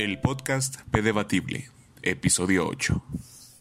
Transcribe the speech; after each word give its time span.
El 0.00 0.18
podcast 0.18 0.76
P 0.90 1.02
Debatible, 1.02 1.68
episodio 2.00 2.66
8. 2.66 3.04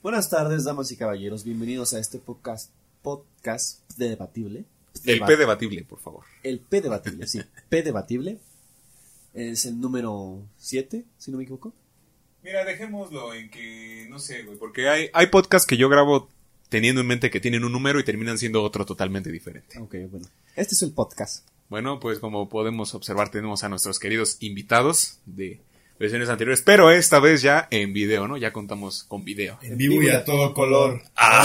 Buenas 0.02 0.30
tardes, 0.30 0.64
damas 0.64 0.90
y 0.90 0.96
caballeros. 0.96 1.44
Bienvenidos 1.44 1.94
a 1.94 2.00
este 2.00 2.18
podcast, 2.18 2.72
podcast 3.02 3.82
de 3.98 4.08
debatible. 4.08 4.64
El 5.04 5.20
P 5.20 5.36
Debatible, 5.36 5.84
por 5.84 6.00
favor. 6.00 6.24
El 6.42 6.62
P 6.62 6.80
debatible, 6.80 7.28
sí. 7.28 7.42
P 7.68 7.84
debatible. 7.84 8.38
Es 9.34 9.66
el 9.66 9.82
número 9.82 10.42
7, 10.60 11.04
si 11.18 11.30
no 11.30 11.40
me 11.40 11.44
equivoco. 11.44 11.74
Mira, 12.42 12.64
dejémoslo 12.64 13.34
en 13.34 13.52
que, 13.52 14.08
no 14.10 14.18
sé, 14.18 14.44
güey, 14.44 14.58
porque 14.58 14.88
hay, 14.88 15.10
hay 15.12 15.28
podcasts 15.28 15.68
que 15.68 15.76
yo 15.76 15.90
grabo 15.90 16.30
teniendo 16.70 17.02
en 17.02 17.08
mente 17.08 17.32
que 17.32 17.42
tienen 17.42 17.66
un 17.66 17.74
número 17.74 18.00
y 18.00 18.06
terminan 18.06 18.38
siendo 18.38 18.64
otro 18.64 18.86
totalmente 18.86 19.30
diferente. 19.30 19.78
Ok, 19.78 19.94
bueno. 20.10 20.28
Este 20.56 20.74
es 20.74 20.84
el 20.84 20.94
podcast. 20.94 21.46
Bueno, 21.68 22.00
pues 22.00 22.20
como 22.20 22.48
podemos 22.48 22.96
observar, 22.96 23.30
tenemos 23.30 23.66
a 23.66 23.70
nuestros 23.70 24.00
queridos 24.00 24.38
invitados 24.40 25.20
de 25.26 25.60
versiones 26.00 26.30
anteriores, 26.30 26.62
pero 26.62 26.90
esta 26.92 27.20
vez 27.20 27.42
ya 27.42 27.68
en 27.72 27.92
video, 27.94 28.28
¿no? 28.28 28.38
Ya 28.38 28.54
contamos 28.54 29.04
con 29.04 29.24
video. 29.26 29.60
En 29.62 29.78
vivo 29.78 30.02
y 30.02 30.10
a 30.10 30.24
todo 30.24 30.54
color. 30.54 31.02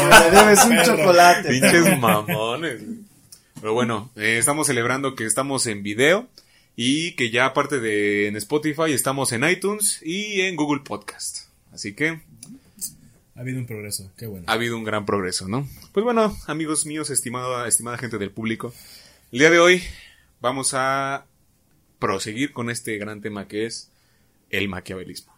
Me 0.09 0.31
debes 0.31 0.65
un 0.65 0.77
chocolate. 0.85 1.49
Pinches 1.49 1.99
mamones. 1.99 2.83
Pero 3.61 3.75
bueno, 3.75 4.11
eh, 4.17 4.37
estamos 4.39 4.67
celebrando 4.67 5.15
que 5.15 5.25
estamos 5.25 5.67
en 5.67 5.83
video 5.83 6.29
y 6.77 7.13
que 7.13 7.31
ya 7.31 7.47
aparte 7.47 7.81
de 7.81 8.29
en 8.29 8.37
Spotify 8.37 8.93
estamos 8.93 9.33
en 9.33 9.45
iTunes 9.49 10.01
y 10.03 10.43
en 10.43 10.55
Google 10.57 10.83
Podcast. 10.85 11.49
Así 11.73 11.95
que 11.95 12.21
Ha 13.37 13.41
habido 13.41 13.59
un 13.59 13.67
progreso, 13.67 14.13
qué 14.17 14.27
bueno. 14.27 14.45
ha 14.49 14.53
habido 14.53 14.77
un 14.77 14.85
gran 14.85 15.07
progreso, 15.07 15.49
¿no? 15.49 15.69
Pues 15.93 16.05
bueno, 16.05 16.37
amigos 16.47 16.87
míos, 16.87 17.11
estimada, 17.11 17.67
estimada 17.67 17.99
gente 17.99 18.19
del 18.19 18.31
público, 18.31 18.73
el 19.33 19.39
día 19.41 19.51
de 19.51 19.59
hoy 19.59 19.83
vamos 20.41 20.73
a 20.75 21.27
proseguir 21.99 22.53
con 22.53 22.71
este 22.71 22.97
gran 22.99 23.21
tema 23.23 23.49
que 23.49 23.67
es 23.67 23.91
el 24.59 24.69
maquiavelismo, 24.69 25.33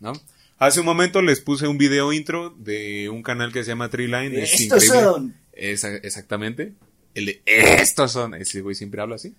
¿no? 0.00 0.12
Hace 0.58 0.80
un 0.80 0.86
momento 0.86 1.22
les 1.22 1.40
puse 1.40 1.66
un 1.66 1.78
video 1.78 2.12
intro 2.12 2.50
de 2.58 3.08
un 3.08 3.22
canal 3.22 3.52
que 3.52 3.64
se 3.64 3.70
llama 3.70 3.88
Treeline. 3.88 4.36
Es 4.36 4.60
Estos 4.60 4.84
increíble. 4.84 5.10
son. 5.10 5.34
Exactamente. 5.52 6.74
El 7.14 7.26
de 7.26 7.42
estos 7.46 8.12
son. 8.12 8.34
Ese 8.34 8.60
güey 8.60 8.74
siempre 8.74 9.00
habla 9.00 9.14
así. 9.16 9.34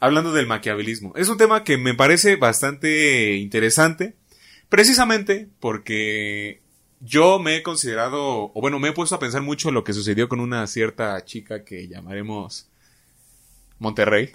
Hablando 0.00 0.32
del 0.32 0.48
maquiavelismo. 0.48 1.12
Es 1.16 1.28
un 1.28 1.38
tema 1.38 1.62
que 1.62 1.78
me 1.78 1.94
parece 1.94 2.34
bastante 2.34 3.36
interesante. 3.36 4.16
Precisamente 4.68 5.48
porque 5.60 6.60
yo 7.00 7.38
me 7.38 7.56
he 7.56 7.62
considerado, 7.62 8.50
o 8.52 8.60
bueno, 8.60 8.80
me 8.80 8.88
he 8.88 8.92
puesto 8.92 9.14
a 9.14 9.20
pensar 9.20 9.42
mucho 9.42 9.68
en 9.68 9.74
lo 9.74 9.84
que 9.84 9.92
sucedió 9.92 10.28
con 10.28 10.40
una 10.40 10.66
cierta 10.66 11.24
chica 11.24 11.64
que 11.64 11.86
llamaremos 11.86 12.68
Monterrey. 13.78 14.32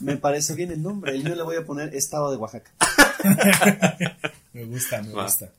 Me 0.00 0.16
parece 0.16 0.54
bien 0.54 0.72
el 0.72 0.82
nombre. 0.82 1.12
El 1.12 1.22
mío 1.22 1.36
le 1.36 1.42
voy 1.42 1.56
a 1.56 1.64
poner 1.64 1.94
Estado 1.94 2.30
de 2.32 2.36
Oaxaca. 2.36 2.72
Me 4.52 4.64
gusta, 4.64 5.02
me 5.02 5.12
Va. 5.12 5.24
gusta. 5.24 5.50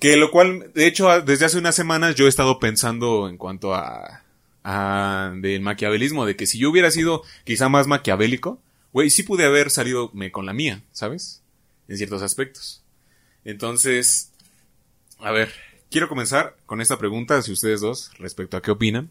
Que 0.00 0.16
lo 0.16 0.30
cual, 0.30 0.72
de 0.74 0.86
hecho, 0.86 1.20
desde 1.22 1.44
hace 1.46 1.58
unas 1.58 1.74
semanas 1.74 2.14
yo 2.16 2.26
he 2.26 2.28
estado 2.28 2.58
pensando 2.58 3.28
en 3.28 3.36
cuanto 3.36 3.74
a, 3.74 4.22
a 4.64 5.32
del 5.36 5.60
maquiavelismo, 5.60 6.26
de 6.26 6.36
que 6.36 6.46
si 6.46 6.58
yo 6.58 6.70
hubiera 6.70 6.90
sido 6.90 7.22
quizá 7.44 7.68
más 7.68 7.86
maquiavélico, 7.86 8.60
güey, 8.92 9.10
sí 9.10 9.22
pude 9.22 9.44
haber 9.44 9.70
salido 9.70 10.10
me 10.14 10.32
con 10.32 10.46
la 10.46 10.52
mía, 10.52 10.82
¿sabes? 10.92 11.42
En 11.88 11.96
ciertos 11.96 12.22
aspectos. 12.22 12.82
Entonces, 13.44 14.30
a 15.18 15.30
ver, 15.30 15.52
quiero 15.90 16.08
comenzar 16.08 16.56
con 16.66 16.80
esta 16.80 16.98
pregunta, 16.98 17.40
si 17.42 17.52
ustedes 17.52 17.80
dos, 17.80 18.10
respecto 18.18 18.56
a 18.56 18.62
qué 18.62 18.70
opinan. 18.70 19.10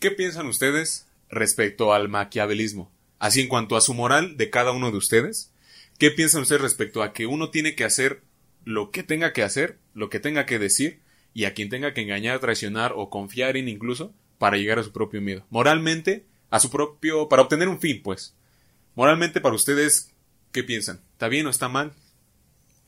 ¿Qué 0.00 0.10
piensan 0.10 0.46
ustedes 0.46 1.06
respecto 1.30 1.94
al 1.94 2.08
maquiavelismo? 2.08 2.90
Así 3.18 3.40
en 3.40 3.48
cuanto 3.48 3.76
a 3.76 3.80
su 3.80 3.94
moral 3.94 4.36
de 4.36 4.50
cada 4.50 4.72
uno 4.72 4.90
de 4.90 4.96
ustedes, 4.96 5.51
¿qué 5.98 6.10
piensan 6.10 6.42
ustedes 6.42 6.60
respecto 6.60 7.02
a 7.02 7.12
que 7.12 7.26
uno 7.26 7.50
tiene 7.50 7.74
que 7.74 7.84
hacer 7.84 8.22
lo 8.64 8.90
que 8.90 9.02
tenga 9.02 9.32
que 9.32 9.42
hacer, 9.42 9.78
lo 9.94 10.10
que 10.10 10.20
tenga 10.20 10.46
que 10.46 10.58
decir 10.58 11.00
y 11.34 11.44
a 11.44 11.54
quien 11.54 11.68
tenga 11.68 11.94
que 11.94 12.02
engañar, 12.02 12.40
traicionar 12.40 12.92
o 12.96 13.10
confiar 13.10 13.56
en 13.56 13.68
incluso 13.68 14.12
para 14.38 14.56
llegar 14.56 14.78
a 14.78 14.84
su 14.84 14.92
propio 14.92 15.20
miedo? 15.20 15.44
Moralmente, 15.50 16.26
a 16.50 16.60
su 16.60 16.70
propio, 16.70 17.28
para 17.28 17.42
obtener 17.42 17.68
un 17.68 17.80
fin, 17.80 18.02
pues. 18.02 18.34
Moralmente 18.94 19.40
para 19.40 19.54
ustedes, 19.54 20.10
¿qué 20.52 20.62
piensan? 20.62 21.00
¿Está 21.12 21.28
bien 21.28 21.46
o 21.46 21.50
está 21.50 21.68
mal? 21.68 21.92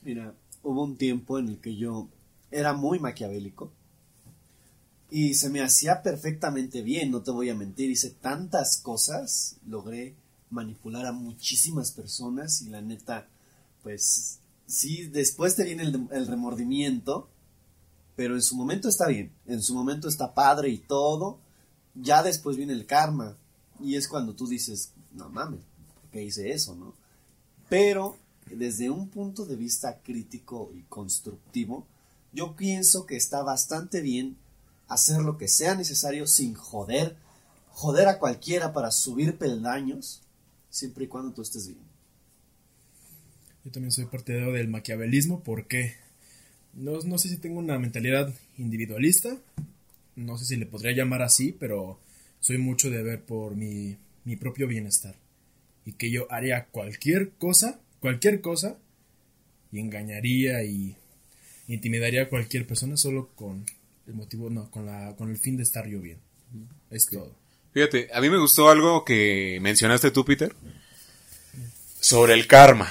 Mira, 0.02 0.34
hubo 0.62 0.84
un 0.84 0.96
tiempo 0.96 1.38
en 1.38 1.48
el 1.48 1.58
que 1.58 1.76
yo 1.76 2.08
era 2.50 2.74
muy 2.74 2.98
maquiavélico 2.98 3.72
y 5.10 5.34
se 5.34 5.48
me 5.48 5.62
hacía 5.62 6.02
perfectamente 6.02 6.82
bien, 6.82 7.10
no 7.10 7.22
te 7.22 7.30
voy 7.30 7.48
a 7.48 7.54
mentir, 7.54 7.90
hice 7.90 8.10
tantas 8.10 8.80
cosas, 8.82 9.56
logré 9.66 10.14
manipular 10.54 11.04
a 11.06 11.12
muchísimas 11.12 11.92
personas 11.92 12.62
y 12.62 12.70
la 12.70 12.80
neta, 12.80 13.28
pues 13.82 14.38
sí, 14.66 15.08
después 15.08 15.56
te 15.56 15.64
viene 15.64 15.82
el, 15.82 16.26
remordimiento, 16.26 17.28
pero 18.16 18.34
en 18.34 18.42
su 18.42 18.56
momento 18.56 18.88
está 18.88 19.08
bien, 19.08 19.32
en 19.46 19.60
su 19.60 19.74
momento 19.74 20.08
está 20.08 20.32
padre 20.32 20.70
y 20.70 20.78
todo, 20.78 21.38
ya 21.94 22.22
después 22.22 22.56
viene 22.56 22.72
el 22.72 22.86
karma 22.86 23.36
y 23.80 23.96
es 23.96 24.08
cuando 24.08 24.34
tú 24.34 24.46
dices, 24.46 24.92
no 25.12 25.28
mames, 25.28 25.60
¿por 26.00 26.10
qué 26.10 26.24
hice 26.24 26.52
eso, 26.52 26.74
no? 26.74 26.94
Pero 27.68 28.16
desde 28.50 28.90
un 28.90 29.08
punto 29.08 29.44
de 29.44 29.56
vista 29.56 30.00
crítico 30.02 30.70
y 30.74 30.82
constructivo, 30.82 31.86
yo 32.32 32.56
pienso 32.56 33.06
que 33.06 33.16
está 33.16 33.42
bastante 33.42 34.00
bien 34.00 34.36
hacer 34.88 35.22
lo 35.22 35.38
que 35.38 35.48
sea 35.48 35.74
necesario 35.74 36.26
sin 36.26 36.54
joder, 36.54 37.16
joder 37.72 38.08
a 38.08 38.18
cualquiera 38.18 38.72
para 38.72 38.90
subir 38.90 39.38
peldaños, 39.38 40.23
siempre 40.74 41.04
y 41.04 41.08
cuando 41.08 41.32
tú 41.32 41.42
estés 41.42 41.68
bien. 41.68 41.78
Yo 43.64 43.70
también 43.70 43.92
soy 43.92 44.06
partidario 44.06 44.52
del 44.52 44.68
maquiavelismo 44.68 45.42
porque 45.44 45.94
no, 46.74 47.00
no 47.02 47.16
sé 47.16 47.28
si 47.28 47.36
tengo 47.36 47.60
una 47.60 47.78
mentalidad 47.78 48.34
individualista, 48.58 49.38
no 50.16 50.36
sé 50.36 50.44
si 50.44 50.56
le 50.56 50.66
podría 50.66 50.92
llamar 50.92 51.22
así, 51.22 51.52
pero 51.52 52.00
soy 52.40 52.58
mucho 52.58 52.90
de 52.90 53.02
ver 53.04 53.22
por 53.22 53.54
mi, 53.54 53.96
mi 54.24 54.34
propio 54.34 54.66
bienestar. 54.66 55.14
Y 55.86 55.92
que 55.92 56.10
yo 56.10 56.30
haría 56.30 56.66
cualquier 56.66 57.30
cosa, 57.32 57.80
cualquier 58.00 58.40
cosa, 58.40 58.76
y 59.70 59.78
engañaría 59.78 60.64
y 60.64 60.96
intimidaría 61.68 62.22
a 62.22 62.28
cualquier 62.28 62.66
persona 62.66 62.96
solo 62.96 63.30
con 63.36 63.64
el 64.08 64.14
motivo, 64.14 64.50
no, 64.50 64.70
con, 64.72 64.86
la, 64.86 65.14
con 65.16 65.30
el 65.30 65.38
fin 65.38 65.56
de 65.56 65.62
estar 65.62 65.86
yo 65.86 66.00
bien. 66.00 66.18
Es 66.90 67.06
todo. 67.06 67.43
Fíjate, 67.74 68.08
a 68.14 68.20
mí 68.20 68.30
me 68.30 68.38
gustó 68.38 68.70
algo 68.70 69.04
que 69.04 69.58
mencionaste 69.60 70.12
tú, 70.12 70.24
Peter, 70.24 70.54
sobre 71.98 72.34
el 72.34 72.46
karma. 72.46 72.88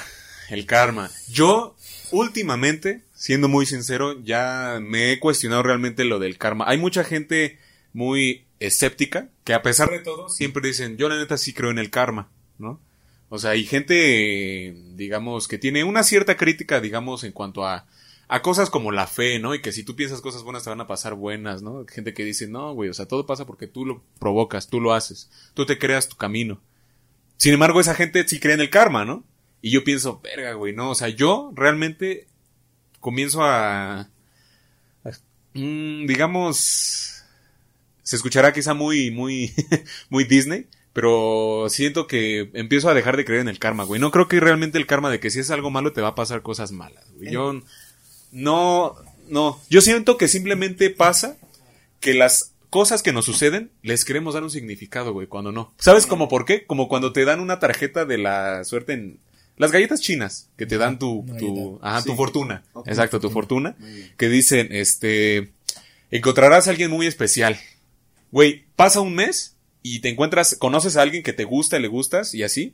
El 0.50 0.66
karma. 0.66 1.10
Yo, 1.30 1.78
últimamente, 2.12 3.02
siendo 3.16 3.48
muy 3.48 3.66
sincero, 3.66 4.22
ya 4.26 4.80
me 4.82 5.14
he 5.14 5.22
cuestionado 5.22 5.64
realmente 5.64 6.04
lo 6.04 6.20
del 6.20 6.38
karma. 6.38 6.66
Hay 6.68 6.78
mucha 6.78 7.06
gente 7.06 7.60
muy 7.94 8.44
escéptica 8.60 9.30
que 9.46 9.54
a 9.54 9.62
pesar 9.62 9.90
de 9.90 10.00
todo 10.00 10.28
siempre 10.28 10.68
dicen, 10.68 10.98
yo 10.98 11.08
la 11.08 11.16
neta 11.16 11.38
sí 11.38 11.54
creo 11.54 11.72
en 11.72 11.80
el 11.80 11.90
karma, 11.90 12.30
¿no? 12.58 12.82
O 13.30 13.40
sea, 13.40 13.52
hay 13.52 13.64
gente, 13.64 14.76
digamos, 14.96 15.48
que 15.48 15.58
tiene 15.58 15.86
una 15.86 16.04
cierta 16.04 16.36
crítica, 16.36 16.82
digamos, 16.82 17.24
en 17.24 17.32
cuanto 17.32 17.66
a, 17.66 17.86
a 18.28 18.42
cosas 18.42 18.70
como 18.70 18.92
la 18.92 19.06
fe, 19.08 19.40
¿no? 19.40 19.54
Y 19.54 19.62
que 19.62 19.72
si 19.72 19.84
tú 19.84 19.96
piensas 19.96 20.22
cosas 20.22 20.44
buenas 20.44 20.64
te 20.64 20.70
van 20.70 20.82
a 20.82 20.88
pasar 20.88 21.14
buenas, 21.14 21.62
¿no? 21.62 21.86
Gente 21.88 22.14
que 22.14 22.24
dice, 22.24 22.48
no, 22.48 22.74
güey, 22.74 22.90
o 22.90 22.94
sea, 22.94 23.08
todo 23.08 23.26
pasa 23.26 23.46
porque 23.46 23.68
tú 23.68 23.86
lo 23.86 24.04
provocas, 24.20 24.68
tú 24.68 24.80
lo 24.82 24.94
haces, 24.94 25.30
tú 25.54 25.66
te 25.66 25.78
creas 25.78 26.08
tu 26.10 26.16
camino. 26.16 26.62
Sin 27.38 27.54
embargo, 27.54 27.80
esa 27.82 27.96
gente 27.96 28.28
sí 28.28 28.40
cree 28.40 28.54
en 28.56 28.62
el 28.62 28.70
karma, 28.70 29.06
¿no? 29.06 29.24
Y 29.62 29.72
yo 29.72 29.84
pienso, 29.84 30.20
verga, 30.22 30.54
güey, 30.54 30.74
no, 30.74 30.92
o 30.92 30.96
sea, 30.96 31.10
yo 31.10 31.52
realmente 31.56 32.28
comienzo 33.00 33.44
a, 33.44 34.00
a- 34.02 34.10
mm, 35.54 36.06
digamos, 36.08 37.24
se 38.02 38.16
escuchará 38.16 38.54
quizá 38.54 38.74
muy, 38.74 39.12
muy, 39.12 39.54
muy 40.10 40.24
Disney, 40.26 40.68
pero 40.94 41.68
siento 41.70 42.08
que 42.08 42.52
empiezo 42.54 42.90
a 42.90 42.94
dejar 42.94 43.18
de 43.18 43.26
creer 43.26 43.42
en 43.42 43.48
el 43.50 43.60
karma, 43.60 43.84
güey. 43.84 44.00
No 44.00 44.12
creo 44.12 44.28
que 44.28 44.40
realmente 44.40 44.78
el 44.78 44.86
karma 44.86 45.10
de 45.10 45.20
que 45.20 45.32
si 45.32 45.40
es 45.40 45.50
algo 45.52 45.70
malo 45.72 45.92
te 45.94 46.02
va 46.02 46.10
a 46.10 46.16
pasar 46.16 46.42
cosas 46.42 46.72
malas, 46.72 47.12
güey. 47.14 47.32
Yo 47.32 47.62
no, 48.34 48.96
no, 49.30 49.62
yo 49.70 49.80
siento 49.82 50.18
que 50.18 50.28
simplemente 50.28 50.90
pasa 50.90 51.38
que 52.00 52.14
las 52.14 52.52
cosas 52.70 53.04
que 53.04 53.14
nos 53.14 53.26
suceden 53.26 53.72
les 53.84 54.04
queremos 54.04 54.34
dar 54.34 54.44
un 54.44 54.50
significado, 54.50 55.14
güey, 55.14 55.28
cuando 55.28 55.52
no. 55.52 55.74
¿Sabes 55.80 56.06
cómo 56.06 56.28
por 56.28 56.44
qué? 56.46 56.66
Como 56.66 56.90
cuando 56.90 57.14
te 57.14 57.24
dan 57.24 57.40
una 57.40 57.60
tarjeta 57.60 58.04
de 58.06 58.18
la 58.18 58.64
suerte 58.66 58.94
en 58.94 59.20
las 59.58 59.72
galletas 59.72 60.02
chinas 60.02 60.50
que 60.58 60.66
te 60.66 60.78
dan 60.80 60.98
tu, 60.98 61.24
tu, 61.38 61.80
ajá, 61.84 62.02
Sí. 62.02 62.10
tu 62.10 62.16
fortuna. 62.16 62.64
Exacto, 62.88 63.20
tu 63.20 63.30
fortuna. 63.30 63.76
Que 64.18 64.28
dicen, 64.28 64.70
este, 64.72 65.54
encontrarás 66.12 66.68
a 66.68 66.72
alguien 66.72 66.90
muy 66.90 67.06
especial. 67.06 67.60
Güey, 68.32 68.66
pasa 68.76 69.00
un 69.02 69.14
mes 69.14 69.56
y 69.84 70.00
te 70.00 70.10
encuentras, 70.10 70.56
conoces 70.60 70.98
a 70.98 71.04
alguien 71.04 71.22
que 71.22 71.34
te 71.34 71.44
gusta 71.44 71.78
y 71.78 71.82
le 71.84 71.88
gustas 71.88 72.34
y 72.34 72.42
así. 72.42 72.74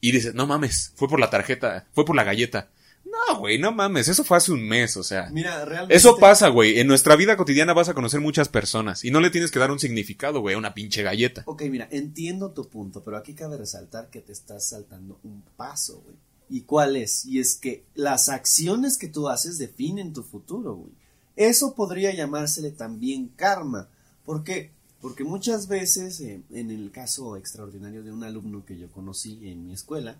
Y 0.00 0.12
dices, 0.12 0.34
no 0.34 0.46
mames, 0.46 0.92
fue 0.96 1.08
por 1.08 1.20
la 1.20 1.28
tarjeta, 1.30 1.86
fue 1.92 2.04
por 2.06 2.16
la 2.16 2.24
galleta. 2.24 2.70
No, 3.04 3.38
güey, 3.38 3.58
no 3.58 3.72
mames, 3.72 4.08
eso 4.08 4.24
fue 4.24 4.36
hace 4.36 4.52
un 4.52 4.66
mes, 4.66 4.96
o 4.96 5.02
sea. 5.02 5.28
Mira, 5.30 5.64
realmente... 5.64 5.94
Eso 5.94 6.16
pasa, 6.16 6.48
güey. 6.48 6.80
En 6.80 6.86
nuestra 6.86 7.16
vida 7.16 7.36
cotidiana 7.36 7.72
vas 7.72 7.88
a 7.88 7.94
conocer 7.94 8.20
muchas 8.20 8.48
personas 8.48 9.04
y 9.04 9.10
no 9.10 9.20
le 9.20 9.30
tienes 9.30 9.50
que 9.50 9.58
dar 9.58 9.70
un 9.70 9.78
significado, 9.78 10.40
güey, 10.40 10.54
a 10.54 10.58
una 10.58 10.74
pinche 10.74 11.02
galleta. 11.02 11.42
Ok, 11.46 11.62
mira, 11.70 11.88
entiendo 11.90 12.50
tu 12.52 12.68
punto, 12.68 13.04
pero 13.04 13.16
aquí 13.16 13.34
cabe 13.34 13.56
resaltar 13.56 14.10
que 14.10 14.20
te 14.20 14.32
estás 14.32 14.68
saltando 14.68 15.20
un 15.22 15.42
paso, 15.56 16.00
güey. 16.04 16.16
¿Y 16.48 16.62
cuál 16.62 16.96
es? 16.96 17.24
Y 17.24 17.40
es 17.40 17.56
que 17.56 17.84
las 17.94 18.28
acciones 18.28 18.98
que 18.98 19.08
tú 19.08 19.28
haces 19.28 19.58
definen 19.58 20.12
tu 20.12 20.22
futuro, 20.22 20.74
güey. 20.74 20.92
Eso 21.36 21.74
podría 21.74 22.14
llamársele 22.14 22.70
también 22.70 23.28
karma. 23.36 23.88
¿Por 24.24 24.44
qué? 24.44 24.70
Porque 25.00 25.24
muchas 25.24 25.68
veces, 25.68 26.20
eh, 26.20 26.40
en 26.50 26.70
el 26.70 26.90
caso 26.90 27.36
extraordinario 27.36 28.02
de 28.02 28.12
un 28.12 28.24
alumno 28.24 28.64
que 28.64 28.78
yo 28.78 28.90
conocí 28.90 29.40
en 29.42 29.66
mi 29.66 29.74
escuela, 29.74 30.16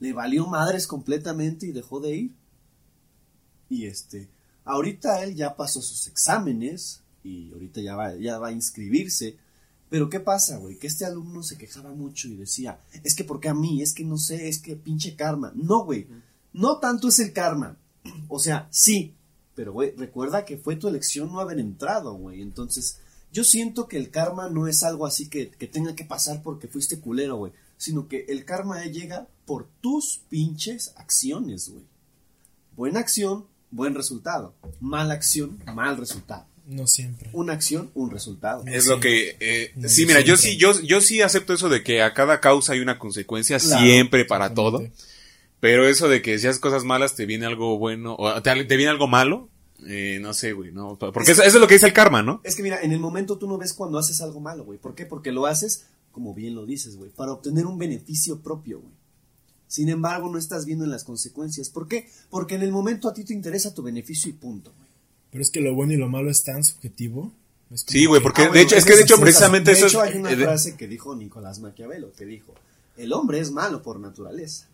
le 0.00 0.12
valió 0.12 0.46
madres 0.46 0.86
completamente 0.86 1.66
y 1.66 1.72
dejó 1.72 2.00
de 2.00 2.16
ir. 2.16 2.34
Y 3.68 3.86
este, 3.86 4.28
ahorita 4.64 5.24
él 5.24 5.34
ya 5.34 5.56
pasó 5.56 5.80
sus 5.80 6.06
exámenes 6.06 7.02
y 7.22 7.52
ahorita 7.52 7.80
ya 7.80 7.96
va, 7.96 8.14
ya 8.16 8.38
va 8.38 8.48
a 8.48 8.52
inscribirse. 8.52 9.36
Pero 9.88 10.10
¿qué 10.10 10.20
pasa, 10.20 10.58
güey? 10.58 10.78
Que 10.78 10.86
este 10.86 11.04
alumno 11.04 11.42
se 11.42 11.56
quejaba 11.56 11.92
mucho 11.92 12.28
y 12.28 12.36
decía, 12.36 12.80
es 13.02 13.14
que 13.14 13.24
porque 13.24 13.48
a 13.48 13.54
mí, 13.54 13.82
es 13.82 13.92
que 13.92 14.04
no 14.04 14.18
sé, 14.18 14.48
es 14.48 14.58
que 14.58 14.76
pinche 14.76 15.14
karma. 15.14 15.52
No, 15.54 15.84
güey, 15.84 16.06
no 16.52 16.78
tanto 16.78 17.08
es 17.08 17.18
el 17.20 17.32
karma. 17.32 17.76
O 18.28 18.38
sea, 18.38 18.68
sí, 18.70 19.14
pero 19.54 19.72
güey, 19.72 19.94
recuerda 19.96 20.44
que 20.44 20.58
fue 20.58 20.76
tu 20.76 20.88
elección 20.88 21.32
no 21.32 21.40
haber 21.40 21.58
entrado, 21.58 22.14
güey. 22.14 22.42
Entonces, 22.42 22.98
yo 23.32 23.44
siento 23.44 23.88
que 23.88 23.96
el 23.96 24.10
karma 24.10 24.48
no 24.48 24.66
es 24.66 24.82
algo 24.82 25.06
así 25.06 25.28
que, 25.28 25.50
que 25.50 25.66
tenga 25.66 25.94
que 25.94 26.04
pasar 26.04 26.42
porque 26.42 26.68
fuiste 26.68 27.00
culero, 27.00 27.36
güey. 27.36 27.52
Sino 27.76 28.08
que 28.08 28.24
el 28.28 28.44
karma 28.44 28.84
llega 28.86 29.26
por 29.46 29.66
tus 29.80 30.20
pinches 30.28 30.92
acciones, 30.96 31.68
güey. 31.70 31.84
Buena 32.76 33.00
acción, 33.00 33.46
buen 33.70 33.94
resultado. 33.94 34.54
Mala 34.80 35.14
acción, 35.14 35.58
mal 35.74 35.96
resultado. 35.96 36.46
No 36.66 36.86
siempre. 36.86 37.28
Una 37.34 37.52
acción, 37.52 37.90
un 37.94 38.10
resultado. 38.10 38.64
Es 38.66 38.86
lo 38.86 38.98
que... 38.98 39.36
eh, 39.38 39.72
No, 39.76 39.88
sí, 39.88 40.02
no 40.02 40.08
mira, 40.08 40.20
yo 40.22 40.36
sí, 40.38 40.56
yo, 40.56 40.80
yo 40.80 41.00
sí 41.02 41.20
acepto 41.20 41.52
eso 41.52 41.68
de 41.68 41.82
que 41.82 42.00
a 42.02 42.14
cada 42.14 42.40
causa 42.40 42.72
hay 42.72 42.80
una 42.80 42.98
consecuencia 42.98 43.58
Claro, 43.58 43.82
siempre 43.84 44.24
para 44.24 44.54
todo. 44.54 44.82
Pero 45.60 45.86
eso 45.86 46.08
de 46.08 46.22
que 46.22 46.38
si 46.38 46.46
haces 46.46 46.60
cosas 46.60 46.84
malas 46.84 47.14
te 47.16 47.26
viene 47.26 47.44
algo 47.46 47.78
bueno, 47.78 48.16
o 48.18 48.42
te, 48.42 48.64
te 48.64 48.76
viene 48.76 48.90
algo 48.90 49.06
malo, 49.06 49.48
eh, 49.86 50.18
no 50.22 50.32
sé, 50.32 50.52
güey, 50.52 50.72
no. 50.72 50.96
Porque 50.98 51.32
eso, 51.32 51.42
eso 51.42 51.56
es 51.56 51.60
lo 51.60 51.66
que 51.68 51.74
dice 51.74 51.86
el 51.86 51.92
karma, 51.92 52.22
¿no? 52.22 52.40
Es 52.44 52.56
que 52.56 52.62
mira, 52.62 52.80
en 52.82 52.92
el 52.92 52.98
momento 52.98 53.36
tú 53.38 53.46
no 53.46 53.58
ves 53.58 53.74
cuando 53.74 53.98
haces 53.98 54.20
algo 54.22 54.40
malo, 54.40 54.64
güey. 54.64 54.78
¿Por 54.78 54.94
qué? 54.94 55.04
Porque 55.04 55.32
lo 55.32 55.44
haces, 55.46 55.84
como 56.14 56.32
bien 56.32 56.54
lo 56.54 56.64
dices, 56.64 56.96
güey, 56.96 57.10
para 57.10 57.32
obtener 57.32 57.66
un 57.66 57.76
beneficio 57.76 58.40
propio, 58.40 58.80
güey. 58.80 58.94
Sin 59.66 59.88
embargo, 59.90 60.30
no 60.30 60.38
estás 60.38 60.64
viendo 60.64 60.84
en 60.84 60.90
las 60.90 61.04
consecuencias. 61.04 61.68
¿Por 61.68 61.88
qué? 61.88 62.08
Porque 62.30 62.54
en 62.54 62.62
el 62.62 62.70
momento 62.72 63.08
a 63.08 63.12
ti 63.12 63.24
te 63.24 63.34
interesa 63.34 63.74
tu 63.74 63.82
beneficio 63.82 64.30
y 64.30 64.34
punto, 64.34 64.72
güey. 64.78 64.88
Pero 65.32 65.42
es 65.42 65.50
que 65.50 65.60
lo 65.60 65.74
bueno 65.74 65.92
y 65.92 65.96
lo 65.96 66.08
malo 66.08 66.30
es 66.30 66.44
tan 66.44 66.62
subjetivo. 66.64 67.32
Es 67.70 67.84
Sí, 67.86 68.06
güey, 68.06 68.20
que- 68.20 68.22
porque 68.22 68.42
Ah, 68.42 68.44
de 68.44 68.48
bueno, 68.50 68.62
hecho, 68.62 68.76
es 68.76 68.84
eso 68.84 68.86
que 68.86 68.96
de 68.96 69.02
hecho 69.02 69.18
precisamente 69.20 69.70
de 69.72 69.76
eso 69.78 69.86
hecho, 69.88 70.04
es... 70.04 70.12
hay 70.12 70.20
una 70.20 70.30
eh, 70.30 70.36
de- 70.36 70.44
frase 70.44 70.76
que 70.76 70.86
dijo 70.86 71.16
Nicolás 71.16 71.58
Maquiavelo, 71.58 72.12
que 72.12 72.24
dijo, 72.24 72.54
el 72.96 73.12
hombre 73.12 73.40
es 73.40 73.50
malo 73.50 73.82
por 73.82 73.98
naturaleza. 73.98 74.68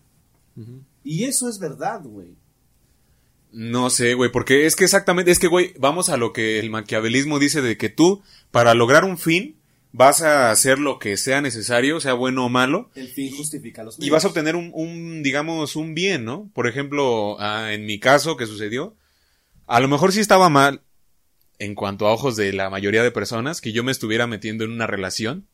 Y 1.02 1.24
eso 1.24 1.48
es 1.48 1.58
verdad, 1.58 2.02
güey. 2.04 2.34
No 3.52 3.90
sé, 3.90 4.14
güey, 4.14 4.30
porque 4.30 4.66
es 4.66 4.76
que 4.76 4.84
exactamente, 4.84 5.30
es 5.30 5.38
que, 5.38 5.48
güey, 5.48 5.72
vamos 5.78 6.08
a 6.08 6.16
lo 6.16 6.32
que 6.32 6.60
el 6.60 6.70
maquiavelismo 6.70 7.38
dice 7.38 7.62
de 7.62 7.76
que 7.78 7.88
tú, 7.88 8.22
para 8.52 8.74
lograr 8.74 9.04
un 9.04 9.16
fin, 9.18 9.56
vas 9.92 10.22
a 10.22 10.50
hacer 10.50 10.78
lo 10.78 10.98
que 10.98 11.16
sea 11.16 11.40
necesario, 11.40 12.00
sea 12.00 12.14
bueno 12.14 12.46
o 12.46 12.48
malo, 12.48 12.90
El 12.94 13.08
fin 13.08 13.34
justifica 13.36 13.82
los 13.82 13.98
y 13.98 14.10
vas 14.10 14.24
a 14.24 14.28
obtener 14.28 14.56
un, 14.56 14.70
un, 14.74 15.22
digamos, 15.22 15.76
un 15.76 15.94
bien, 15.94 16.24
¿no? 16.24 16.50
Por 16.54 16.66
ejemplo, 16.66 17.36
ah, 17.40 17.72
en 17.72 17.86
mi 17.86 17.98
caso 17.98 18.36
que 18.36 18.46
sucedió, 18.46 18.96
a 19.66 19.80
lo 19.80 19.88
mejor 19.88 20.12
sí 20.12 20.20
estaba 20.20 20.48
mal, 20.48 20.82
en 21.58 21.74
cuanto 21.74 22.06
a 22.06 22.12
ojos 22.12 22.36
de 22.36 22.52
la 22.52 22.70
mayoría 22.70 23.02
de 23.02 23.10
personas, 23.10 23.60
que 23.60 23.72
yo 23.72 23.84
me 23.84 23.92
estuviera 23.92 24.26
metiendo 24.26 24.64
en 24.64 24.70
una 24.70 24.86
relación, 24.86 25.46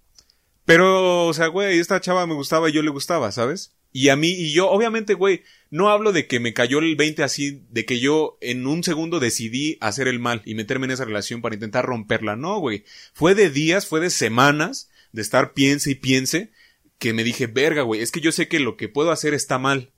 pero, 0.64 1.26
o 1.26 1.32
sea, 1.32 1.46
güey, 1.46 1.78
esta 1.78 2.00
chava 2.00 2.26
me 2.26 2.34
gustaba 2.34 2.68
y 2.68 2.72
yo 2.72 2.82
le 2.82 2.90
gustaba, 2.90 3.30
¿sabes? 3.32 3.75
Y 3.96 4.10
a 4.10 4.16
mí, 4.16 4.28
y 4.28 4.52
yo, 4.52 4.68
obviamente, 4.68 5.14
güey, 5.14 5.42
no 5.70 5.88
hablo 5.88 6.12
de 6.12 6.26
que 6.26 6.38
me 6.38 6.52
cayó 6.52 6.80
el 6.80 6.96
20 6.96 7.22
así, 7.22 7.62
de 7.70 7.86
que 7.86 7.98
yo 7.98 8.36
en 8.42 8.66
un 8.66 8.84
segundo 8.84 9.20
decidí 9.20 9.78
hacer 9.80 10.06
el 10.06 10.18
mal 10.18 10.42
y 10.44 10.54
meterme 10.54 10.84
en 10.84 10.90
esa 10.90 11.06
relación 11.06 11.40
para 11.40 11.54
intentar 11.54 11.86
romperla. 11.86 12.36
No, 12.36 12.58
güey. 12.58 12.84
Fue 13.14 13.34
de 13.34 13.48
días, 13.48 13.86
fue 13.86 14.00
de 14.00 14.10
semanas 14.10 14.90
de 15.12 15.22
estar 15.22 15.54
piense 15.54 15.92
y 15.92 15.94
piense 15.94 16.50
que 16.98 17.14
me 17.14 17.24
dije, 17.24 17.46
verga, 17.46 17.84
güey, 17.84 18.02
es 18.02 18.12
que 18.12 18.20
yo 18.20 18.32
sé 18.32 18.48
que 18.48 18.60
lo 18.60 18.76
que 18.76 18.90
puedo 18.90 19.10
hacer 19.10 19.32
está 19.32 19.58
mal. 19.58 19.92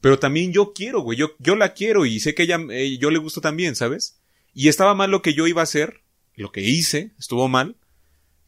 Pero 0.00 0.18
también 0.18 0.54
yo 0.54 0.72
quiero, 0.72 1.02
güey, 1.02 1.18
yo, 1.18 1.32
yo 1.38 1.54
la 1.54 1.74
quiero 1.74 2.06
y 2.06 2.20
sé 2.20 2.34
que 2.34 2.44
ella, 2.44 2.58
eh, 2.70 2.96
yo 2.96 3.10
le 3.10 3.18
gusto 3.18 3.42
también, 3.42 3.76
¿sabes? 3.76 4.18
Y 4.54 4.68
estaba 4.68 4.94
mal 4.94 5.10
lo 5.10 5.20
que 5.20 5.34
yo 5.34 5.46
iba 5.46 5.60
a 5.60 5.64
hacer, 5.64 6.00
lo 6.36 6.52
que 6.52 6.62
hice, 6.62 7.10
estuvo 7.18 7.48
mal, 7.48 7.76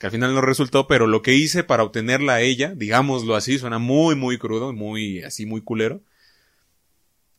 al 0.04 0.10
final 0.10 0.34
no 0.34 0.40
resultó, 0.40 0.86
pero 0.86 1.06
lo 1.06 1.22
que 1.22 1.34
hice 1.34 1.64
para 1.64 1.82
obtenerla 1.82 2.34
a 2.34 2.40
ella, 2.40 2.74
digámoslo 2.74 3.36
así, 3.36 3.58
suena 3.58 3.78
muy, 3.78 4.14
muy 4.14 4.38
crudo, 4.38 4.72
muy, 4.72 5.22
así, 5.22 5.46
muy 5.46 5.60
culero. 5.60 6.02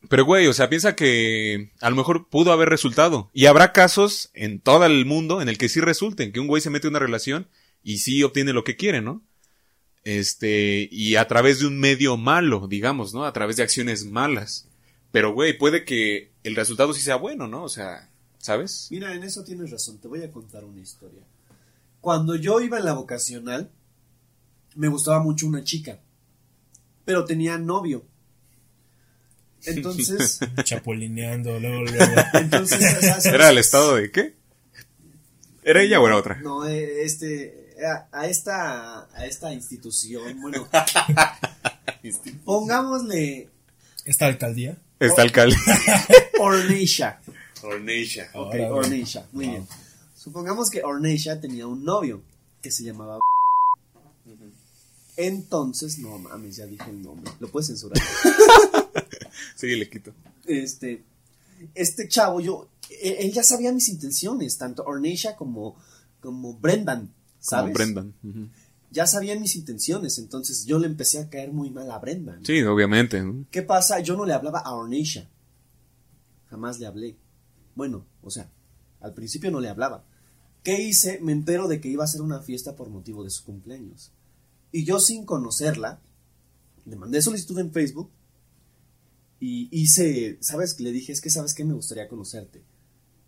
Pero, 0.09 0.25
güey, 0.25 0.47
o 0.47 0.53
sea, 0.53 0.69
piensa 0.69 0.95
que 0.95 1.71
a 1.81 1.89
lo 1.89 1.95
mejor 1.95 2.29
pudo 2.29 2.51
haber 2.51 2.69
resultado. 2.69 3.29
Y 3.33 3.47
habrá 3.47 3.73
casos 3.73 4.29
en 4.33 4.59
todo 4.59 4.85
el 4.85 5.05
mundo 5.05 5.41
en 5.41 5.49
el 5.49 5.57
que 5.57 5.69
sí 5.69 5.81
resulten, 5.81 6.31
que 6.31 6.39
un 6.39 6.47
güey 6.47 6.61
se 6.61 6.69
mete 6.69 6.87
en 6.87 6.91
una 6.91 6.99
relación 6.99 7.47
y 7.83 7.99
sí 7.99 8.23
obtiene 8.23 8.53
lo 8.53 8.63
que 8.63 8.75
quiere, 8.75 9.01
¿no? 9.01 9.21
Este, 10.03 10.87
y 10.91 11.15
a 11.15 11.27
través 11.27 11.59
de 11.59 11.67
un 11.67 11.79
medio 11.79 12.17
malo, 12.17 12.67
digamos, 12.67 13.13
¿no? 13.13 13.25
A 13.25 13.33
través 13.33 13.57
de 13.57 13.63
acciones 13.63 14.05
malas. 14.05 14.67
Pero, 15.11 15.33
güey, 15.33 15.57
puede 15.57 15.85
que 15.85 16.31
el 16.43 16.55
resultado 16.55 16.93
sí 16.93 17.01
sea 17.01 17.15
bueno, 17.15 17.47
¿no? 17.47 17.63
O 17.63 17.69
sea, 17.69 18.09
¿sabes? 18.37 18.87
Mira, 18.91 19.13
en 19.13 19.23
eso 19.23 19.43
tienes 19.43 19.71
razón. 19.71 19.99
Te 19.99 20.07
voy 20.07 20.23
a 20.23 20.31
contar 20.31 20.63
una 20.63 20.81
historia. 20.81 21.21
Cuando 22.05 22.35
yo 22.35 22.61
iba 22.61 22.77
en 22.77 22.85
la 22.85 22.93
vocacional, 22.93 23.71
me 24.75 24.89
gustaba 24.89 25.23
mucho 25.23 25.47
una 25.47 25.63
chica, 25.63 25.97
pero 27.03 27.25
tenía 27.25 27.57
novio. 27.57 28.05
Entonces, 29.65 30.39
Chapolineando, 30.63 31.59
luego, 31.59 31.81
luego. 31.81 32.13
entonces 32.35 32.79
¿sabes? 33.01 33.25
¿Era 33.33 33.49
el 33.49 33.57
estado 33.57 33.95
de 33.95 34.11
qué? 34.11 34.35
¿Era 35.63 35.81
ella 35.81 35.99
o 35.99 36.05
era 36.05 36.17
otra? 36.17 36.35
No, 36.43 36.67
eh, 36.67 37.03
este, 37.03 37.73
a, 37.83 38.07
a 38.11 38.27
esta, 38.27 39.07
a 39.11 39.25
esta 39.25 39.51
institución, 39.51 40.39
bueno, 40.39 40.69
pongámosle 42.45 43.49
Esta 44.05 44.27
alcaldía. 44.27 44.77
Está 44.99 45.23
alcalde. 45.23 45.55
Orneisha. 46.39 47.19
Orneisha. 47.63 48.29
Ok, 48.33 48.53
Ahora, 48.53 48.67
güey. 48.67 48.79
Orneisha, 48.85 49.25
muy 49.31 49.47
bien. 49.47 49.67
Supongamos 50.25 50.71
que 50.71 50.83
Orneisha 50.83 51.39
tenía 51.39 51.67
un 51.67 51.85
novio 51.85 52.23
que 52.59 52.71
se 52.71 52.83
llamaba. 52.83 53.19
Entonces, 55.15 55.99
no 55.99 56.17
mames, 56.17 56.55
ya 56.55 56.65
dije 56.65 56.89
el 56.89 57.03
nombre. 57.03 57.31
Lo 57.39 57.47
puedes 57.47 57.67
censurar. 57.67 58.01
Sí, 59.55 59.67
le 59.75 59.89
quito. 59.89 60.13
este, 60.47 61.03
este 61.75 62.07
chavo, 62.07 62.39
yo, 62.39 62.67
él, 63.01 63.15
él 63.19 63.31
ya 63.33 63.43
sabía 63.43 63.71
mis 63.71 63.87
intenciones, 63.87 64.57
tanto 64.57 64.83
Orneisha 64.83 65.35
como, 65.35 65.77
como 66.21 66.55
Brendan, 66.55 67.13
¿sabes? 67.39 67.65
Como 67.65 67.73
Brendan. 67.75 68.13
Ya 68.91 69.05
sabían 69.05 69.41
mis 69.41 69.55
intenciones, 69.55 70.17
entonces 70.17 70.65
yo 70.65 70.79
le 70.79 70.87
empecé 70.87 71.19
a 71.19 71.29
caer 71.29 71.51
muy 71.51 71.69
mal 71.69 71.91
a 71.91 71.99
Brendan. 71.99 72.43
Sí, 72.45 72.63
obviamente. 72.63 73.21
¿no? 73.21 73.45
¿Qué 73.51 73.61
pasa? 73.61 73.99
Yo 73.99 74.17
no 74.17 74.25
le 74.25 74.33
hablaba 74.33 74.59
a 74.59 74.73
Orneisha. 74.73 75.29
Jamás 76.49 76.79
le 76.79 76.87
hablé. 76.87 77.15
Bueno, 77.75 78.05
o 78.23 78.31
sea, 78.31 78.49
al 79.01 79.13
principio 79.13 79.51
no 79.51 79.59
le 79.59 79.69
hablaba. 79.69 80.03
¿Qué 80.65 80.81
hice? 80.81 81.19
Me 81.21 81.31
entero 81.31 81.67
de 81.67 81.79
que 81.79 81.89
iba 81.89 82.03
a 82.03 82.05
hacer 82.05 82.23
una 82.23 82.41
fiesta 82.41 82.75
por 82.75 82.89
motivo 82.89 83.23
de 83.23 83.29
su 83.29 83.43
cumpleaños. 83.43 84.11
Y 84.71 84.83
yo 84.83 84.99
sin 84.99 85.23
conocerla, 85.23 86.01
le 86.85 86.95
mandé 86.95 87.21
solicitud 87.21 87.59
en 87.59 87.71
Facebook 87.71 88.09
y 89.39 89.69
hice, 89.69 90.39
¿sabes? 90.41 90.79
Le 90.79 90.91
dije, 90.91 91.11
es 91.11 91.21
que 91.21 91.29
sabes 91.29 91.53
que 91.53 91.63
me 91.63 91.75
gustaría 91.75 92.07
conocerte. 92.07 92.63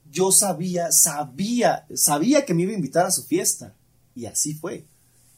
Yo 0.09 0.31
sabía, 0.31 0.91
sabía, 0.91 1.85
sabía 1.93 2.43
que 2.43 2.55
me 2.55 2.63
iba 2.63 2.71
a 2.71 2.75
invitar 2.75 3.05
a 3.05 3.11
su 3.11 3.21
fiesta. 3.23 3.75
Y 4.15 4.25
así 4.25 4.55
fue. 4.55 4.87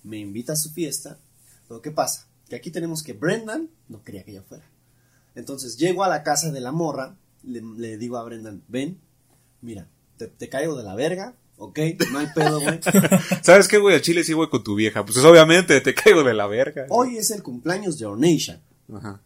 Me 0.01 0.19
invita 0.19 0.53
a 0.53 0.55
su 0.55 0.71
fiesta. 0.71 1.19
Pero 1.67 1.81
¿qué 1.81 1.91
pasa? 1.91 2.29
Que 2.47 2.55
aquí 2.55 2.71
tenemos 2.71 3.03
que 3.03 3.11
Brendan 3.11 3.69
no 3.89 4.03
quería 4.05 4.23
que 4.23 4.31
yo 4.31 4.43
fuera. 4.43 4.63
Entonces 5.35 5.75
llego 5.75 6.05
a 6.05 6.09
la 6.09 6.23
casa 6.23 6.49
de 6.49 6.61
la 6.61 6.71
morra, 6.71 7.17
le, 7.43 7.97
digo 7.97 8.15
a 8.15 8.23
Brendan, 8.23 8.63
ven, 8.69 9.01
mira, 9.61 9.89
te 10.17 10.47
caigo 10.47 10.77
de 10.77 10.83
la 10.83 10.95
verga, 10.95 11.35
ok, 11.59 11.79
no 12.11 12.19
hay 12.19 12.27
pedo, 12.33 12.59
güey. 12.59 12.79
¿Sabes 13.43 13.67
qué, 13.67 13.77
güey? 13.77 13.95
A 13.95 14.01
Chile 14.01 14.23
sí 14.23 14.33
voy 14.33 14.49
con 14.49 14.63
tu 14.63 14.75
vieja. 14.75 15.05
Pues 15.05 15.17
obviamente 15.17 15.79
te 15.81 15.93
caigo 15.93 16.23
de 16.23 16.33
la 16.33 16.47
verga. 16.47 16.87
Hoy 16.89 17.17
es 17.17 17.29
el 17.31 17.43
cumpleaños 17.43 17.99
de 17.99 18.05
Orneisha. 18.05 18.61
Ajá. 18.93 19.21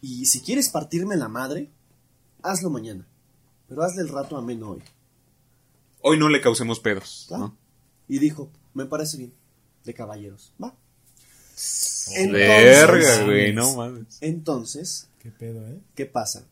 Y 0.00 0.26
si 0.26 0.40
quieres 0.40 0.68
partirme 0.68 1.16
la 1.16 1.28
madre, 1.28 1.70
hazlo 2.42 2.70
mañana. 2.70 3.06
Pero 3.68 3.82
hazle 3.82 4.02
el 4.02 4.08
rato 4.08 4.36
ameno 4.36 4.70
hoy. 4.70 4.82
Hoy 6.02 6.18
no 6.18 6.28
le 6.28 6.40
causemos 6.40 6.78
pedos. 6.78 7.26
¿no? 7.30 7.56
Y 8.06 8.18
dijo, 8.18 8.50
me 8.74 8.84
parece 8.84 9.16
bien, 9.16 9.32
de 9.84 9.94
caballeros, 9.94 10.52
va. 10.62 10.74
Verga, 12.30 13.24
güey, 13.24 13.52
no 13.52 13.74
mames. 13.74 14.18
Entonces, 14.20 15.08
¿Qué 15.18 15.30
pedo, 15.32 15.66
eh? 15.66 15.80
¿qué 15.96 16.06
pasa? 16.06 16.46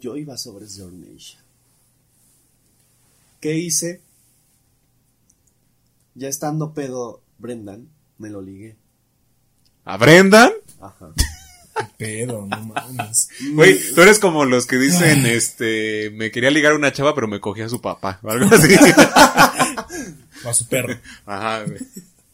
Yo 0.00 0.16
iba 0.16 0.36
sobre 0.36 0.66
Orneisha. 0.82 1.45
¿Qué 3.46 3.54
hice? 3.54 4.00
Ya 6.16 6.26
estando 6.26 6.74
pedo 6.74 7.22
Brendan, 7.38 7.88
me 8.18 8.28
lo 8.28 8.42
ligué. 8.42 8.74
¿A 9.84 9.96
Brendan? 9.96 10.50
Ajá. 10.80 11.12
Pedo, 11.96 12.44
no 12.44 12.60
mames. 12.64 13.28
Güey, 13.52 13.78
tú 13.94 14.02
eres 14.02 14.18
como 14.18 14.44
los 14.46 14.66
que 14.66 14.78
dicen, 14.78 15.26
este, 15.26 16.10
me 16.10 16.32
quería 16.32 16.50
ligar 16.50 16.72
a 16.72 16.74
una 16.74 16.92
chava, 16.92 17.14
pero 17.14 17.28
me 17.28 17.38
cogía 17.38 17.66
a 17.66 17.68
su 17.68 17.80
papá, 17.80 18.18
o 18.24 18.30
algo 18.30 18.52
así. 18.52 18.74
O 20.44 20.48
a 20.48 20.52
su 20.52 20.66
perro. 20.66 20.98
Ajá, 21.24 21.62
güey. 21.66 21.78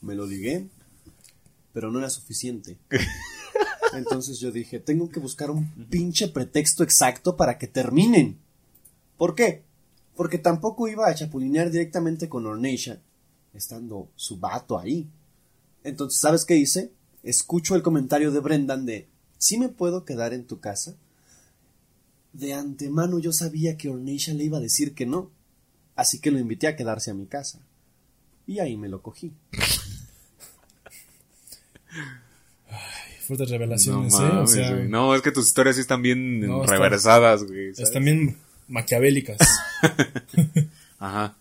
Me 0.00 0.14
lo 0.14 0.24
ligué, 0.24 0.64
pero 1.74 1.90
no 1.90 1.98
era 1.98 2.08
suficiente. 2.08 2.78
Entonces 3.92 4.40
yo 4.40 4.50
dije, 4.50 4.78
tengo 4.80 5.10
que 5.10 5.20
buscar 5.20 5.50
un 5.50 5.68
pinche 5.90 6.28
pretexto 6.28 6.82
exacto 6.82 7.36
para 7.36 7.58
que 7.58 7.66
terminen. 7.66 8.38
¿Por 9.18 9.34
qué? 9.34 9.62
Porque 10.22 10.38
tampoco 10.38 10.86
iba 10.86 11.08
a 11.08 11.14
chapulinear 11.16 11.68
directamente 11.68 12.28
con 12.28 12.46
Orneisha, 12.46 13.00
estando 13.54 14.08
su 14.14 14.38
vato 14.38 14.78
ahí. 14.78 15.08
Entonces, 15.82 16.20
¿sabes 16.20 16.44
qué 16.44 16.54
hice? 16.54 16.92
Escucho 17.24 17.74
el 17.74 17.82
comentario 17.82 18.30
de 18.30 18.38
Brendan 18.38 18.86
de, 18.86 19.08
¿sí 19.36 19.58
me 19.58 19.68
puedo 19.68 20.04
quedar 20.04 20.32
en 20.32 20.44
tu 20.46 20.60
casa? 20.60 20.94
De 22.32 22.54
antemano 22.54 23.18
yo 23.18 23.32
sabía 23.32 23.76
que 23.76 23.88
Orneisha 23.88 24.32
le 24.32 24.44
iba 24.44 24.58
a 24.58 24.60
decir 24.60 24.94
que 24.94 25.06
no, 25.06 25.32
así 25.96 26.20
que 26.20 26.30
lo 26.30 26.38
invité 26.38 26.68
a 26.68 26.76
quedarse 26.76 27.10
a 27.10 27.14
mi 27.14 27.26
casa. 27.26 27.58
Y 28.46 28.60
ahí 28.60 28.76
me 28.76 28.88
lo 28.88 29.02
cogí. 29.02 29.32
Fuertes 33.26 33.50
No 33.50 33.52
revelaciones, 33.58 34.14
¿eh? 34.14 34.16
O 34.18 34.20
mames, 34.34 34.52
sea, 34.52 34.72
güey. 34.72 34.88
No, 34.88 35.16
es 35.16 35.22
que 35.22 35.32
tus 35.32 35.48
historias 35.48 35.74
sí 35.74 35.80
están 35.82 36.00
bien 36.00 36.38
No, 36.38 36.64
reversadas, 36.64 37.42
güey. 37.42 37.70
están 37.76 38.04
bien 38.04 38.36
maquiavélicas. 38.68 39.38
Ajá. 40.98 41.36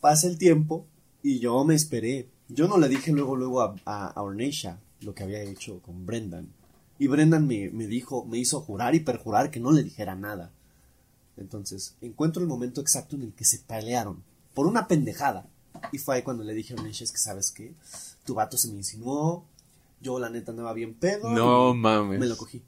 Pasa 0.00 0.26
el 0.26 0.38
tiempo 0.38 0.86
y 1.22 1.40
yo 1.40 1.64
me 1.64 1.74
esperé. 1.74 2.28
Yo 2.48 2.68
no 2.68 2.78
le 2.78 2.88
dije 2.88 3.12
luego 3.12 3.36
luego 3.36 3.62
a, 3.62 3.74
a, 3.84 4.06
a 4.08 4.22
Orneisha 4.22 4.78
lo 5.00 5.14
que 5.14 5.22
había 5.22 5.42
hecho 5.42 5.80
con 5.80 6.06
Brendan. 6.06 6.48
Y 6.98 7.06
Brendan 7.06 7.46
me, 7.46 7.70
me 7.70 7.86
dijo, 7.86 8.24
me 8.24 8.38
hizo 8.38 8.60
jurar 8.60 8.94
y 8.94 9.00
perjurar 9.00 9.50
que 9.50 9.60
no 9.60 9.70
le 9.70 9.84
dijera 9.84 10.14
nada. 10.16 10.50
Entonces, 11.36 11.96
encuentro 12.00 12.42
el 12.42 12.48
momento 12.48 12.80
exacto 12.80 13.14
en 13.16 13.22
el 13.22 13.32
que 13.32 13.44
se 13.44 13.58
pelearon. 13.60 14.22
Por 14.54 14.66
una 14.66 14.88
pendejada. 14.88 15.46
Y 15.92 15.98
fue 15.98 16.16
ahí 16.16 16.22
cuando 16.22 16.42
le 16.42 16.54
dije 16.54 16.74
a 16.74 16.76
Orneisha, 16.76 17.04
es 17.04 17.12
que 17.12 17.18
sabes 17.18 17.52
qué, 17.52 17.72
tu 18.24 18.34
vato 18.34 18.56
se 18.56 18.68
me 18.68 18.78
insinuó. 18.78 19.44
Yo 20.00 20.18
la 20.18 20.30
neta 20.30 20.50
andaba 20.50 20.72
bien 20.72 20.94
pedo. 20.94 21.30
No 21.30 21.74
mames. 21.74 22.18
Me 22.18 22.26
lo 22.26 22.36
cogí. 22.36 22.62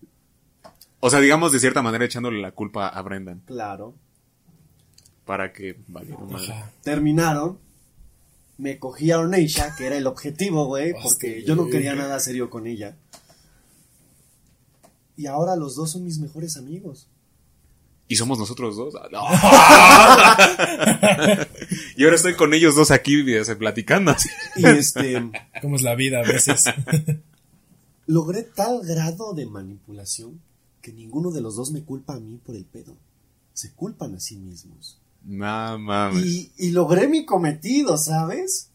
O 1.00 1.10
sea, 1.10 1.20
digamos 1.20 1.50
de 1.50 1.58
cierta 1.58 1.82
manera 1.82 2.04
echándole 2.04 2.40
la 2.40 2.52
culpa 2.52 2.88
a 2.88 3.02
Brendan 3.02 3.42
Claro. 3.46 3.94
Para 5.30 5.52
que 5.52 5.76
valiera 5.86 6.18
madre. 6.24 6.50
Ajá. 6.50 6.72
terminaron. 6.82 7.60
Me 8.58 8.80
cogí 8.80 9.12
a 9.12 9.20
Orneisha, 9.20 9.76
que 9.76 9.86
era 9.86 9.96
el 9.96 10.08
objetivo, 10.08 10.66
güey, 10.66 10.92
porque 11.00 11.44
yo 11.44 11.54
no 11.54 11.68
quería 11.68 11.94
nada 11.94 12.18
serio 12.18 12.50
con 12.50 12.66
ella. 12.66 12.96
Y 15.16 15.26
ahora 15.26 15.54
los 15.54 15.76
dos 15.76 15.92
son 15.92 16.04
mis 16.04 16.18
mejores 16.18 16.56
amigos. 16.56 17.06
Y 18.08 18.16
somos 18.16 18.40
nosotros 18.40 18.76
dos. 18.76 18.96
Ah, 18.96 19.06
no. 19.12 19.22
y 21.96 22.02
ahora 22.02 22.16
estoy 22.16 22.34
con 22.34 22.52
ellos 22.52 22.74
dos 22.74 22.90
aquí 22.90 23.38
o 23.38 23.44
sea, 23.44 23.56
platicando. 23.56 24.16
Y 24.56 24.66
este, 24.66 25.30
¿Cómo 25.62 25.76
es 25.76 25.82
la 25.82 25.94
vida 25.94 26.18
a 26.18 26.24
veces? 26.24 26.64
logré 28.08 28.42
tal 28.42 28.84
grado 28.84 29.32
de 29.32 29.46
manipulación 29.46 30.40
que 30.82 30.92
ninguno 30.92 31.30
de 31.30 31.40
los 31.40 31.54
dos 31.54 31.70
me 31.70 31.84
culpa 31.84 32.14
a 32.14 32.18
mí 32.18 32.40
por 32.44 32.56
el 32.56 32.64
pedo. 32.64 32.96
Se 33.52 33.72
culpan 33.72 34.14
a 34.14 34.20
sí 34.20 34.36
mismos. 34.36 34.98
No 35.24 35.78
mames. 35.78 36.24
Y, 36.26 36.52
y 36.56 36.70
logré 36.70 37.08
mi 37.08 37.24
cometido, 37.26 37.96
¿sabes? 37.98 38.68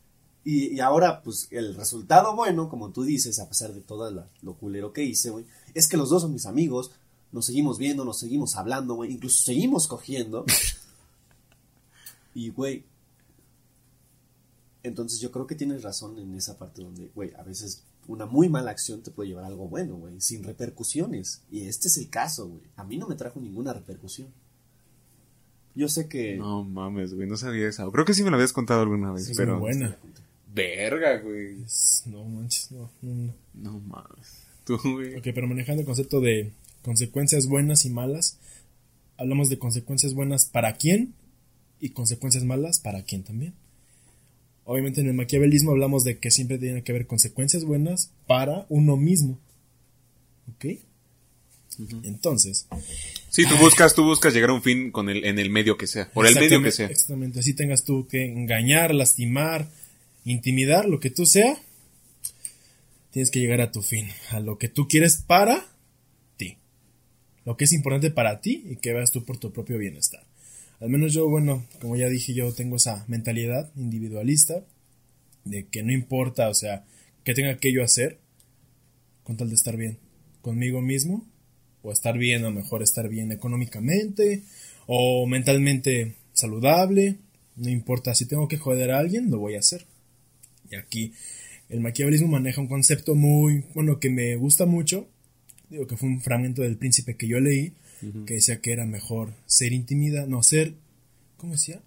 Y, 0.43 0.75
y 0.75 0.79
ahora, 0.79 1.23
pues, 1.23 1.47
el 1.51 1.75
resultado 1.75 2.35
bueno, 2.35 2.69
como 2.69 2.91
tú 2.91 3.03
dices, 3.03 3.39
a 3.39 3.49
pesar 3.49 3.73
de 3.73 3.81
todo 3.81 4.09
la- 4.11 4.29
lo 4.43 4.53
culero 4.53 4.93
que 4.93 5.03
hice, 5.03 5.31
güey, 5.31 5.45
es 5.73 5.87
que 5.87 5.97
los 5.97 6.09
dos 6.09 6.21
son 6.21 6.33
mis 6.33 6.45
amigos, 6.45 6.91
nos 7.31 7.47
seguimos 7.47 7.77
viendo, 7.79 8.05
nos 8.05 8.19
seguimos 8.19 8.55
hablando, 8.55 8.93
güey, 8.93 9.11
incluso 9.11 9.41
seguimos 9.43 9.87
cogiendo. 9.87 10.45
y, 12.35 12.49
güey, 12.49 12.83
entonces 14.83 15.19
yo 15.19 15.31
creo 15.31 15.47
que 15.47 15.55
tienes 15.55 15.81
razón 15.83 16.17
en 16.19 16.35
esa 16.35 16.57
parte 16.57 16.83
donde, 16.83 17.09
güey, 17.15 17.33
a 17.35 17.43
veces 17.43 17.83
una 18.07 18.27
muy 18.27 18.49
mala 18.49 18.69
acción 18.69 19.01
te 19.01 19.09
puede 19.09 19.29
llevar 19.29 19.45
a 19.45 19.47
algo 19.47 19.67
bueno, 19.67 19.95
güey, 19.95 20.21
sin 20.21 20.43
repercusiones. 20.43 21.41
Y 21.51 21.61
este 21.61 21.87
es 21.87 21.97
el 21.97 22.09
caso, 22.09 22.47
güey. 22.47 22.61
A 22.75 22.83
mí 22.83 22.97
no 22.97 23.07
me 23.07 23.15
trajo 23.15 23.39
ninguna 23.39 23.73
repercusión. 23.73 24.27
Yo 25.75 25.89
sé 25.89 26.07
que... 26.07 26.37
No 26.37 26.63
mames, 26.63 27.13
güey, 27.13 27.27
no 27.27 27.35
sabía 27.37 27.67
eso. 27.67 27.91
Creo 27.91 28.05
que 28.05 28.13
sí 28.13 28.23
me 28.23 28.29
lo 28.29 28.37
habías 28.37 28.53
contado 28.53 28.81
alguna 28.81 29.11
vez, 29.11 29.29
Es 29.29 29.37
pero... 29.37 29.53
muy 29.53 29.61
buena. 29.61 29.97
Verga, 30.53 31.17
güey. 31.19 31.61
Es- 31.63 32.03
No 32.05 32.23
manches, 32.23 32.71
no, 32.71 32.89
no, 33.01 33.13
no. 33.13 33.33
No 33.53 33.79
mames. 33.81 34.43
Tú, 34.65 34.77
güey. 34.83 35.15
Ok, 35.15 35.23
pero 35.35 35.47
manejando 35.47 35.81
el 35.81 35.85
concepto 35.85 36.21
de 36.21 36.51
consecuencias 36.81 37.47
buenas 37.47 37.83
y 37.85 37.89
malas, 37.89 38.37
hablamos 39.17 39.49
de 39.49 39.59
consecuencias 39.59 40.13
buenas 40.13 40.45
para 40.45 40.73
quién 40.77 41.13
y 41.81 41.89
consecuencias 41.89 42.45
malas 42.45 42.79
para 42.79 43.03
quién 43.03 43.23
también. 43.23 43.53
Obviamente 44.63 45.01
en 45.01 45.07
el 45.07 45.13
maquiavelismo 45.13 45.71
hablamos 45.71 46.03
de 46.05 46.17
que 46.19 46.31
siempre 46.31 46.57
tiene 46.57 46.83
que 46.83 46.91
haber 46.93 47.05
consecuencias 47.05 47.65
buenas 47.65 48.11
para 48.25 48.65
uno 48.69 48.95
mismo. 48.97 49.37
¿Ok? 50.55 50.65
Entonces, 52.03 52.67
Sí, 53.29 53.43
tú 53.47 53.55
buscas, 53.57 53.93
tú 53.95 54.03
buscas 54.03 54.33
llegar 54.33 54.49
a 54.49 54.53
un 54.53 54.63
fin 54.63 54.91
con 54.91 55.09
el, 55.09 55.25
en 55.25 55.39
el 55.39 55.49
medio 55.49 55.77
que 55.77 55.87
sea, 55.87 56.09
por 56.11 56.25
el 56.25 56.35
medio 56.35 56.61
que 56.61 56.67
exactamente- 56.69 56.75
sea. 56.75 56.87
Exactamente, 56.87 57.39
así 57.39 57.53
tengas 57.53 57.83
tú 57.83 58.07
que 58.07 58.25
engañar, 58.25 58.93
lastimar, 58.95 59.67
intimidar, 60.23 60.85
lo 60.87 60.99
que 60.99 61.09
tú 61.09 61.25
sea, 61.25 61.57
tienes 63.11 63.29
que 63.31 63.39
llegar 63.39 63.61
a 63.61 63.71
tu 63.71 63.81
fin, 63.81 64.07
a 64.31 64.39
lo 64.39 64.57
que 64.57 64.67
tú 64.69 64.87
quieres 64.87 65.17
para 65.25 65.65
ti. 66.37 66.57
Lo 67.45 67.57
que 67.57 67.65
es 67.65 67.73
importante 67.73 68.11
para 68.11 68.41
ti 68.41 68.63
y 68.69 68.75
que 68.77 68.93
veas 68.93 69.11
tú 69.11 69.23
por 69.25 69.37
tu 69.37 69.51
propio 69.51 69.77
bienestar. 69.77 70.23
Al 70.79 70.89
menos 70.89 71.13
yo, 71.13 71.27
bueno, 71.29 71.65
como 71.79 71.95
ya 71.95 72.09
dije, 72.09 72.33
yo 72.33 72.51
tengo 72.53 72.75
esa 72.77 73.05
mentalidad 73.07 73.71
individualista 73.77 74.63
de 75.45 75.65
que 75.67 75.83
no 75.83 75.91
importa, 75.93 76.49
o 76.49 76.53
sea, 76.53 76.83
que 77.23 77.33
tenga 77.33 77.57
que 77.57 77.71
yo 77.71 77.83
hacer 77.83 78.19
con 79.23 79.37
tal 79.37 79.49
de 79.49 79.55
estar 79.55 79.77
bien 79.77 79.97
conmigo 80.41 80.81
mismo 80.81 81.25
o 81.85 81.91
estar 81.91 82.17
bien, 82.17 82.41
lo 82.41 82.51
mejor 82.51 82.81
estar 82.81 83.07
bien 83.09 83.31
económicamente 83.31 84.41
o 84.87 85.25
mentalmente 85.27 86.15
saludable, 86.33 87.15
no 87.55 87.69
importa, 87.69 88.13
si 88.15 88.25
tengo 88.25 88.47
que 88.47 88.57
joder 88.57 88.91
a 88.91 88.99
alguien, 88.99 89.29
lo 89.29 89.39
voy 89.39 89.55
a 89.55 89.59
hacer. 89.59 89.85
Y 90.69 90.75
aquí 90.75 91.13
el 91.69 91.79
maquiavelismo 91.79 92.27
maneja 92.27 92.59
un 92.61 92.67
concepto 92.67 93.15
muy, 93.15 93.63
bueno, 93.73 93.99
que 93.99 94.09
me 94.09 94.35
gusta 94.35 94.65
mucho, 94.65 95.07
digo 95.69 95.87
que 95.87 95.95
fue 95.97 96.09
un 96.09 96.21
fragmento 96.21 96.61
del 96.63 96.77
príncipe 96.77 97.15
que 97.15 97.27
yo 97.27 97.39
leí, 97.39 97.73
que 98.25 98.35
decía 98.35 98.59
que 98.61 98.71
era 98.71 98.85
mejor 98.85 99.33
ser 99.47 99.73
intimida, 99.73 100.25
no, 100.27 100.43
ser, 100.43 100.73
¿cómo 101.37 101.53
decía? 101.53 101.81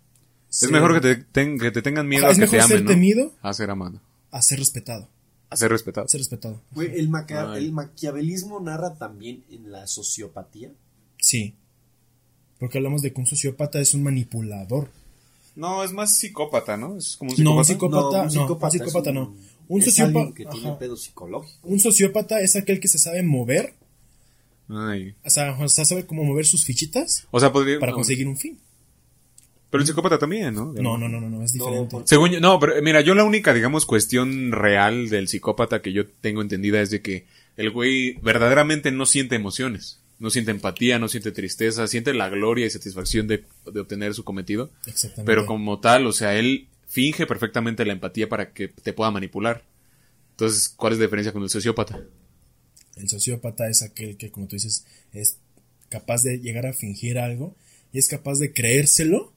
Es 0.51 0.71
mejor 0.71 0.95
que 0.95 1.01
te, 1.17 1.23
ten- 1.25 1.59
que 1.59 1.71
te 1.71 1.83
tengan 1.83 2.09
miedo 2.09 2.27
a 2.27 2.31
es 2.31 2.39
que 2.39 2.47
te 2.47 2.53
mejor 2.53 2.67
ser 2.69 2.77
amen, 2.79 2.85
¿no? 2.87 2.91
temido 2.91 3.35
A 3.43 3.53
ser 3.53 3.71
amado. 3.71 4.01
a 4.31 4.43
ser 4.43 4.59
respetado, 4.59 5.09
A 5.51 5.57
ser 5.57 5.71
respetado. 5.71 6.07
ser 6.09 6.21
respetado. 6.21 6.61
Güey, 6.73 6.99
el, 6.99 7.11
Ay. 7.31 7.65
el 7.65 7.73
maquiavelismo 7.73 8.61
narra 8.61 8.95
también 8.97 9.45
en 9.51 9.71
la 9.73 9.87
sociopatía. 9.87 10.71
Sí. 11.19 11.55
Porque 12.59 12.79
hablamos 12.79 13.03
de 13.03 13.13
que 13.13 13.21
un 13.21 13.27
sociópata 13.27 13.81
es 13.81 13.95
un 13.95 14.03
manipulador. 14.03 14.91
No, 15.57 15.83
es 15.83 15.93
más 15.93 16.17
psicópata, 16.17 16.77
¿no? 16.77 16.97
Es 16.97 17.17
como 17.17 17.33
un 17.33 17.43
No, 17.43 17.57
un 17.57 17.65
psicópata. 17.65 18.29
psicópata, 18.31 18.33
no, 18.33 18.45
un 18.69 18.71
psicópata 18.71 19.11
es 19.11 19.15
no. 19.15 19.37
Un 19.69 19.81
es 19.81 19.85
sociópata- 19.87 20.19
alguien 20.19 20.35
que 20.35 20.45
tiene 20.47 20.69
ajá. 20.69 20.79
pedo 20.79 20.97
psicológico. 20.97 21.69
Un 21.69 21.81
sociópata 21.81 22.41
es 22.41 22.55
aquel 22.57 22.79
que 22.81 22.89
se 22.89 22.99
sabe 22.99 23.23
mover, 23.23 23.75
Ay. 24.69 25.15
o 25.25 25.31
sea, 25.31 25.57
o 25.59 25.69
sea, 25.69 25.85
sabe 25.85 26.07
cómo 26.07 26.25
mover 26.25 26.45
sus 26.47 26.65
fichitas 26.65 27.27
O 27.31 27.41
sea, 27.41 27.53
podría... 27.53 27.79
para 27.81 27.93
no, 27.93 27.97
conseguir 27.97 28.29
un 28.29 28.37
fin. 28.37 28.59
Pero 29.71 29.83
el 29.83 29.87
psicópata 29.87 30.19
también, 30.19 30.55
¿no? 30.55 30.73
No, 30.73 30.97
no, 30.97 31.09
no, 31.09 31.21
no, 31.21 31.29
no, 31.29 31.45
es 31.45 31.53
diferente. 31.53 31.97
Según 32.05 32.31
yo, 32.31 32.41
no, 32.41 32.59
pero 32.59 32.81
mira, 32.83 33.03
yo 33.03 33.15
la 33.15 33.25
única, 33.25 33.53
digamos, 33.53 33.85
cuestión 33.85 34.53
real 34.53 35.11
del 35.11 35.29
psicópata 35.29 35.83
que 35.83 35.93
yo 35.93 36.07
tengo 36.07 36.41
entendida 36.41 36.81
es 36.81 36.91
de 36.91 37.03
que 37.03 37.27
el 37.57 37.71
güey 37.71 38.15
verdaderamente 38.23 38.91
no 38.93 39.05
siente 39.05 39.37
emociones. 39.37 40.01
No 40.19 40.31
siente 40.31 40.51
empatía, 40.51 40.99
no 40.99 41.07
siente 41.09 41.31
tristeza, 41.31 41.87
siente 41.87 42.13
la 42.13 42.29
gloria 42.29 42.67
y 42.67 42.71
satisfacción 42.71 43.29
de, 43.29 43.45
de 43.73 43.81
obtener 43.81 44.15
su 44.15 44.25
cometido. 44.25 44.71
Exactamente. 44.87 45.31
Pero 45.31 45.47
como 45.47 45.79
tal, 45.79 46.07
o 46.07 46.13
sea, 46.13 46.35
él 46.37 46.67
finge 46.89 47.27
perfectamente 47.27 47.85
la 47.85 47.93
empatía 47.93 48.29
para 48.29 48.53
que 48.53 48.69
te 48.69 48.93
pueda 48.93 49.11
manipular. 49.11 49.65
Entonces, 50.31 50.71
¿cuál 50.71 50.95
es 50.95 50.99
la 50.99 51.05
diferencia 51.05 51.33
con 51.33 51.43
el 51.43 51.51
sociópata? 51.51 52.01
El 52.97 53.09
sociópata 53.09 53.69
es 53.69 53.83
aquel 53.83 54.17
que, 54.17 54.31
como 54.31 54.49
tú 54.49 54.57
dices, 54.57 54.87
es 55.13 55.39
capaz 55.89 56.23
de 56.23 56.39
llegar 56.39 56.67
a 56.67 56.73
fingir 56.73 57.19
algo 57.19 57.55
y 57.93 57.99
es 57.99 58.09
capaz 58.09 58.39
de 58.39 58.53
creérselo 58.53 59.33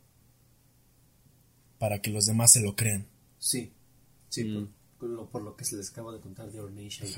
para 1.81 1.99
que 1.99 2.11
los 2.11 2.27
demás 2.27 2.51
se 2.53 2.61
lo 2.61 2.75
crean. 2.75 3.07
Sí, 3.39 3.71
sí, 4.29 4.43
Mm. 4.43 4.53
por, 4.53 4.69
con 4.99 5.15
lo, 5.15 5.25
por 5.31 5.41
lo 5.41 5.55
que 5.55 5.65
se 5.65 5.75
les 5.75 5.89
acaba 5.89 6.13
de 6.13 6.19
contar 6.19 6.51
de 6.51 6.59
Ornation. 6.59 7.09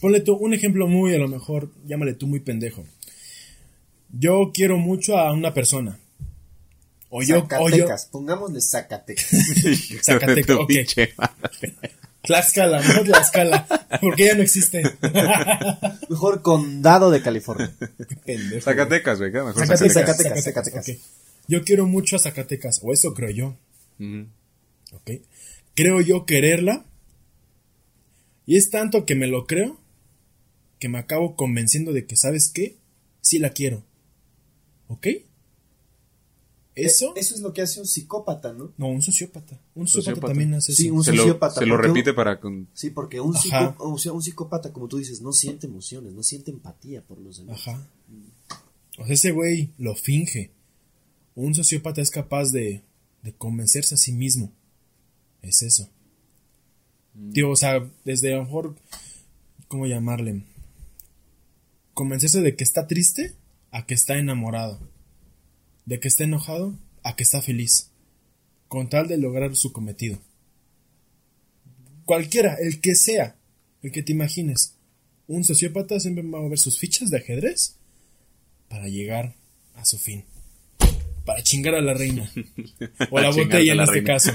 Ponle 0.00 0.20
tú 0.22 0.36
un 0.36 0.54
ejemplo 0.54 0.86
muy, 0.88 1.14
a 1.14 1.18
lo 1.18 1.28
mejor, 1.28 1.70
llámale 1.84 2.14
tú 2.14 2.26
muy 2.26 2.40
pendejo. 2.40 2.82
Yo 4.10 4.52
quiero 4.54 4.78
mucho 4.78 5.18
a 5.18 5.34
una 5.34 5.52
persona. 5.52 5.98
O 7.10 7.22
yo, 7.22 7.40
o 7.60 7.68
yo, 7.68 7.76
Zacatecas, 7.76 8.06
pongámosle 8.06 8.62
Zacatecas. 8.62 9.26
Zacatecas, 10.02 10.56
ok. 10.56 10.70
Tlaxcala, 12.22 12.80
no 12.82 13.04
Tlaxcala. 13.04 13.66
Porque 14.00 14.24
ya 14.28 14.34
no 14.34 14.42
existe. 14.42 14.82
Mejor 16.08 16.40
condado 16.40 17.10
de 17.10 17.20
California. 17.20 17.70
Pendejo. 18.24 18.62
Zacatecas, 18.64 19.18
güey. 19.18 19.30
Zacatecas, 19.30 19.92
Zacatecas, 19.92 19.94
Zacatecas, 19.94 20.44
Zacatecas. 20.44 20.98
Yo 21.48 21.62
quiero 21.64 21.86
mucho 21.86 22.16
a 22.16 22.18
Zacatecas, 22.18 22.80
o 22.82 22.94
eso 22.94 23.12
creo 23.12 23.30
yo. 23.30 23.56
Ujú. 23.98 24.26
¿ok? 24.92 25.10
Creo 25.74 26.00
yo 26.00 26.24
quererla. 26.26 26.86
Y 28.46 28.56
es 28.56 28.70
tanto 28.70 29.04
que 29.06 29.14
me 29.14 29.26
lo 29.26 29.46
creo 29.46 29.80
que 30.78 30.88
me 30.88 30.98
acabo 30.98 31.36
convenciendo 31.36 31.92
de 31.92 32.06
que, 32.06 32.16
¿sabes 32.16 32.50
qué? 32.52 32.76
Sí 33.20 33.38
la 33.38 33.50
quiero. 33.50 33.82
¿Ok? 34.88 35.06
Eso. 36.74 37.14
Eso 37.16 37.34
es 37.34 37.40
lo 37.40 37.54
que 37.54 37.62
hace 37.62 37.80
un 37.80 37.86
psicópata, 37.86 38.52
¿no? 38.52 38.70
No, 38.76 38.88
un 38.88 39.00
sociópata. 39.00 39.58
Un 39.74 39.88
sociópata, 39.88 40.10
Sociópata. 40.10 40.26
también 40.28 40.52
hace 40.54 40.72
eso. 40.72 40.82
Sí, 40.82 40.90
un 40.90 41.02
Se 41.02 41.12
lo, 41.14 41.22
se 41.50 41.64
lo 41.66 41.76
repite 41.78 42.12
para... 42.12 42.38
con- 42.38 42.68
Sí, 42.74 42.90
porque 42.90 43.18
un, 43.18 43.32
psicó- 43.34 43.74
o 43.78 43.96
sea, 43.98 44.12
un 44.12 44.22
psicópata, 44.22 44.70
como 44.74 44.86
tú 44.86 44.98
dices, 44.98 45.22
no 45.22 45.32
siente 45.32 45.66
emociones, 45.66 46.12
no 46.12 46.22
siente 46.22 46.50
empatía 46.50 47.00
por 47.02 47.18
los 47.18 47.38
demás. 47.38 47.66
Ajá. 47.66 47.88
O 48.98 49.04
sea, 49.06 49.14
ese 49.14 49.30
güey 49.30 49.70
lo 49.78 49.94
finge. 49.94 50.50
Un 51.34 51.54
sociópata 51.54 52.02
es 52.02 52.10
capaz 52.10 52.50
de, 52.52 52.82
de 53.26 53.32
convencerse 53.32 53.96
a 53.96 53.98
sí 53.98 54.12
mismo. 54.12 54.52
Es 55.42 55.62
eso. 55.62 55.90
Tío, 57.32 57.50
o 57.50 57.56
sea, 57.56 57.84
desde 58.04 58.32
a 58.32 58.36
lo 58.36 58.44
mejor, 58.44 58.76
¿cómo 59.66 59.86
llamarle? 59.86 60.44
Convencerse 61.92 62.40
de 62.40 62.54
que 62.54 62.62
está 62.62 62.86
triste 62.86 63.34
a 63.72 63.84
que 63.84 63.94
está 63.94 64.16
enamorado. 64.16 64.78
De 65.86 65.98
que 65.98 66.06
está 66.06 66.22
enojado 66.22 66.78
a 67.02 67.16
que 67.16 67.24
está 67.24 67.42
feliz. 67.42 67.90
Con 68.68 68.88
tal 68.88 69.08
de 69.08 69.18
lograr 69.18 69.56
su 69.56 69.72
cometido. 69.72 70.20
Cualquiera, 72.04 72.54
el 72.60 72.80
que 72.80 72.94
sea, 72.94 73.36
el 73.82 73.90
que 73.90 74.04
te 74.04 74.12
imagines. 74.12 74.76
Un 75.26 75.42
sociópata 75.42 75.98
siempre 75.98 76.22
va 76.22 76.38
a 76.38 76.42
mover 76.42 76.60
sus 76.60 76.78
fichas 76.78 77.10
de 77.10 77.16
ajedrez 77.16 77.74
para 78.68 78.86
llegar 78.86 79.34
a 79.74 79.84
su 79.84 79.98
fin. 79.98 80.24
Para 81.26 81.42
chingar 81.42 81.74
a 81.74 81.82
la 81.82 81.92
reina. 81.92 82.30
O 83.10 83.18
a 83.18 83.22
la 83.22 83.30
botella 83.30 83.72
a 83.72 83.74
en 83.74 83.80
este 83.82 84.04
caso. 84.04 84.32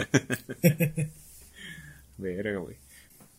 Verga, 2.17 2.57
güey. 2.57 2.75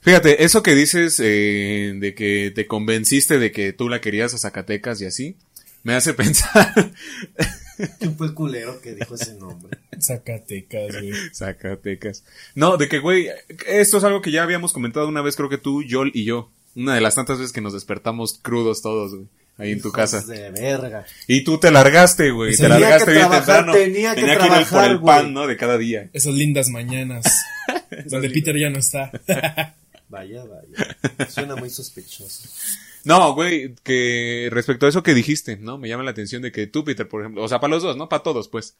Fíjate, 0.01 0.43
eso 0.43 0.65
que 0.65 0.75
dices 0.75 1.21
eh, 1.23 1.93
de 1.95 2.15
que 2.15 2.51
te 2.53 2.67
convenciste 2.67 3.39
de 3.39 3.53
que 3.53 3.73
tú 3.73 3.89
la 3.89 4.01
querías 4.01 4.35
a 4.35 4.39
Zacatecas 4.39 5.01
y 5.01 5.07
así, 5.07 5.37
me 5.85 5.95
hace 5.95 6.15
pensar... 6.15 6.93
¿Quién 7.99 8.17
fue 8.17 8.29
el 8.29 8.35
culero 8.35 8.81
que 8.81 8.95
dijo 8.95 9.15
ese 9.15 9.35
nombre? 9.35 9.79
Zacatecas, 10.01 11.01
güey. 11.01 11.13
Zacatecas. 11.33 12.25
No, 12.55 12.77
de 12.77 12.89
que, 12.89 12.99
güey, 12.99 13.29
esto 13.67 13.99
es 13.99 14.05
algo 14.05 14.23
que 14.23 14.31
ya 14.31 14.43
habíamos 14.43 14.73
comentado 14.73 15.09
una 15.09 15.23
vez, 15.23 15.37
creo 15.37 15.49
que 15.49 15.59
tú, 15.59 15.83
Yol 15.83 16.11
y 16.15 16.25
yo. 16.25 16.51
Una 16.75 16.95
de 16.95 17.01
las 17.01 17.15
tantas 17.15 17.39
veces 17.39 17.53
que 17.53 17.61
nos 17.61 17.73
despertamos 17.73 18.39
crudos 18.43 18.83
todos, 18.83 19.15
güey. 19.15 19.29
Ahí 19.59 19.73
en 19.73 19.81
tu 19.83 19.89
Hijos 19.89 19.97
casa. 19.97 20.21
de 20.23 20.51
verga. 20.51 21.05
Y 21.29 21.45
tú 21.45 21.59
te 21.59 21.71
largaste, 21.71 22.31
güey. 22.31 22.53
Te 22.53 22.63
Tenía 22.63 22.79
largaste 22.79 23.05
que 23.07 23.11
bien 23.13 23.29
trabajar, 23.29 23.57
temprano. 23.65 23.73
tenía 23.73 24.15
que 24.15 24.21
ir 24.23 24.27
por 24.27 24.37
trabajar, 24.49 24.91
el 24.91 24.99
güey. 24.99 25.17
pan, 25.17 25.33
¿no? 25.35 25.47
De 25.47 25.57
cada 25.57 25.79
día. 25.79 26.09
Esas 26.13 26.35
lindas 26.35 26.69
mañanas. 26.71 27.25
donde 28.07 28.31
Peter 28.31 28.57
ya 28.59 28.71
no 28.71 28.79
está. 28.79 29.11
Vaya, 30.09 30.45
vaya. 30.45 31.31
Suena 31.31 31.57
muy 31.57 31.71
sospechoso. 31.71 32.47
No, 33.05 33.33
güey, 33.35 33.75
que 33.83 34.49
respecto 34.53 34.85
a 34.85 34.91
eso 34.91 35.03
que 35.03 35.15
dijiste, 35.15 35.57
¿no? 35.57 35.79
Me 35.79 35.89
llama 35.89 36.03
la 36.05 36.11
atención 36.11 36.43
de 36.43 36.53
que 36.53 36.67
tú, 36.67 36.85
Peter, 36.85 37.09
por 37.09 37.23
ejemplo, 37.23 37.43
o 37.43 37.49
sea, 37.49 37.61
para 37.61 37.71
los 37.73 37.83
dos, 37.83 37.97
¿no? 37.97 38.11
Para 38.11 38.23
todos, 38.23 38.49
pues. 38.49 38.77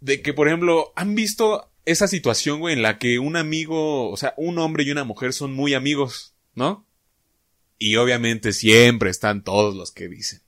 De 0.00 0.22
que, 0.22 0.34
por 0.34 0.48
ejemplo, 0.48 0.92
han 0.96 1.14
visto 1.14 1.70
esa 1.84 2.08
situación, 2.08 2.58
güey, 2.58 2.74
en 2.74 2.82
la 2.82 2.98
que 2.98 3.20
un 3.20 3.36
amigo, 3.36 4.10
o 4.10 4.16
sea, 4.16 4.34
un 4.36 4.58
hombre 4.58 4.82
y 4.82 4.90
una 4.90 5.04
mujer 5.04 5.32
son 5.32 5.52
muy 5.52 5.72
amigos, 5.72 6.34
¿no? 6.56 6.84
Y 7.84 7.96
obviamente 7.96 8.52
siempre 8.52 9.10
están 9.10 9.44
todos 9.44 9.74
los 9.74 9.92
que 9.92 10.08
dicen. 10.08 10.40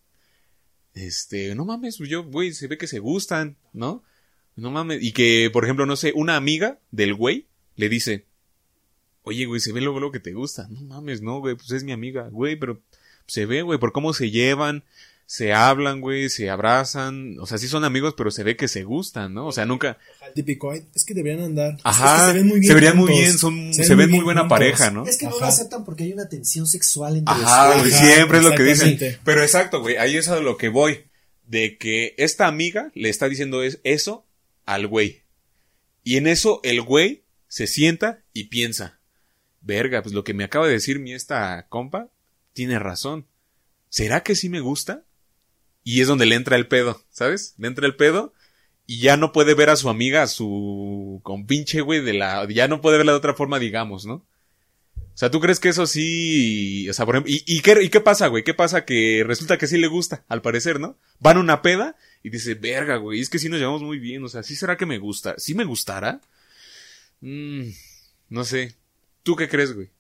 Este, 0.94 1.54
no 1.54 1.66
mames, 1.66 1.99
yo, 1.99 2.25
güey, 2.25 2.54
se 2.54 2.66
ve 2.66 2.78
que 2.78 2.86
se 2.86 2.99
gustan, 2.99 3.56
¿no? 3.75 4.02
No 4.54 4.70
mames. 4.70 5.02
Y 5.02 5.12
que, 5.12 5.50
por 5.52 5.64
ejemplo, 5.64 5.84
no 5.84 5.96
sé, 5.96 6.12
una 6.14 6.36
amiga 6.36 6.78
del 6.90 7.14
güey 7.14 7.46
le 7.75 7.90
dice, 7.90 8.25
Oye, 9.28 9.44
güey, 9.44 9.60
se 9.60 9.72
ve 9.72 9.80
luego 9.80 9.99
lo 9.99 10.12
que 10.12 10.20
te 10.20 10.34
gusta. 10.34 10.68
No 10.70 10.80
mames, 10.82 11.20
no, 11.20 11.40
güey, 11.40 11.56
pues 11.56 11.72
es 11.72 11.82
mi 11.82 11.90
amiga, 11.90 12.28
güey, 12.28 12.54
pero 12.54 12.80
se 13.26 13.44
ve, 13.44 13.62
güey, 13.62 13.76
por 13.76 13.90
cómo 13.90 14.12
se 14.12 14.30
llevan, 14.30 14.84
se 15.28 15.52
hablan, 15.52 16.00
güey, 16.00 16.28
se 16.30 16.49
abrazan. 16.50 17.36
O 17.41 17.47
sea, 17.47 17.58
sí 17.58 17.67
son 17.69 17.84
amigos, 17.84 18.15
pero 18.17 18.30
se 18.30 18.45
ve 18.45 18.56
que 18.56 18.69
se 18.69 18.84
gustan, 18.84 19.34
¿no? 19.34 19.47
O 19.49 19.52
sea, 19.52 19.67
nunca. 19.67 19.99
Típico, 20.34 20.71
"Ay, 20.71 20.86
es 20.95 21.04
que 21.04 21.15
deberían 21.15 21.45
andar. 21.45 21.76
Ajá, 21.82 22.15
Es 22.15 22.21
que 22.21 22.26
se 22.28 22.32
ven 22.39 22.47
muy 22.47 22.60
bien. 22.60 22.69
se 22.69 22.75
verían 22.75 22.97
muy 22.97 23.08
bien, 23.12 23.39
son, 23.39 23.75
se, 23.75 23.89
ven 23.89 23.99
ven 23.99 24.10
muy 24.12 24.21
buena 24.25 24.43
juntos. 24.43 24.56
pareja, 24.56 24.91
¿no? 24.91 25.04
Es 25.04 25.17
que 25.17 25.26
no 25.26 25.39
lo 25.39 25.45
aceptan 25.47 25.84
porque 25.84 26.04
hay 26.04 26.12
una 26.12 26.28
tensión 26.28 26.67
sexual 26.67 27.17
entre 27.17 27.34
Ajá, 27.34 27.71
los 27.75 27.80
güey, 27.80 27.93
Ajá, 27.93 28.06
siempre 28.06 28.39
es 28.39 28.45
lo 28.45 28.54
que 28.54 28.62
dicen. 28.62 29.19
Pero 29.25 29.43
exacto, 29.43 29.80
güey, 29.80 29.97
ahí 29.97 30.17
es 30.17 30.28
a 30.28 30.39
lo 30.41 30.56
que 30.56 30.69
voy. 30.69 31.04
De 31.45 31.76
que 31.76 32.15
esta 32.19 32.47
amiga 32.47 32.91
le 32.95 33.08
está 33.08 33.28
diciendo 33.28 33.62
es- 33.62 33.80
eso 33.84 34.25
al 34.65 34.86
güey. 34.86 35.23
Y 36.04 36.17
en 36.19 36.28
eso 36.28 36.60
el 36.62 36.82
güey 36.82 37.25
se 37.49 37.67
sienta 37.67 38.21
y 38.32 38.45
piensa. 38.45 38.99
Verga, 39.60 40.02
pues 40.02 40.15
lo 40.15 40.23
que 40.23 40.34
me 40.34 40.45
acaba 40.45 40.67
de 40.67 40.73
decir 40.75 41.00
mi 41.00 41.12
esta 41.15 41.67
compa 41.69 42.08
tiene 42.52 42.78
razón. 42.78 43.26
¿Será 43.89 44.23
que 44.23 44.34
sí 44.36 44.49
me 44.49 44.60
gusta? 44.60 45.02
Y 45.86 46.00
es 46.00 46.08
donde 46.08 46.26
le 46.26 46.34
entra 46.34 46.56
el 46.56 46.66
pedo, 46.66 47.00
¿sabes? 47.10 47.54
Le 47.58 47.68
entra 47.68 47.86
el 47.86 47.94
pedo 47.94 48.34
y 48.88 49.02
ya 49.02 49.16
no 49.16 49.30
puede 49.30 49.54
ver 49.54 49.70
a 49.70 49.76
su 49.76 49.88
amiga, 49.88 50.25
a 50.25 50.26
su 50.26 51.20
compinche, 51.22 51.80
güey, 51.80 52.02
de 52.02 52.12
la, 52.12 52.44
ya 52.49 52.66
no 52.66 52.80
puede 52.80 52.96
verla 52.96 53.12
de 53.12 53.18
otra 53.18 53.34
forma, 53.34 53.60
digamos, 53.60 54.04
¿no? 54.04 54.14
O 54.14 54.25
sea, 55.14 55.30
¿tú 55.30 55.38
crees 55.38 55.60
que 55.60 55.68
eso 55.68 55.86
sí, 55.86 56.90
o 56.90 56.92
sea, 56.92 57.06
por 57.06 57.14
ejemplo, 57.14 57.32
¿y, 57.32 57.60
qué 57.60 58.00
pasa, 58.00 58.26
güey? 58.26 58.42
¿Qué 58.42 58.52
pasa? 58.52 58.84
Que 58.84 59.22
resulta 59.25 59.58
que 59.58 59.68
sí 59.68 59.78
le 59.78 59.86
gusta, 59.86 60.25
al 60.26 60.42
parecer, 60.42 60.80
¿no? 60.80 60.99
Van 61.20 61.36
a 61.36 61.40
una 61.40 61.62
peda 61.62 61.94
y 62.25 62.30
dice, 62.30 62.54
verga, 62.54 62.96
güey, 62.96 63.20
es 63.20 63.30
que 63.30 63.38
sí 63.38 63.49
nos 63.49 63.60
llevamos 63.60 63.82
muy 63.82 64.00
bien, 64.00 64.25
o 64.25 64.28
sea, 64.28 64.42
¿sí 64.42 64.56
será 64.56 64.76
que 64.76 64.86
me 64.86 64.99
gusta? 64.99 65.36
¿Sí 65.38 65.54
me 65.54 65.64
gustará? 65.64 66.20
Mm, 67.20 67.68
no 68.30 68.42
sé. 68.42 68.75
¿Tú 69.22 69.36
qué 69.36 69.49
crees, 69.49 69.72
güey? 69.72 69.90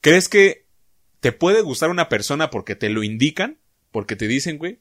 ¿Crees 0.00 0.28
que 0.28 0.66
te 1.20 1.30
puede 1.30 1.60
gustar 1.60 1.88
una 1.90 2.08
persona 2.08 2.50
porque 2.50 2.74
te 2.74 2.88
lo 2.88 3.04
indican? 3.04 3.58
Porque 3.92 4.16
te 4.16 4.26
dicen, 4.26 4.58
güey. 4.58 4.80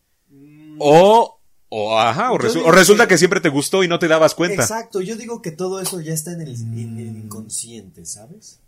O, 0.80 1.38
o, 1.70 2.00
ajá, 2.00 2.32
o, 2.32 2.38
resu- 2.38 2.66
resulta 2.72 3.04
que- 3.06 3.10
que 3.16 3.18
siempre 3.18 3.42
te 3.42 3.50
gustó 3.50 3.84
y 3.84 3.88
no 3.88 4.00
te 4.00 4.08
dabas 4.08 4.36
cuenta. 4.36 4.62
Exacto, 4.64 5.02
yo 5.02 5.16
digo 5.16 5.42
que 5.42 5.52
todo 5.52 5.80
eso 5.82 6.00
ya 6.02 6.14
está 6.14 6.32
en 6.34 6.42
el, 6.42 6.56
en 6.56 6.96
Mm. 6.96 7.00
el 7.00 7.18
inconsciente, 7.18 8.06
¿sabes? 8.06 8.60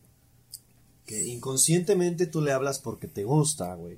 Que 1.06 1.26
inconscientemente 1.28 2.28
tú 2.28 2.42
le 2.42 2.52
hablas 2.52 2.80
porque 2.80 3.08
te 3.08 3.24
gusta, 3.24 3.74
güey. 3.76 3.98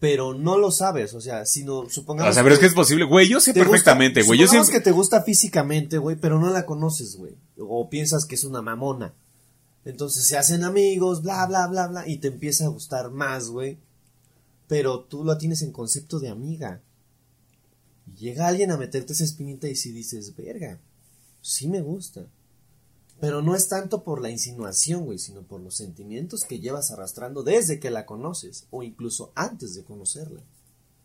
Pero 0.00 0.34
no 0.34 0.58
lo 0.58 0.70
sabes, 0.70 1.14
o 1.14 1.20
sea, 1.22 1.46
sino 1.46 1.88
supongamos. 1.88 2.30
O 2.32 2.34
sea, 2.34 2.42
pero 2.42 2.54
es 2.56 2.60
que 2.60 2.66
es 2.66 2.74
posible, 2.74 3.04
güey, 3.06 3.26
yo 3.28 3.40
sé 3.40 3.54
perfectamente, 3.54 4.22
güey. 4.22 4.38
Yo 4.38 4.46
supongamos 4.46 4.66
siempre... 4.66 4.80
que 4.84 4.90
te 4.90 4.94
gusta 4.94 5.22
físicamente, 5.22 5.96
güey, 5.96 6.16
pero 6.16 6.38
no 6.38 6.50
la 6.50 6.66
conoces, 6.66 7.16
güey. 7.16 7.32
O 7.58 7.88
piensas 7.88 8.26
que 8.26 8.34
es 8.34 8.44
una 8.44 8.60
mamona. 8.60 9.14
Entonces 9.86 10.26
se 10.26 10.36
hacen 10.36 10.62
amigos, 10.64 11.22
bla, 11.22 11.46
bla, 11.46 11.66
bla, 11.68 11.86
bla, 11.86 12.06
y 12.08 12.18
te 12.18 12.28
empieza 12.28 12.64
a 12.66 12.68
gustar 12.68 13.10
más, 13.10 13.48
güey. 13.48 13.78
Pero 14.66 15.00
tú 15.00 15.24
lo 15.24 15.38
tienes 15.38 15.62
en 15.62 15.72
concepto 15.72 16.18
de 16.20 16.28
amiga. 16.28 16.80
Y 18.06 18.16
llega 18.18 18.46
alguien 18.48 18.70
a 18.70 18.76
meterte 18.76 19.12
esa 19.12 19.24
espinita 19.24 19.68
y 19.68 19.76
si 19.76 19.92
dices, 19.92 20.34
verga, 20.36 20.78
sí 21.40 21.68
me 21.68 21.80
gusta. 21.80 22.26
Pero 23.20 23.42
no 23.42 23.54
es 23.54 23.68
tanto 23.68 24.02
por 24.04 24.20
la 24.20 24.30
insinuación, 24.30 25.04
güey, 25.04 25.18
sino 25.18 25.42
por 25.42 25.60
los 25.60 25.76
sentimientos 25.76 26.44
que 26.44 26.58
llevas 26.58 26.90
arrastrando 26.90 27.42
desde 27.42 27.78
que 27.78 27.90
la 27.90 28.04
conoces, 28.06 28.66
o 28.70 28.82
incluso 28.82 29.32
antes 29.34 29.74
de 29.74 29.84
conocerla. 29.84 30.40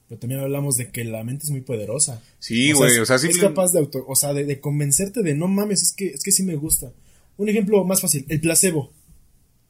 Pero 0.10 0.20
también 0.20 0.42
hablamos 0.42 0.76
de 0.76 0.92
que 0.92 1.04
la 1.06 1.24
mente 1.24 1.44
es 1.46 1.52
muy 1.52 1.62
poderosa. 1.62 2.22
Sí, 2.40 2.72
güey, 2.74 2.98
o 2.98 3.06
sea, 3.06 3.18
es, 3.18 3.22
sí- 3.22 3.28
es 3.30 3.38
capaz 3.38 3.72
de 3.72 3.80
auto, 3.80 4.04
o 4.08 4.16
sea, 4.16 4.34
de, 4.34 4.44
de 4.44 4.60
convencerte 4.60 5.22
de 5.22 5.36
no 5.36 5.48
mames, 5.48 5.84
es 5.84 5.94
que, 5.94 6.08
es 6.08 6.24
que 6.24 6.32
sí 6.32 6.42
me 6.44 6.56
gusta. 6.56 6.92
Un 7.38 7.48
ejemplo 7.48 7.86
más 7.86 8.02
fácil, 8.02 8.26
el 8.28 8.42
placebo. 8.42 8.92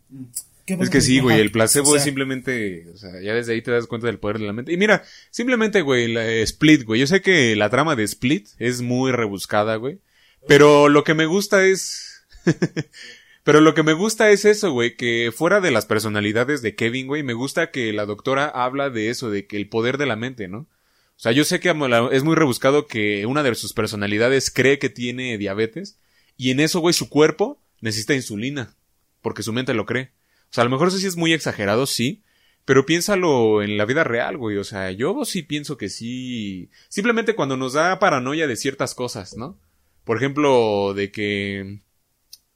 ¿Qué 0.09 0.15
Es 0.79 0.89
que 0.89 1.01
sí, 1.01 1.19
güey, 1.19 1.39
el 1.39 1.51
placebo 1.51 1.89
O 1.89 1.91
sea, 1.91 1.97
es 1.97 2.03
simplemente, 2.03 2.87
o 2.93 2.97
sea, 2.97 3.21
ya 3.21 3.33
desde 3.33 3.53
ahí 3.53 3.61
te 3.61 3.71
das 3.71 3.87
cuenta 3.87 4.07
del 4.07 4.19
poder 4.19 4.39
de 4.39 4.45
la 4.45 4.53
mente. 4.53 4.71
Y 4.71 4.77
mira, 4.77 5.03
simplemente, 5.31 5.81
güey, 5.81 6.07
la 6.11 6.27
eh, 6.27 6.41
Split, 6.43 6.83
güey, 6.83 6.99
yo 6.99 7.07
sé 7.07 7.21
que 7.21 7.55
la 7.55 7.69
trama 7.69 7.95
de 7.95 8.03
Split 8.03 8.47
es 8.57 8.81
muy 8.81 9.11
rebuscada, 9.11 9.75
güey, 9.75 9.99
pero 10.47 10.89
lo 10.89 11.03
que 11.03 11.13
me 11.13 11.25
gusta 11.25 11.65
es... 11.65 12.23
pero 13.43 13.61
lo 13.61 13.73
que 13.73 13.83
me 13.83 13.93
gusta 13.93 14.29
es 14.31 14.45
eso, 14.45 14.71
güey, 14.71 14.95
que 14.95 15.31
fuera 15.35 15.61
de 15.61 15.71
las 15.71 15.85
personalidades 15.85 16.61
de 16.61 16.75
Kevin, 16.75 17.07
güey, 17.07 17.23
me 17.23 17.33
gusta 17.33 17.71
que 17.71 17.91
la 17.93 18.05
doctora 18.05 18.45
habla 18.45 18.89
de 18.89 19.09
eso, 19.09 19.29
de 19.29 19.47
que 19.47 19.57
el 19.57 19.67
poder 19.67 19.97
de 19.97 20.05
la 20.05 20.15
mente, 20.15 20.47
¿no? 20.47 20.59
O 20.59 21.21
sea, 21.21 21.33
yo 21.33 21.43
sé 21.43 21.59
que 21.59 21.69
es 22.11 22.23
muy 22.23 22.35
rebuscado 22.35 22.87
que 22.87 23.25
una 23.25 23.43
de 23.43 23.53
sus 23.55 23.73
personalidades 23.73 24.51
cree 24.51 24.79
que 24.79 24.89
tiene 24.89 25.37
diabetes 25.37 25.99
y 26.37 26.51
en 26.51 26.61
eso, 26.61 26.79
güey, 26.79 26.93
su 26.93 27.09
cuerpo 27.09 27.59
necesita 27.81 28.15
insulina 28.15 28.73
porque 29.21 29.43
su 29.43 29.53
mente 29.53 29.73
lo 29.73 29.85
cree. 29.85 30.11
O 30.49 30.53
sea, 30.53 30.63
a 30.63 30.65
lo 30.65 30.71
mejor 30.71 30.87
eso 30.87 30.97
sí 30.97 31.05
es 31.07 31.15
muy 31.15 31.33
exagerado, 31.33 31.85
sí, 31.85 32.23
pero 32.65 32.85
piénsalo 32.85 33.63
en 33.63 33.77
la 33.77 33.85
vida 33.85 34.03
real, 34.03 34.37
güey. 34.37 34.57
O 34.57 34.63
sea, 34.63 34.91
yo 34.91 35.25
sí 35.25 35.43
pienso 35.43 35.77
que 35.77 35.89
sí. 35.89 36.69
Simplemente 36.87 37.35
cuando 37.35 37.57
nos 37.57 37.73
da 37.73 37.97
paranoia 37.99 38.47
de 38.47 38.55
ciertas 38.55 38.93
cosas, 38.93 39.35
¿no? 39.35 39.57
Por 40.03 40.17
ejemplo, 40.17 40.93
de 40.93 41.11
que 41.11 41.79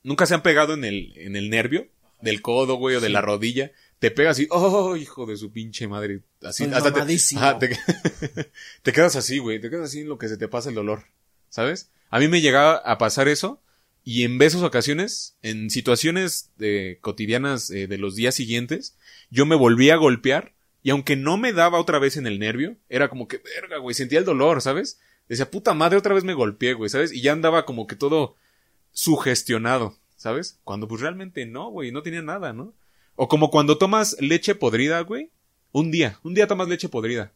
nunca 0.04 0.26
se 0.26 0.36
han 0.36 0.44
pegado 0.44 0.74
en 0.74 0.86
el, 0.86 1.14
en 1.18 1.36
el 1.36 1.50
nervio 1.50 1.88
del 2.22 2.42
codo, 2.42 2.76
güey, 2.76 2.96
o 2.96 3.02
de 3.02 3.10
la 3.10 3.22
rodilla. 3.22 3.72
Te 4.00 4.12
pegas 4.12 4.38
y, 4.40 4.48
oh, 4.52 4.96
hijo 4.96 5.26
de 5.26 5.38
su 5.38 5.52
pinche 5.52 5.88
madre. 5.88 6.22
Así, 6.44 6.66
hasta 6.66 6.94
te, 6.94 7.38
ajá, 7.38 7.58
te, 7.58 7.70
te 8.84 8.94
quedas 8.94 9.16
así, 9.16 9.40
güey. 9.40 9.60
Te 9.60 9.70
quedas 9.70 9.86
así 9.86 10.02
en 10.02 10.10
lo 10.10 10.18
que 10.18 10.28
se 10.28 10.38
te 10.38 10.48
pasa 10.48 10.70
el 10.70 10.76
dolor. 10.76 11.06
¿Sabes? 11.50 11.90
A 12.10 12.20
mí 12.20 12.28
me 12.28 12.42
llegaba 12.42 12.76
a 12.76 12.98
pasar 12.98 13.28
eso. 13.28 13.63
Y 14.04 14.24
en 14.24 14.42
esas 14.42 14.64
ocasiones, 14.64 15.38
en 15.42 15.70
situaciones 15.70 16.52
eh, 16.60 16.98
cotidianas 17.02 17.70
eh, 17.70 17.88
de 17.88 17.98
los 17.98 18.16
días 18.16 18.36
siguientes, 18.36 18.98
yo 19.30 19.46
me 19.46 19.56
volvía 19.56 19.94
a 19.94 19.98
golpear. 19.98 20.54
Y 20.82 20.90
aunque 20.90 21.16
no 21.16 21.38
me 21.38 21.54
daba 21.54 21.80
otra 21.80 22.00
vez 22.00 22.18
en 22.18 22.28
el 22.28 22.40
nervio, 22.40 22.76
era 22.90 23.08
como 23.08 23.30
que, 23.30 23.38
verga, 23.38 23.78
güey, 23.78 23.96
sentía 23.96 24.20
el 24.20 24.26
dolor, 24.26 24.62
¿sabes? 24.62 25.00
Decía, 25.30 25.50
puta 25.50 25.74
madre, 25.74 25.98
otra 25.98 26.14
vez 26.14 26.26
me 26.26 26.34
golpeé, 26.34 26.74
güey, 26.74 26.90
¿sabes? 26.90 27.14
Y 27.14 27.22
ya 27.22 27.32
andaba 27.32 27.66
como 27.66 27.88
que 27.88 27.96
todo 27.96 28.36
sugestionado, 28.92 29.98
¿sabes? 30.18 30.60
Cuando 30.66 30.90
pues 30.90 31.00
realmente 31.00 31.46
no, 31.46 31.70
güey, 31.70 31.92
no 31.92 32.04
tenía 32.04 32.22
nada, 32.22 32.52
¿no? 32.52 32.74
O 33.16 33.30
como 33.30 33.50
cuando 33.50 33.78
tomas 33.78 34.18
leche 34.20 34.56
podrida, 34.56 35.00
güey. 35.02 35.32
Un 35.72 35.90
día, 35.92 36.20
un 36.24 36.34
día 36.34 36.48
tomas 36.48 36.68
leche 36.68 36.90
podrida. 36.90 37.32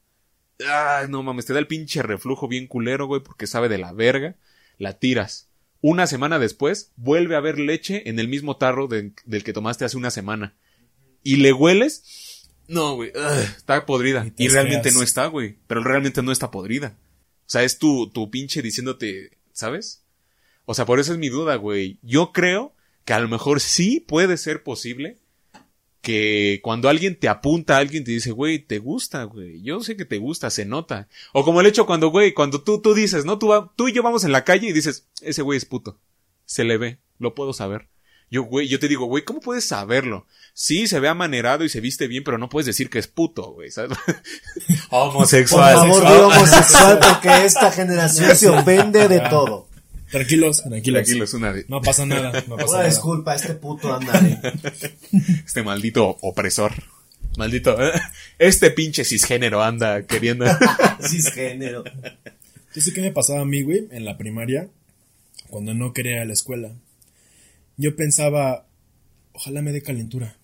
Ay, 0.67 1.07
no 1.07 1.23
mames, 1.23 1.45
te 1.45 1.53
da 1.53 1.59
el 1.59 1.67
pinche 1.67 2.01
reflujo 2.01 2.47
bien 2.47 2.67
culero, 2.67 3.07
güey, 3.07 3.21
porque 3.21 3.47
sabe 3.47 3.69
de 3.69 3.77
la 3.77 3.93
verga. 3.93 4.35
La 4.77 4.99
tiras. 4.99 5.46
Una 5.81 6.07
semana 6.07 6.39
después, 6.39 6.91
vuelve 6.95 7.35
a 7.35 7.39
haber 7.39 7.59
leche 7.59 8.09
en 8.09 8.19
el 8.19 8.27
mismo 8.27 8.57
tarro 8.57 8.87
de- 8.87 9.11
del 9.25 9.43
que 9.43 9.53
tomaste 9.53 9.85
hace 9.85 9.97
una 9.97 10.11
semana. 10.11 10.55
Y 11.23 11.37
le 11.37 11.53
hueles. 11.53 12.49
No, 12.67 12.95
güey, 12.95 13.11
está 13.55 13.85
podrida. 13.85 14.25
Y 14.37 14.45
Y 14.45 14.47
realmente 14.49 14.91
no 14.91 15.01
está, 15.03 15.27
güey. 15.27 15.57
Pero 15.67 15.83
realmente 15.83 16.21
no 16.21 16.31
está 16.31 16.51
podrida. 16.51 16.97
O 17.45 17.49
sea, 17.49 17.63
es 17.63 17.77
tu, 17.77 18.09
tu 18.09 18.29
pinche 18.29 18.61
diciéndote, 18.61 19.37
¿sabes? 19.53 20.03
O 20.65 20.73
sea, 20.73 20.85
por 20.85 20.99
eso 20.99 21.13
es 21.13 21.19
mi 21.19 21.29
duda, 21.29 21.55
güey. 21.55 21.99
Yo 22.01 22.31
creo 22.33 22.73
que 23.05 23.13
a 23.13 23.19
lo 23.19 23.29
mejor 23.29 23.61
sí 23.61 24.01
puede 24.05 24.35
ser 24.37 24.63
posible 24.63 25.17
que 26.07 26.61
cuando 26.63 26.87
alguien 26.87 27.19
te 27.19 27.27
apunta, 27.27 27.75
alguien 27.75 28.05
te 28.05 28.11
dice, 28.11 28.31
güey, 28.31 28.59
te 28.59 28.79
gusta, 28.79 29.23
güey. 29.25 29.61
Yo 29.61 29.81
sé 29.81 29.97
que 29.97 30.05
te 30.05 30.19
gusta, 30.19 30.49
se 30.49 30.63
nota. 30.63 31.09
O 31.33 31.43
como 31.43 31.59
el 31.59 31.67
hecho 31.67 31.85
cuando, 31.85 32.07
güey, 32.11 32.33
cuando 32.33 32.61
tú, 32.63 32.79
tú 32.81 32.93
dices, 32.93 33.25
¿no? 33.25 33.37
Tú, 33.37 33.49
va- 33.49 33.73
tú 33.75 33.89
y 33.89 33.91
yo 33.93 34.03
vamos 34.03 34.23
en 34.23 34.31
la 34.31 34.45
calle 34.45 34.69
y 34.69 34.71
dices, 34.71 35.05
ese 35.21 35.41
güey 35.41 35.57
es 35.57 35.65
puto. 35.65 35.99
Se 36.45 36.63
le 36.63 36.77
ve, 36.77 36.99
lo 37.19 37.35
puedo 37.35 37.51
saber. 37.51 37.89
Yo, 38.31 38.43
güey, 38.43 38.69
yo 38.69 38.79
te 38.79 38.87
digo, 38.87 39.05
güey, 39.05 39.25
¿cómo 39.25 39.41
puedes 39.41 39.65
saberlo? 39.65 40.27
Sí, 40.53 40.87
se 40.87 41.01
ve 41.01 41.09
amanerado 41.09 41.65
y 41.65 41.69
se 41.69 41.81
viste 41.81 42.07
bien, 42.07 42.23
pero 42.23 42.37
no 42.37 42.47
puedes 42.47 42.67
decir 42.67 42.89
que 42.89 42.99
es 42.99 43.07
puto, 43.07 43.51
güey, 43.51 43.69
¿sabes? 43.69 43.97
Por 44.89 44.99
Homosexual. 45.09 45.75
favor, 45.75 46.01
di 46.07 46.13
homosexual 46.21 46.99
porque 46.99 47.45
esta 47.45 47.69
generación 47.71 48.33
se 48.35 48.47
ofende 48.49 49.09
de 49.09 49.19
todo. 49.29 49.66
Tranquilos, 50.11 50.63
tranquilos. 50.63 51.03
Tranquilo, 51.03 51.23
es 51.25 51.33
una 51.33 51.53
No 51.67 51.81
pasa 51.81 52.05
nada, 52.05 52.31
no 52.47 52.55
pasa 52.55 52.67
Una 52.69 52.77
nada. 52.77 52.89
disculpa, 52.89 53.35
este 53.35 53.53
puto 53.55 53.93
ándale. 53.93 54.39
este 55.45 55.63
maldito 55.63 56.17
opresor. 56.21 56.71
Maldito. 57.37 57.77
¿eh? 57.83 57.91
Este 58.39 58.71
pinche 58.71 59.03
cisgénero 59.03 59.61
anda 59.61 60.05
queriendo. 60.07 60.45
Cisgénero. 61.01 61.83
Yo 62.73 62.81
sé 62.81 62.93
qué 62.93 63.01
me 63.01 63.11
pasaba 63.11 63.41
a 63.41 63.45
mí, 63.45 63.61
güey, 63.63 63.87
en 63.91 64.05
la 64.05 64.17
primaria, 64.17 64.69
cuando 65.49 65.73
no 65.73 65.93
quería 65.93 66.13
ir 66.13 66.19
a 66.19 66.25
la 66.25 66.33
escuela. 66.33 66.71
Yo 67.75 67.95
pensaba, 67.95 68.65
ojalá 69.33 69.61
me 69.61 69.71
dé 69.71 69.81
calentura. 69.83 70.37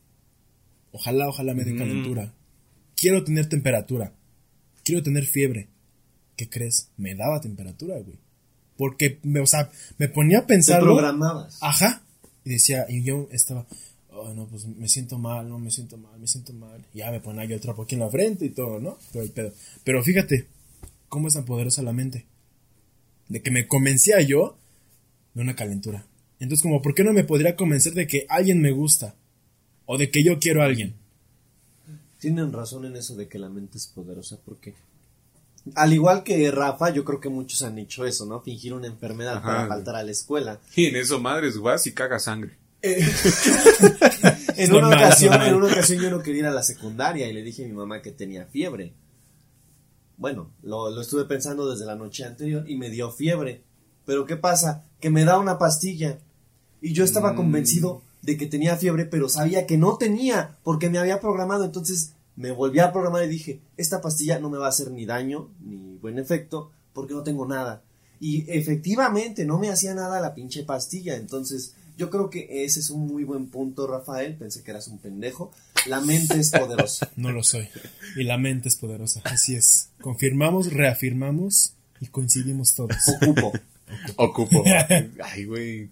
Ojalá, 0.91 1.27
ojalá 1.27 1.53
me 1.55 1.63
dé 1.63 1.73
Mm. 1.73 1.77
calentura. 1.79 2.33
Quiero 2.95 3.23
tener 3.23 3.47
temperatura. 3.49 4.13
Quiero 4.83 5.01
tener 5.01 5.25
fiebre. 5.25 5.69
¿Qué 6.35 6.47
crees? 6.49 6.89
Me 6.97 7.15
daba 7.15 7.41
temperatura, 7.41 7.95
güey. 7.99 8.17
Porque, 8.77 9.19
me, 9.23 9.39
o 9.39 9.45
sea, 9.47 9.69
me 9.97 10.09
ponía 10.09 10.39
a 10.39 10.41
Te 10.41 10.47
pensarlo. 10.47 10.93
programabas. 10.93 11.57
Ajá. 11.61 12.03
Y 12.43 12.51
decía, 12.51 12.85
y 12.89 13.03
yo 13.03 13.27
estaba, 13.31 13.65
oh, 14.11 14.33
no, 14.33 14.47
pues 14.47 14.65
me 14.67 14.87
siento 14.89 15.17
mal, 15.19 15.47
no, 15.47 15.59
me 15.59 15.71
siento 15.71 15.97
mal, 15.97 16.19
me 16.19 16.27
siento 16.27 16.53
mal. 16.53 16.83
Y 16.93 16.99
ya 16.99 17.11
me 17.11 17.19
ponía 17.19 17.45
yo 17.45 17.55
el 17.55 17.61
trapo 17.61 17.83
aquí 17.83 17.95
en 17.95 18.01
la 18.01 18.09
frente 18.09 18.45
y 18.45 18.49
todo, 18.49 18.79
¿no? 18.79 18.97
Todo 19.11 19.23
el 19.23 19.31
pedo. 19.31 19.53
Pero 19.83 20.03
fíjate, 20.03 20.47
cómo 21.09 21.27
es 21.27 21.35
tan 21.35 21.45
poderosa 21.45 21.81
la 21.83 21.93
mente. 21.93 22.25
De 23.29 23.41
que 23.41 23.51
me 23.51 23.67
convencía 23.67 24.21
yo 24.21 24.57
de 25.33 25.41
una 25.41 25.55
calentura. 25.55 26.05
Entonces, 26.39 26.61
como, 26.61 26.81
¿por 26.81 26.93
qué 26.93 27.03
no 27.03 27.13
me 27.13 27.23
podría 27.23 27.55
convencer 27.55 27.93
de 27.93 28.05
que 28.07 28.25
alguien 28.29 28.59
me 28.61 28.71
gusta? 28.71 29.15
O 29.85 29.97
de 29.97 30.09
que 30.11 30.23
yo 30.23 30.39
quiero 30.39 30.61
a 30.61 30.65
alguien. 30.65 30.95
Tienen 32.19 32.51
razón 32.51 32.85
en 32.85 32.95
eso 32.95 33.15
de 33.15 33.27
que 33.27 33.37
la 33.39 33.49
mente 33.49 33.77
es 33.77 33.87
poderosa 33.87 34.37
porque 34.45 34.73
al 35.75 35.93
igual 35.93 36.23
que 36.23 36.49
Rafa, 36.51 36.89
yo 36.91 37.03
creo 37.05 37.19
que 37.19 37.29
muchos 37.29 37.61
han 37.63 37.77
hecho 37.77 38.05
eso, 38.05 38.25
¿no? 38.25 38.41
Fingir 38.41 38.73
una 38.73 38.87
enfermedad 38.87 39.37
Ajá. 39.37 39.45
para 39.45 39.67
faltar 39.67 39.95
a 39.95 40.03
la 40.03 40.11
escuela. 40.11 40.59
y 40.75 40.85
en 40.87 40.95
eso, 40.97 41.19
madres, 41.19 41.57
vas 41.59 41.85
y 41.87 41.93
caga 41.93 42.19
sangre. 42.19 42.57
En 44.55 44.73
una 44.73 44.89
ocasión, 44.89 45.41
en 45.41 45.55
una 45.55 45.67
ocasión 45.67 46.01
yo 46.01 46.11
no 46.11 46.21
quería 46.21 46.41
ir 46.41 46.45
a 46.47 46.51
la 46.51 46.63
secundaria 46.63 47.27
y 47.27 47.33
le 47.33 47.41
dije 47.41 47.63
a 47.63 47.67
mi 47.67 47.73
mamá 47.73 48.01
que 48.01 48.11
tenía 48.11 48.45
fiebre. 48.45 48.93
Bueno, 50.17 50.51
lo, 50.61 50.89
lo 50.91 51.01
estuve 51.01 51.25
pensando 51.25 51.69
desde 51.69 51.85
la 51.85 51.95
noche 51.95 52.23
anterior 52.23 52.69
y 52.69 52.77
me 52.77 52.89
dio 52.89 53.11
fiebre. 53.11 53.63
Pero 54.05 54.25
¿qué 54.25 54.35
pasa? 54.37 54.83
Que 54.99 55.09
me 55.09 55.25
da 55.25 55.39
una 55.39 55.57
pastilla. 55.57 56.19
Y 56.81 56.93
yo 56.93 57.03
estaba 57.03 57.33
Mm. 57.33 57.35
convencido 57.37 58.01
de 58.21 58.37
que 58.37 58.45
tenía 58.45 58.77
fiebre, 58.77 59.05
pero 59.05 59.27
sabía 59.27 59.65
que 59.65 59.77
no 59.77 59.97
tenía 59.97 60.57
porque 60.63 60.89
me 60.89 60.99
había 60.99 61.19
programado. 61.19 61.63
Entonces 61.65 62.13
me 62.35 62.51
volví 62.51 62.79
a 62.79 62.91
programar 62.91 63.23
y 63.23 63.29
dije, 63.29 63.61
esta 63.77 64.01
pastilla 64.01 64.39
no 64.39 64.49
me 64.49 64.57
va 64.57 64.67
a 64.67 64.69
hacer 64.69 64.91
ni 64.91 65.05
daño 65.05 65.49
ni 65.61 65.97
buen 65.97 66.19
efecto 66.19 66.71
porque 66.93 67.13
no 67.13 67.23
tengo 67.23 67.45
nada. 67.47 67.83
Y 68.19 68.49
efectivamente 68.49 69.45
no 69.45 69.59
me 69.59 69.69
hacía 69.69 69.93
nada 69.93 70.21
la 70.21 70.33
pinche 70.33 70.63
pastilla. 70.63 71.15
Entonces 71.15 71.75
yo 71.97 72.09
creo 72.09 72.29
que 72.29 72.63
ese 72.63 72.79
es 72.79 72.89
un 72.89 73.07
muy 73.07 73.23
buen 73.23 73.47
punto, 73.47 73.85
Rafael. 73.85 74.35
Pensé 74.35 74.63
que 74.63 74.71
eras 74.71 74.87
un 74.87 74.99
pendejo. 74.99 75.51
La 75.87 76.01
mente 76.01 76.39
es 76.39 76.51
poderosa. 76.51 77.11
No 77.15 77.31
lo 77.31 77.43
soy. 77.43 77.67
Y 78.15 78.23
la 78.23 78.37
mente 78.37 78.69
es 78.69 78.75
poderosa. 78.77 79.21
Así 79.25 79.55
es. 79.55 79.89
Confirmamos, 80.01 80.71
reafirmamos 80.71 81.73
y 81.99 82.07
coincidimos 82.07 82.73
todos. 82.73 82.97
Ocupo. 83.21 83.51
Ocupo. 84.15 84.63
Ay, 85.23 85.45
güey. 85.45 85.89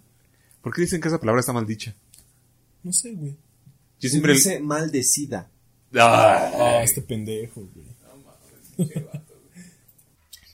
¿Por 0.62 0.74
qué 0.74 0.82
dicen 0.82 1.02
que 1.02 1.08
esa 1.08 1.20
palabra 1.20 1.42
está 1.42 1.54
mal 1.54 1.66
dicha? 1.66 1.94
No 2.84 2.94
sé, 2.94 3.12
güey. 3.12 3.36
Yo 4.00 4.10
siempre. 4.10 4.34
Dice 4.34 4.60
maldecida. 4.60 5.50
Ah, 5.96 6.82
este 6.84 7.02
pendejo, 7.02 7.68
güey. 7.74 8.92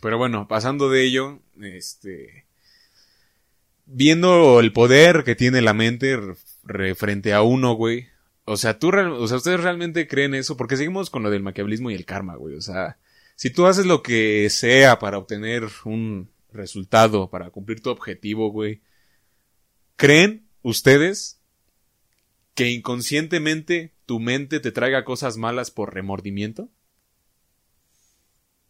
Pero 0.02 0.18
bueno, 0.18 0.48
pasando 0.48 0.90
de 0.90 1.04
ello, 1.04 1.40
este. 1.62 2.46
Viendo 3.86 4.60
el 4.60 4.74
poder 4.74 5.24
que 5.24 5.36
tiene 5.36 5.62
la 5.62 5.74
mente 5.74 6.18
re- 6.18 6.36
re- 6.64 6.96
frente 6.96 7.34
a 7.34 7.42
uno, 7.42 7.74
güey. 7.74 8.08
O 8.46 8.58
sea, 8.58 8.80
tú, 8.80 8.90
o 8.90 9.28
sea, 9.28 9.38
ustedes 9.38 9.62
realmente 9.62 10.08
creen 10.08 10.34
eso, 10.34 10.58
porque 10.58 10.78
seguimos 10.78 11.10
con 11.10 11.24
lo 11.24 11.30
del 11.30 11.44
maquiavelismo 11.44 11.90
y 11.92 11.96
el 11.96 12.06
karma, 12.06 12.36
güey. 12.36 12.56
O 12.56 12.62
sea, 12.62 12.98
si 13.36 13.50
tú 13.50 13.66
haces 13.66 13.86
lo 13.86 14.04
que 14.04 14.50
sea 14.50 15.00
para 15.00 15.18
obtener 15.18 15.68
un 15.86 16.30
resultado, 16.52 17.30
para 17.30 17.50
cumplir 17.50 17.82
tu 17.82 17.90
objetivo, 17.90 18.52
güey. 18.52 18.82
¿Creen 19.96 20.48
ustedes 20.62 21.37
que 22.58 22.72
inconscientemente 22.72 23.94
tu 24.08 24.20
mente 24.20 24.60
te 24.60 24.72
traiga 24.72 25.06
cosas 25.06 25.38
malas 25.38 25.70
por 25.70 25.94
remordimiento? 25.94 26.70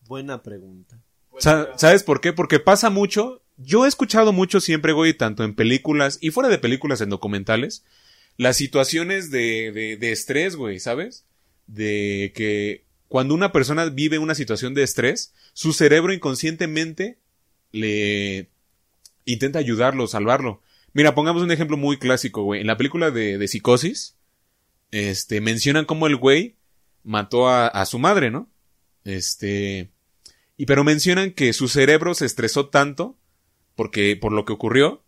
Buena 0.08 0.44
pregunta. 0.44 1.02
Sa- 1.40 1.70
¿Sabes 1.78 2.04
por 2.04 2.20
qué? 2.20 2.34
Porque 2.34 2.60
pasa 2.60 2.90
mucho. 2.90 3.42
Yo 3.56 3.86
he 3.86 3.88
escuchado 3.88 4.34
mucho 4.34 4.60
siempre, 4.60 4.92
güey, 4.92 5.14
tanto 5.14 5.46
en 5.46 5.56
películas 5.56 6.18
y 6.20 6.32
fuera 6.32 6.50
de 6.50 6.58
películas, 6.58 7.00
en 7.00 7.10
documentales, 7.10 7.86
las 8.36 8.58
situaciones 8.58 9.32
de, 9.32 9.72
de, 9.72 9.96
de 9.96 10.12
estrés, 10.12 10.58
güey, 10.58 10.82
¿sabes? 10.82 11.26
De 11.66 12.34
que 12.36 12.84
cuando 13.08 13.34
una 13.36 13.54
persona 13.54 13.86
vive 13.86 14.20
una 14.20 14.36
situación 14.36 14.74
de 14.74 14.84
estrés, 14.84 15.34
su 15.54 15.72
cerebro 15.72 16.12
inconscientemente 16.12 17.20
le 17.72 18.50
intenta 19.24 19.60
ayudarlo, 19.60 20.08
salvarlo. 20.08 20.62
Mira, 20.98 21.14
pongamos 21.14 21.44
un 21.44 21.52
ejemplo 21.52 21.78
muy 21.78 22.00
clásico, 22.00 22.42
güey. 22.42 22.62
En 22.62 22.66
la 22.66 22.76
película 22.76 23.12
de, 23.12 23.38
de 23.38 23.48
Psicosis, 23.48 24.18
este, 24.90 25.42
mencionan 25.42 25.86
cómo 25.86 26.08
el 26.08 26.16
güey 26.16 26.58
mató 27.04 27.48
a, 27.48 27.68
a 27.68 27.86
su 27.86 28.00
madre, 28.00 28.32
¿no? 28.32 28.50
Este, 29.04 29.92
y 30.58 30.66
pero 30.66 30.84
mencionan 30.84 31.34
que 31.34 31.54
su 31.54 31.68
cerebro 31.68 32.16
se 32.16 32.26
estresó 32.26 32.70
tanto 32.70 33.16
porque 33.76 34.16
por 34.16 34.32
lo 34.32 34.44
que 34.44 34.54
ocurrió 34.54 35.04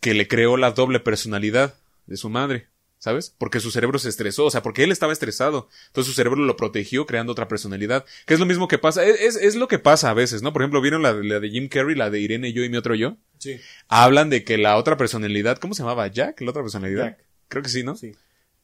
que 0.00 0.12
le 0.12 0.26
creó 0.26 0.56
la 0.56 0.72
doble 0.72 0.98
personalidad 0.98 1.76
de 2.06 2.16
su 2.16 2.28
madre, 2.28 2.66
¿sabes? 2.98 3.34
Porque 3.36 3.60
su 3.60 3.70
cerebro 3.70 3.98
se 3.98 4.08
estresó, 4.08 4.46
o 4.46 4.50
sea, 4.50 4.62
porque 4.62 4.84
él 4.84 4.92
estaba 4.92 5.12
estresado, 5.12 5.68
entonces 5.88 6.12
su 6.12 6.16
cerebro 6.16 6.40
lo 6.42 6.56
protegió 6.56 7.06
creando 7.06 7.32
otra 7.32 7.48
personalidad, 7.48 8.04
que 8.26 8.34
es 8.34 8.40
lo 8.40 8.46
mismo 8.46 8.68
que 8.68 8.78
pasa, 8.78 9.04
es, 9.04 9.36
es, 9.36 9.54
lo 9.54 9.68
que 9.68 9.78
pasa 9.78 10.10
a 10.10 10.14
veces, 10.14 10.42
¿no? 10.42 10.52
Por 10.52 10.62
ejemplo, 10.62 10.80
¿vieron 10.80 11.02
la, 11.02 11.12
la 11.12 11.40
de 11.40 11.50
Jim 11.50 11.68
Carrey, 11.68 11.94
la 11.94 12.10
de 12.10 12.20
Irene 12.20 12.52
yo 12.52 12.64
y 12.64 12.68
mi 12.68 12.76
otro 12.76 12.94
yo? 12.94 13.16
Sí. 13.38 13.60
Hablan 13.88 14.30
de 14.30 14.44
que 14.44 14.58
la 14.58 14.76
otra 14.76 14.96
personalidad, 14.96 15.58
¿cómo 15.58 15.74
se 15.74 15.82
llamaba? 15.82 16.06
Jack, 16.08 16.40
la 16.40 16.50
otra 16.50 16.62
personalidad. 16.62 17.04
Jack. 17.04 17.24
Creo 17.48 17.62
que 17.62 17.68
sí, 17.68 17.82
¿no? 17.82 17.96
Sí. 17.96 18.12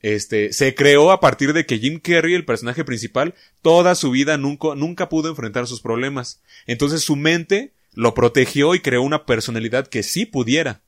Este, 0.00 0.52
se 0.52 0.74
creó 0.74 1.12
a 1.12 1.20
partir 1.20 1.52
de 1.52 1.64
que 1.64 1.78
Jim 1.78 2.00
Carrey, 2.00 2.34
el 2.34 2.44
personaje 2.44 2.84
principal, 2.84 3.34
toda 3.62 3.94
su 3.94 4.10
vida 4.10 4.36
nunca, 4.36 4.74
nunca 4.74 5.08
pudo 5.08 5.28
enfrentar 5.28 5.68
sus 5.68 5.80
problemas. 5.80 6.42
Entonces 6.66 7.02
su 7.02 7.14
mente 7.14 7.72
lo 7.92 8.12
protegió 8.14 8.74
y 8.74 8.80
creó 8.80 9.02
una 9.02 9.26
personalidad 9.26 9.86
que 9.86 10.02
sí 10.02 10.26
pudiera. 10.26 10.82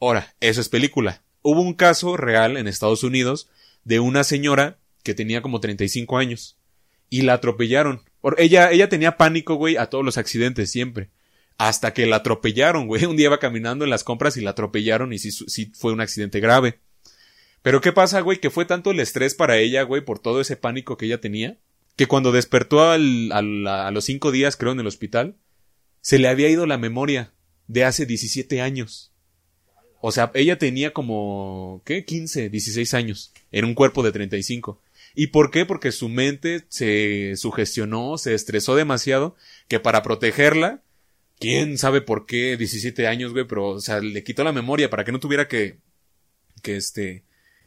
Ahora, 0.00 0.36
eso 0.40 0.60
es 0.60 0.68
película. 0.68 1.22
Hubo 1.42 1.60
un 1.60 1.74
caso 1.74 2.16
real 2.16 2.56
en 2.56 2.68
Estados 2.68 3.04
Unidos 3.04 3.48
de 3.84 4.00
una 4.00 4.24
señora 4.24 4.78
que 5.02 5.14
tenía 5.14 5.42
como 5.42 5.60
35 5.60 6.18
años 6.18 6.58
y 7.10 7.22
la 7.22 7.34
atropellaron. 7.34 8.02
Ella, 8.36 8.70
ella 8.70 8.88
tenía 8.88 9.16
pánico, 9.16 9.54
güey, 9.54 9.76
a 9.76 9.86
todos 9.86 10.04
los 10.04 10.18
accidentes 10.18 10.70
siempre. 10.70 11.10
Hasta 11.56 11.92
que 11.92 12.06
la 12.06 12.16
atropellaron, 12.16 12.86
güey. 12.86 13.04
Un 13.04 13.16
día 13.16 13.26
iba 13.26 13.38
caminando 13.38 13.84
en 13.84 13.90
las 13.90 14.04
compras 14.04 14.36
y 14.36 14.40
la 14.40 14.50
atropellaron 14.50 15.12
y 15.12 15.18
sí, 15.18 15.32
sí 15.32 15.72
fue 15.74 15.92
un 15.92 16.00
accidente 16.00 16.40
grave. 16.40 16.80
Pero 17.62 17.80
¿qué 17.80 17.92
pasa, 17.92 18.20
güey? 18.20 18.38
Que 18.38 18.50
fue 18.50 18.64
tanto 18.64 18.90
el 18.90 19.00
estrés 19.00 19.34
para 19.34 19.58
ella, 19.58 19.82
güey, 19.82 20.04
por 20.04 20.18
todo 20.18 20.40
ese 20.40 20.56
pánico 20.56 20.96
que 20.96 21.06
ella 21.06 21.20
tenía, 21.20 21.58
que 21.96 22.06
cuando 22.06 22.32
despertó 22.32 22.90
al, 22.90 23.32
a 23.32 23.90
los 23.90 24.04
cinco 24.04 24.30
días, 24.30 24.56
creo, 24.56 24.72
en 24.72 24.80
el 24.80 24.86
hospital, 24.86 25.36
se 26.00 26.18
le 26.18 26.28
había 26.28 26.48
ido 26.48 26.66
la 26.66 26.78
memoria 26.78 27.32
de 27.66 27.84
hace 27.84 28.06
17 28.06 28.60
años. 28.60 29.12
O 30.00 30.12
sea, 30.12 30.30
ella 30.34 30.58
tenía 30.58 30.92
como, 30.92 31.82
¿qué? 31.84 32.04
15, 32.04 32.50
16 32.50 32.94
años, 32.94 33.32
en 33.50 33.64
un 33.64 33.74
cuerpo 33.74 34.02
de 34.02 34.12
35. 34.12 34.80
¿Y 35.14 35.28
por 35.28 35.50
qué? 35.50 35.66
Porque 35.66 35.90
su 35.90 36.08
mente 36.08 36.64
se 36.68 37.34
sugestionó, 37.36 38.18
se 38.18 38.34
estresó 38.34 38.76
demasiado, 38.76 39.34
que 39.66 39.80
para 39.80 40.02
protegerla, 40.02 40.82
quién 41.40 41.78
sabe 41.78 42.00
por 42.00 42.26
qué 42.26 42.56
17 42.56 43.06
años, 43.08 43.32
güey, 43.32 43.46
pero, 43.46 43.70
o 43.70 43.80
sea, 43.80 44.00
le 44.00 44.22
quitó 44.22 44.44
la 44.44 44.52
memoria 44.52 44.90
para 44.90 45.04
que 45.04 45.10
no 45.12 45.18
tuviera 45.18 45.48
que, 45.48 45.78
que 46.62 46.76
este, 46.76 47.24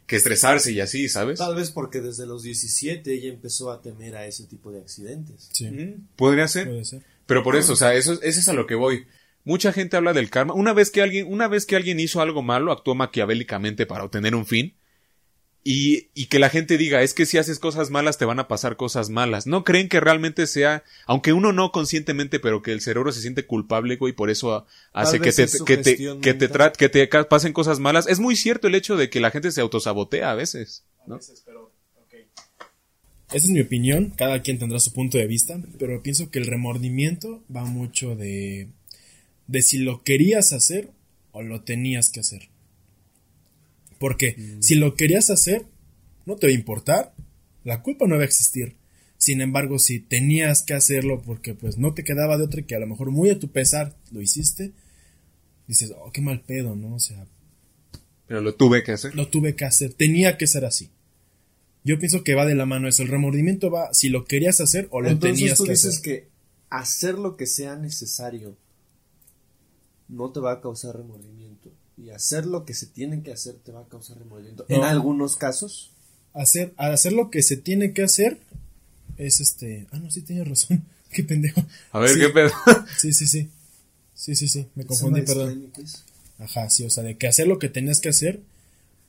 que 0.08 0.16
estresarse 0.16 0.72
y 0.72 0.80
así, 0.80 1.10
¿sabes? 1.10 1.40
Tal 1.40 1.56
vez 1.56 1.72
porque 1.72 2.00
desde 2.00 2.26
los 2.26 2.44
17 2.44 3.14
ella 3.14 3.30
empezó 3.30 3.72
a 3.72 3.82
temer 3.82 4.16
a 4.16 4.26
ese 4.28 4.46
tipo 4.46 4.72
de 4.72 4.80
accidentes. 4.80 5.50
Sí, 5.52 5.66
Mm, 5.70 6.08
Podría 6.16 6.48
ser. 6.48 6.68
puede 6.68 6.86
ser. 6.86 7.02
Pero 7.26 7.44
por 7.44 7.56
eso, 7.56 7.74
o 7.74 7.76
sea, 7.78 7.94
eso, 7.96 8.14
eso 8.14 8.40
es 8.40 8.48
a 8.48 8.54
lo 8.54 8.68
que 8.68 8.76
voy. 8.76 9.06
Mucha 9.44 9.74
gente 9.74 9.98
habla 9.98 10.14
del 10.14 10.30
karma. 10.30 10.54
Una 10.54 10.74
vez 10.74 10.92
que 10.92 11.02
alguien, 11.02 11.28
una 11.32 11.48
vez 11.48 11.66
que 11.66 11.76
alguien 11.76 12.00
hizo 12.00 12.22
algo 12.22 12.42
malo, 12.42 12.72
actuó 12.72 12.96
maquiavélicamente 12.96 13.86
para 13.86 14.04
obtener 14.04 14.36
un 14.36 14.46
fin. 14.46 14.76
Y, 15.64 16.08
y 16.16 16.26
que 16.26 16.40
la 16.40 16.50
gente 16.50 16.76
diga, 16.76 17.04
es 17.04 17.14
que 17.14 17.28
si 17.28 17.38
haces 17.38 17.60
cosas 17.60 17.92
malas 17.92 18.18
te 18.18 18.26
van 18.26 18.40
a 18.40 18.48
pasar 18.48 18.78
cosas 18.78 19.12
malas. 19.12 19.46
¿No 19.46 19.64
creen 19.64 19.90
que 19.90 20.00
realmente 20.00 20.48
sea, 20.48 20.84
aunque 21.06 21.34
uno 21.34 21.54
no 21.54 21.72
conscientemente, 21.72 22.40
pero 22.40 22.64
que 22.64 22.72
el 22.72 22.82
cerebro 22.82 23.12
se 23.12 23.22
siente 23.22 23.46
culpable, 23.46 23.96
güey, 23.98 24.12
por 24.14 24.32
eso 24.32 24.66
hace 24.92 25.20
que 25.20 25.32
te, 25.32 25.44
es 25.44 25.62
que 25.64 25.78
te, 25.78 25.84
sugestión 25.84 26.20
que 26.22 26.34
te 26.34 26.48
mental. 26.48 26.72
tra- 26.72 26.76
que 26.76 26.90
te 26.90 27.08
ca- 27.10 27.30
pasen 27.30 27.54
cosas 27.54 27.78
malas? 27.80 28.08
Es 28.08 28.20
muy 28.20 28.36
cierto 28.36 28.68
el 28.68 28.74
hecho 28.76 28.96
de 28.98 29.12
que 29.12 29.20
la 29.20 29.30
gente 29.30 29.52
se 29.52 29.62
autosabotea 29.62 30.32
a 30.32 30.36
veces, 30.36 30.84
¿no? 31.06 31.18
Esa 33.34 33.46
es 33.46 33.48
mi 33.50 33.62
opinión, 33.62 34.12
cada 34.18 34.42
quien 34.42 34.60
tendrá 34.60 34.80
su 34.80 34.92
punto 34.92 35.18
de 35.18 35.26
vista, 35.28 35.58
pero 35.80 36.02
pienso 36.04 36.30
que 36.32 36.40
el 36.40 36.48
remordimiento 36.48 37.42
va 37.56 37.64
mucho 37.66 38.16
de, 38.16 38.68
de 39.52 39.62
si 39.62 39.78
lo 39.80 40.04
querías 40.04 40.54
hacer 40.54 40.90
o 41.32 41.42
lo 41.42 41.62
tenías 41.64 42.10
que 42.10 42.22
hacer. 42.22 42.50
Porque 44.00 44.58
si 44.62 44.76
lo 44.76 44.96
querías 44.96 45.30
hacer, 45.30 45.66
no 46.26 46.36
te 46.36 46.48
va 46.48 46.52
a 46.52 46.56
importar, 46.56 47.14
la 47.64 47.84
culpa 47.84 48.08
no 48.08 48.16
va 48.16 48.22
a 48.22 48.26
existir. 48.26 48.76
Sin 49.18 49.42
embargo, 49.42 49.78
si 49.78 50.00
tenías 50.00 50.64
que 50.64 50.74
hacerlo 50.74 51.22
porque 51.22 51.54
pues 51.54 51.78
no 51.78 51.94
te 51.94 52.04
quedaba 52.04 52.38
de 52.38 52.46
otra 52.46 52.64
que 52.64 52.76
a 52.76 52.80
lo 52.80 52.88
mejor 52.88 53.12
muy 53.12 53.30
a 53.30 53.38
tu 53.38 53.52
pesar 53.52 53.96
lo 54.12 54.22
hiciste, 54.22 54.72
dices, 55.68 55.94
oh, 55.96 56.12
qué 56.12 56.22
mal 56.22 56.42
pedo, 56.42 56.76
¿no? 56.76 56.96
O 56.96 57.00
sea, 57.00 57.28
Pero 58.28 58.42
lo 58.42 58.56
tuve 58.56 58.84
que 58.84 58.94
hacer. 58.94 59.14
lo 59.14 59.28
tuve 59.28 59.56
que 59.56 59.66
hacer, 59.66 59.94
tenía 59.94 60.38
que 60.38 60.48
ser 60.48 60.66
así. 60.66 60.90
Yo 61.84 62.00
pienso 62.00 62.24
que 62.24 62.34
va 62.36 62.46
de 62.46 62.56
la 62.56 62.66
mano 62.66 62.88
eso, 62.88 63.04
el 63.04 63.10
remordimiento 63.10 63.70
va 63.70 63.94
si 63.94 64.10
lo 64.10 64.26
querías 64.26 64.60
hacer 64.62 64.88
o 64.92 65.02
lo 65.02 65.10
Entonces 65.10 65.38
tenías 65.38 65.58
tú 65.58 65.66
que 65.66 65.72
dices 65.72 65.98
hacer. 65.98 66.04
que 66.04 66.28
hacer 66.70 67.20
lo 67.20 67.36
que 67.38 67.46
sea 67.46 67.76
necesario 67.76 68.58
no 70.12 70.30
te 70.32 70.40
va 70.40 70.52
a 70.54 70.62
causar 70.62 70.96
remordimiento. 70.96 71.70
Y 71.98 72.10
hacer 72.12 72.46
lo 72.46 72.66
que 72.66 72.74
se 72.76 72.86
tiene 72.86 73.24
que 73.24 73.32
hacer 73.32 73.56
te 73.56 73.72
va 73.72 73.82
a 73.82 73.88
causar 73.88 74.18
remordimiento. 74.20 74.66
En 74.70 74.82
No. 74.82 74.86
algunos 74.86 75.36
casos. 75.38 75.92
Hacer, 76.34 76.74
al 76.78 76.94
hacer 76.94 77.14
lo 77.14 77.30
que 77.30 77.42
se 77.44 77.58
tiene 77.58 77.94
que 77.94 78.04
hacer 78.04 78.40
es 79.18 79.40
este, 79.42 79.88
ah 79.92 80.00
no, 80.00 80.10
sí 80.12 80.22
tienes 80.22 80.48
razón, 80.48 80.84
qué 81.12 81.24
pendejo. 81.24 81.64
A 81.92 82.00
ver, 82.00 82.10
Sí. 82.12 82.20
¿qué 82.20 82.30
pedo? 82.30 82.52
Sí, 82.98 83.14
sí, 83.14 83.28
sí. 83.28 83.50
Sí, 84.14 84.36
sí, 84.36 84.48
sí, 84.48 84.68
me 84.76 84.86
confundí, 84.86 85.22
perdón. 85.24 85.72
please. 85.74 85.98
Ajá, 86.40 86.70
sí, 86.70 86.84
o 86.86 86.90
sea, 86.90 87.04
de 87.04 87.18
que 87.18 87.28
hacer 87.28 87.48
lo 87.48 87.58
que 87.60 87.70
tenías 87.70 88.00
que 88.00 88.10
hacer 88.10 88.40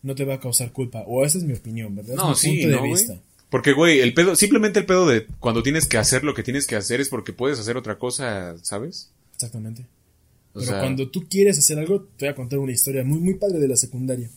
no 0.03 0.15
te 0.15 0.25
va 0.25 0.35
a 0.35 0.41
causar 0.41 0.73
culpa. 0.73 1.03
O 1.07 1.25
esa 1.25 1.39
es 1.39 1.45
mi 1.45 1.53
opinión, 1.53 1.95
¿verdad? 1.95 2.13
Es 2.15 2.19
No, 2.19 2.31
mi 2.31 2.35
sí, 2.37 2.49
punto 2.51 2.67
de 2.69 2.73
¿no, 2.75 2.87
güey? 2.89 3.21
Porque, 3.51 3.73
güey, 3.73 4.01
el 4.01 4.15
pedo, 4.15 4.35
simplemente 4.37 4.79
el 4.81 4.87
pedo 4.87 5.07
de 5.07 5.27
cuando 5.39 5.63
tienes 5.63 5.87
que 5.87 5.99
hacer 5.99 6.25
lo 6.25 6.35
que 6.35 6.43
tienes 6.43 6.67
que 6.67 6.77
hacer 6.77 7.01
es 7.01 7.09
porque 7.11 7.33
puedes 7.35 7.59
hacer 7.59 7.77
otra 7.77 7.99
cosa, 7.99 8.57
¿sabes? 8.63 9.11
Exactamente. 9.35 9.85
O 10.55 10.61
Pero 10.61 10.67
sea, 10.67 10.81
cuando 10.81 11.11
tú 11.11 11.27
quieres 11.29 11.59
hacer 11.59 11.79
algo, 11.79 12.03
te 12.17 12.27
voy 12.27 12.33
a 12.33 12.37
contar 12.37 12.59
una 12.59 12.73
historia 12.73 13.05
muy, 13.05 13.19
muy 13.19 13.35
padre 13.35 13.59
de 13.59 13.69
la 13.69 13.77
secundaria. 13.77 14.31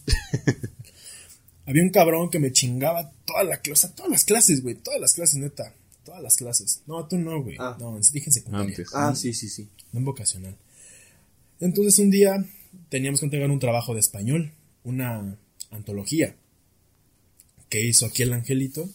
Había 1.65 1.83
un 1.83 1.89
cabrón 1.89 2.29
que 2.29 2.39
me 2.39 2.51
chingaba 2.51 3.11
toda 3.25 3.43
la 3.43 3.57
clase, 3.57 3.89
todas 3.89 4.11
las 4.11 4.23
clases, 4.23 4.61
güey, 4.61 4.75
todas 4.75 4.99
las 5.01 5.13
clases, 5.13 5.37
neta. 5.37 5.73
Todas 6.05 6.21
las 6.21 6.37
clases. 6.37 6.83
No, 6.85 7.07
tú 7.07 7.17
no, 7.17 7.41
güey. 7.41 7.57
Ah. 7.59 7.75
No, 7.79 7.99
dije 8.13 8.27
en 8.27 8.31
secundaria. 8.31 8.67
Antes. 8.67 8.89
Ah, 8.93 9.15
sí, 9.15 9.33
sí, 9.33 9.49
sí. 9.49 9.67
No 9.91 9.99
en 9.99 10.05
vocacional. 10.05 10.55
Entonces 11.59 11.97
un 11.99 12.11
día 12.11 12.45
teníamos 12.89 13.19
que 13.19 13.25
entregar 13.25 13.49
un 13.49 13.59
trabajo 13.59 13.93
de 13.93 14.01
español, 14.01 14.51
una 14.83 15.37
antología 15.71 16.35
que 17.69 17.83
hizo 17.83 18.05
aquí 18.05 18.23
el 18.23 18.33
angelito. 18.33 18.87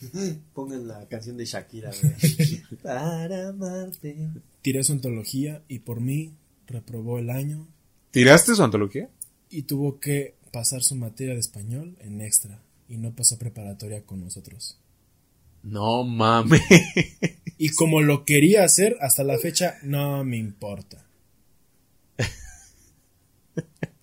Pongan 0.54 0.86
la 0.86 1.08
canción 1.08 1.36
de 1.36 1.44
Shakira. 1.44 1.90
güey. 2.02 2.62
Para 2.82 3.48
amarte. 3.48 4.16
Tiré 4.62 4.84
su 4.84 4.92
antología 4.92 5.62
y 5.68 5.80
por 5.80 6.00
mí 6.00 6.32
reprobó 6.72 7.18
el 7.18 7.30
año 7.30 7.68
¿Tiraste 8.10 8.54
su 8.54 8.62
antología? 8.62 9.08
y 9.50 9.62
tuvo 9.62 10.00
que 10.00 10.34
pasar 10.52 10.82
su 10.82 10.96
materia 10.96 11.34
de 11.34 11.40
español 11.40 11.96
en 12.00 12.20
extra 12.20 12.60
y 12.88 12.96
no 12.98 13.12
pasó 13.12 13.38
preparatoria 13.38 14.02
con 14.02 14.20
nosotros. 14.20 14.78
No 15.62 16.02
mames. 16.04 16.60
Y 17.58 17.68
como 17.70 18.00
lo 18.02 18.24
quería 18.24 18.64
hacer 18.64 18.96
hasta 19.00 19.22
la 19.24 19.38
fecha, 19.38 19.76
no 19.82 20.24
me 20.24 20.36
importa. 20.36 21.06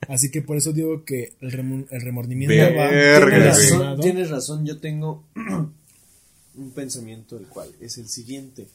Así 0.08 0.32
que 0.32 0.41
por 0.41 0.58
eso 0.58 0.73
digo 0.73 1.03
que 1.05 1.34
el, 1.41 1.51
remo- 1.51 1.86
el 1.91 2.01
remordimiento 2.01 2.55
va 2.75 2.89
Verga, 2.89 3.29
Tienes 3.29 3.67
güey. 3.69 3.79
razón, 3.79 4.01
tienes 4.01 4.29
razón, 4.29 4.65
yo 4.65 4.79
tengo 4.79 5.23
un 6.55 6.71
pensamiento 6.73 7.38
el 7.38 7.45
cual 7.47 7.69
es 7.79 7.97
el 7.99 8.08
siguiente. 8.08 8.67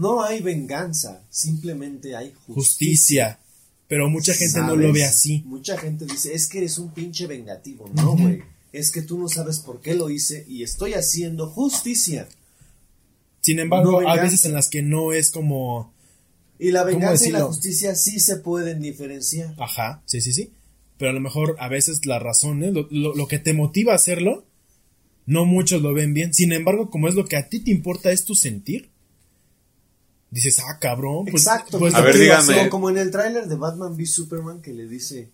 No 0.00 0.22
hay 0.22 0.40
venganza, 0.40 1.22
simplemente 1.30 2.16
hay 2.16 2.32
justicia. 2.46 2.54
justicia. 2.54 3.38
Pero 3.88 4.08
mucha 4.08 4.32
gente 4.34 4.60
no 4.60 4.76
lo 4.76 4.92
ve 4.92 5.04
así. 5.04 5.42
Mucha 5.46 5.76
gente 5.76 6.06
dice, 6.06 6.32
es 6.32 6.46
que 6.48 6.58
eres 6.58 6.78
un 6.78 6.92
pinche 6.92 7.26
vengativo. 7.26 7.90
No, 7.94 8.16
güey. 8.16 8.40
Es 8.72 8.92
que 8.92 9.02
tú 9.02 9.18
no 9.18 9.28
sabes 9.28 9.58
por 9.58 9.80
qué 9.80 9.94
lo 9.94 10.08
hice 10.10 10.44
y 10.48 10.62
estoy 10.62 10.94
haciendo 10.94 11.48
justicia. 11.50 12.28
Sin 13.40 13.58
embargo, 13.58 13.90
No 13.92 13.98
hay 13.98 14.04
venganza. 14.06 14.22
veces 14.22 14.44
en 14.44 14.52
las 14.54 14.68
que 14.68 14.82
no 14.82 15.12
es 15.12 15.30
como, 15.30 15.92
Y 16.58 16.70
la 16.70 16.80
¿Cómo 16.84 16.92
venganza 16.98 17.26
y 17.26 17.32
la 17.32 17.42
justicia 17.44 17.94
sí 17.94 18.20
se 18.20 18.36
pueden 18.36 18.80
diferenciar. 18.82 19.54
ajá, 19.58 20.02
sí, 20.06 20.20
sí, 20.20 20.32
sí. 20.32 20.50
Pero 20.98 21.10
a 21.10 21.14
lo 21.14 21.20
mejor 21.20 21.56
a 21.58 21.68
veces 21.68 22.04
las 22.06 22.22
razones, 22.22 22.72
lo, 22.74 22.86
lo- 22.90 23.14
lo 23.16 23.26
que 23.26 23.38
te 23.38 23.54
motiva 23.54 23.92
a 23.92 23.96
hacerlo, 23.96 24.44
no 25.26 25.46
muchos 25.46 25.80
lo 25.82 25.94
ven 25.94 26.12
bien. 26.14 26.34
Sin 26.34 26.52
embargo, 26.52 26.90
como 26.90 27.08
es 27.08 27.14
lo 27.14 27.24
que 27.24 27.36
a 27.36 27.48
ti 27.48 27.60
te 27.60 27.70
importa, 27.70 28.12
es 28.12 28.24
tu 28.24 28.34
sentir. 28.34 28.89
Dices, 30.30 30.58
ah, 30.60 30.78
cabrón. 30.80 31.24
Pues, 31.30 31.44
Exacto. 31.44 31.78
pues, 31.78 31.94
A 31.94 32.00
ver, 32.00 32.16
dígame. 32.18 32.54
Como, 32.56 32.70
como 32.70 32.90
en 32.90 32.98
el 32.98 33.10
tráiler 33.10 33.46
de 33.48 33.56
Batman 33.56 33.94
v 33.96 34.06
Superman 34.06 34.62
que 34.62 34.72
le 34.72 34.86
dice, 34.86 35.28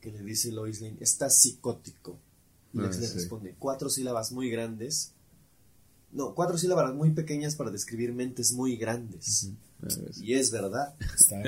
que 0.00 0.10
le 0.10 0.22
dice 0.22 0.50
Lois 0.50 0.80
Lane, 0.80 0.96
estás 1.00 1.40
psicótico. 1.40 2.18
Y 2.74 2.78
Lex 2.78 2.96
Ah, 2.96 3.00
le 3.00 3.06
sí. 3.06 3.14
responde, 3.14 3.54
cuatro 3.58 3.88
sílabas 3.88 4.32
muy 4.32 4.50
grandes. 4.50 5.12
No, 6.10 6.34
cuatro 6.34 6.58
sílabas 6.58 6.92
muy 6.94 7.10
pequeñas 7.10 7.54
para 7.54 7.70
describir 7.70 8.12
mentes 8.12 8.52
muy 8.52 8.76
grandes. 8.76 9.50
Y 10.20 10.34
es 10.34 10.50
verdad. 10.50 10.94
Está. 11.18 11.42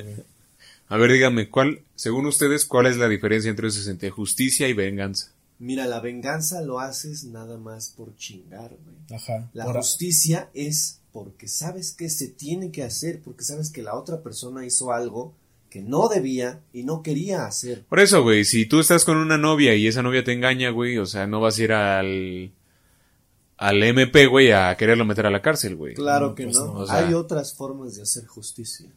A 0.89 0.97
ver, 0.97 1.13
dígame, 1.13 1.51
¿cuál, 1.51 1.81
según 1.97 2.27
ustedes, 2.27 2.65
cuál 2.65 2.87
es 2.87 2.97
la 2.97 3.09
diferencia 3.09 3.51
entre 3.51 4.11
justicia 4.11 4.69
y 4.69 4.73
venganza? 4.73 5.33
Mira, 5.65 5.87
la 5.87 6.01
venganza 6.01 6.61
lo 6.61 6.79
haces 6.81 7.25
nada 7.25 7.57
más 7.59 7.91
por 7.97 8.15
chingar, 8.17 8.71
güey. 8.85 9.19
Ajá. 9.19 9.49
La 9.55 9.65
Por- 9.65 9.77
justicia 9.77 10.51
es 10.55 11.01
porque 11.13 11.49
sabes 11.49 11.93
que 11.93 12.11
se 12.11 12.29
tiene 12.29 12.71
que 12.71 12.83
hacer, 12.83 13.21
porque 13.25 13.45
sabes 13.45 13.71
que 13.71 13.83
la 13.83 13.95
otra 13.95 14.21
persona 14.23 14.67
hizo 14.67 14.93
algo 14.93 15.33
que 15.71 15.81
no 15.81 16.09
debía 16.09 16.61
y 16.73 16.83
no 16.85 17.03
quería 17.03 17.47
hacer. 17.47 17.85
Por 17.89 17.99
eso, 18.01 18.23
güey, 18.23 18.45
si 18.45 18.67
tú 18.67 18.79
estás 18.81 19.05
con 19.05 19.17
una 19.17 19.39
novia 19.39 19.75
y 19.75 19.87
esa 19.87 20.03
novia 20.03 20.23
te 20.23 20.33
engaña, 20.33 20.71
güey, 20.71 20.99
o 20.99 21.07
sea, 21.07 21.27
no 21.27 21.41
vas 21.41 21.59
a 21.59 21.63
ir 21.63 21.73
al 21.73 22.53
al 23.57 23.83
MP, 23.83 24.27
güey, 24.27 24.51
a 24.51 24.77
quererlo 24.77 25.05
meter 25.05 25.27
a 25.27 25.31
la 25.31 25.41
cárcel, 25.41 25.77
güey. 25.77 25.95
Claro 25.95 26.31
No, 26.31 26.35
que 26.35 26.45
pues 26.45 26.57
no. 26.57 26.67
no, 26.67 26.73
o 26.81 26.87
sea- 26.87 26.97
Hay 27.07 27.15
otras 27.15 27.55
formas 27.55 27.95
de 27.97 28.03
hacer 28.03 28.27
justicia. 28.27 28.91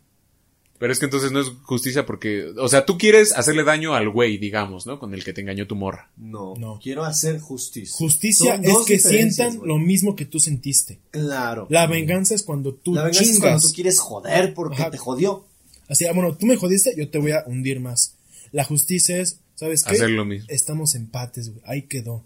Pero 0.80 0.94
es 0.94 1.00
que 1.00 1.06
entonces 1.06 1.32
no 1.32 1.40
es 1.42 1.48
justicia 1.63 2.06
porque, 2.06 2.54
o 2.58 2.68
sea, 2.68 2.86
tú 2.86 2.98
quieres 3.00 3.32
hacerle 3.36 3.63
daño 3.63 3.96
al 3.96 4.10
güey, 4.10 4.38
digamos, 4.38 4.86
¿no? 4.86 5.00
Con 5.00 5.13
el 5.16 5.24
que 5.24 5.34
te 5.34 5.42
engañó 5.42 5.66
tu 5.66 5.76
morra. 5.76 6.12
No, 6.18 6.54
No. 6.56 6.80
quiero 6.82 7.04
hacer 7.04 7.40
justicia. 7.40 7.96
Justicia 7.98 8.56
Son 8.58 8.63
es 8.66 8.78
que 8.86 9.00
sientan 9.00 9.58
güey. 9.58 9.68
lo 9.70 9.80
mismo 9.80 10.16
que 10.16 10.26
tú 10.26 10.40
sentiste. 10.40 11.00
Claro. 11.10 11.66
La 11.72 11.88
venganza 11.88 12.36
es 12.36 12.44
cuando 12.44 12.76
tú 12.76 12.94
La 12.94 13.02
venganza 13.04 13.22
es 13.24 13.28
chingas. 13.28 13.42
cuando 13.42 13.68
tú 13.68 13.74
quieres 13.74 14.00
joder 14.00 14.54
porque 14.54 14.76
Ajá. 14.82 14.92
te 14.92 14.98
jodió. 15.00 15.46
Así, 15.90 16.06
ah, 16.06 16.12
bueno, 16.13 16.36
tú 16.36 16.46
me 16.46 16.58
jodiste, 16.58 16.94
yo 16.96 17.10
te 17.10 17.18
voy 17.18 17.32
a 17.32 17.44
hundir 17.48 17.80
más. 17.80 18.13
La 18.52 18.63
justicia 18.63 19.18
es, 19.20 19.40
¿sabes 19.56 19.84
qué? 19.84 19.96
Hacer 19.96 20.12
lo 20.12 20.26
mismo. 20.26 20.46
Estamos 20.50 20.94
empates, 20.94 21.50
güey. 21.50 21.62
Ahí 21.66 21.82
quedó. 21.84 22.24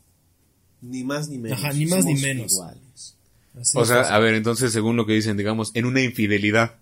Ni 0.81 1.03
más 1.05 1.29
ni 1.29 1.37
menos. 1.37 1.57
Ajá, 1.59 1.71
ni 1.73 1.85
más 1.85 2.03
ni 2.03 2.15
menos. 2.15 2.51
Iguales. 2.53 3.15
Así 3.59 3.77
O 3.77 3.85
sea, 3.85 3.97
fácil. 3.97 4.13
a 4.13 4.19
ver, 4.19 4.33
entonces, 4.33 4.73
según 4.73 4.97
lo 4.97 5.05
que 5.05 5.13
dicen, 5.13 5.37
digamos, 5.37 5.71
en 5.73 5.85
una 5.85 6.01
infidelidad. 6.01 6.75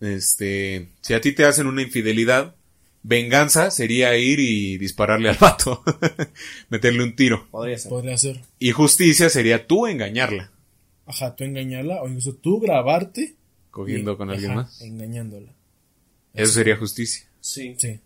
Este, 0.00 0.88
si 1.00 1.14
a 1.14 1.20
ti 1.20 1.32
te 1.32 1.44
hacen 1.44 1.66
una 1.66 1.82
infidelidad, 1.82 2.54
venganza 3.02 3.70
sería 3.70 4.16
ir 4.16 4.38
y 4.40 4.76
dispararle 4.78 5.28
al 5.30 5.36
vato, 5.40 5.82
meterle 6.68 7.02
un 7.04 7.16
tiro. 7.16 7.46
Podría 7.50 7.78
ser. 7.78 7.88
Podría 7.90 8.18
ser. 8.18 8.40
Y 8.58 8.72
justicia 8.72 9.30
sería 9.30 9.66
tú 9.66 9.86
engañarla, 9.86 10.50
Ajá, 11.06 11.34
tú 11.36 11.44
engañarla 11.44 12.02
o 12.02 12.08
incluso 12.08 12.34
tú 12.34 12.60
grabarte. 12.60 13.34
cogiendo 13.70 14.12
y- 14.12 14.16
con 14.16 14.30
alguien 14.30 14.50
ajá, 14.52 14.62
más. 14.62 14.80
Engañándola. 14.82 15.52
Eso 16.34 16.52
sería 16.52 16.76
justicia. 16.76 17.24
Sí. 17.40 17.74
Sí. 17.78 17.98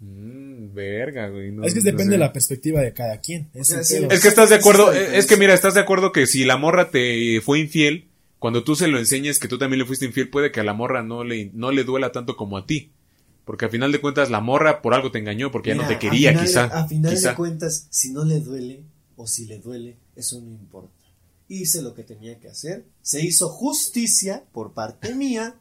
Mm, 0.00 0.74
verga, 0.74 1.28
güey. 1.28 1.52
no- 1.52 1.64
es 1.64 1.72
que 1.72 1.78
no 1.80 1.84
depende 1.84 2.04
sé. 2.04 2.10
de 2.10 2.18
la 2.18 2.32
perspectiva 2.32 2.80
de 2.82 2.92
cada 2.92 3.18
quien. 3.20 3.48
Es. 3.54 3.70
Es 3.70 4.20
que 4.20 4.28
estás 4.28 4.50
de 4.50 4.56
acuerdo, 4.56 4.92
es 4.92 5.24
que 5.26 5.36
mira, 5.38 5.54
estás 5.54 5.72
de 5.74 5.80
acuerdo 5.80 6.12
que 6.12 6.26
si 6.26 6.44
la 6.44 6.56
morra 6.58 6.90
te 6.90 7.40
fue 7.40 7.60
infiel, 7.60 8.05
cuando 8.38 8.64
tú 8.64 8.76
se 8.76 8.88
lo 8.88 8.98
enseñes 8.98 9.38
que 9.38 9.48
tú 9.48 9.58
también 9.58 9.78
le 9.78 9.86
fuiste 9.86 10.06
infiel, 10.06 10.28
puede 10.28 10.52
que 10.52 10.60
a 10.60 10.64
la 10.64 10.74
morra 10.74 11.02
no 11.02 11.24
le, 11.24 11.50
no 11.54 11.72
le 11.72 11.84
duela 11.84 12.12
tanto 12.12 12.36
como 12.36 12.56
a 12.56 12.66
ti. 12.66 12.90
Porque 13.44 13.66
al 13.66 13.70
final 13.70 13.92
de 13.92 14.00
cuentas 14.00 14.28
la 14.30 14.40
morra 14.40 14.82
por 14.82 14.92
algo 14.92 15.12
te 15.12 15.20
engañó, 15.20 15.52
porque 15.52 15.70
ya 15.70 15.76
no 15.76 15.86
te 15.86 15.98
quería, 15.98 16.30
a 16.30 16.32
final, 16.32 16.46
quizá. 16.46 16.64
A 16.64 16.88
final 16.88 17.14
quizá. 17.14 17.30
de 17.30 17.36
cuentas, 17.36 17.86
si 17.90 18.12
no 18.12 18.24
le 18.24 18.40
duele 18.40 18.82
o 19.16 19.26
si 19.26 19.46
le 19.46 19.58
duele, 19.58 19.96
eso 20.16 20.40
no 20.40 20.50
importa. 20.50 20.92
Hice 21.48 21.80
lo 21.80 21.94
que 21.94 22.02
tenía 22.02 22.40
que 22.40 22.48
hacer. 22.48 22.84
Se 23.02 23.24
hizo 23.24 23.48
justicia 23.48 24.44
por 24.52 24.72
parte 24.72 25.14
mía. 25.14 25.54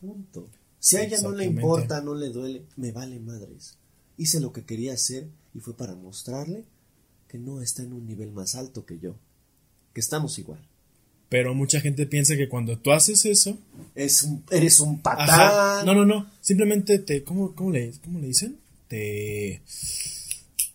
Punto. 0.00 0.48
Si 0.78 0.96
a 0.96 1.02
ella 1.02 1.18
no 1.22 1.32
le 1.32 1.46
importa, 1.46 2.02
no 2.02 2.14
le 2.14 2.28
duele, 2.28 2.66
me 2.76 2.92
vale 2.92 3.18
madres. 3.18 3.78
Hice 4.18 4.38
lo 4.40 4.52
que 4.52 4.64
quería 4.64 4.92
hacer 4.92 5.26
y 5.54 5.60
fue 5.60 5.74
para 5.74 5.94
mostrarle 5.94 6.64
que 7.28 7.38
no 7.38 7.62
está 7.62 7.82
en 7.82 7.94
un 7.94 8.06
nivel 8.06 8.30
más 8.30 8.54
alto 8.54 8.84
que 8.84 8.98
yo. 8.98 9.16
Que 9.94 10.00
estamos 10.00 10.38
igual. 10.38 10.60
Pero 11.28 11.54
mucha 11.54 11.80
gente 11.80 12.06
piensa 12.06 12.36
que 12.36 12.48
cuando 12.48 12.78
tú 12.78 12.92
haces 12.92 13.24
eso. 13.24 13.58
Es 13.94 14.22
un- 14.22 14.44
eres 14.50 14.78
un 14.80 15.00
patán. 15.00 15.28
Ajá. 15.30 15.82
No, 15.84 15.94
no, 15.94 16.04
no. 16.06 16.30
Simplemente 16.40 16.98
te. 17.00 17.24
¿Cómo, 17.24 17.54
cómo, 17.54 17.72
le, 17.72 17.92
cómo 18.04 18.20
le 18.20 18.28
dicen? 18.28 18.56
Te. 18.88 19.60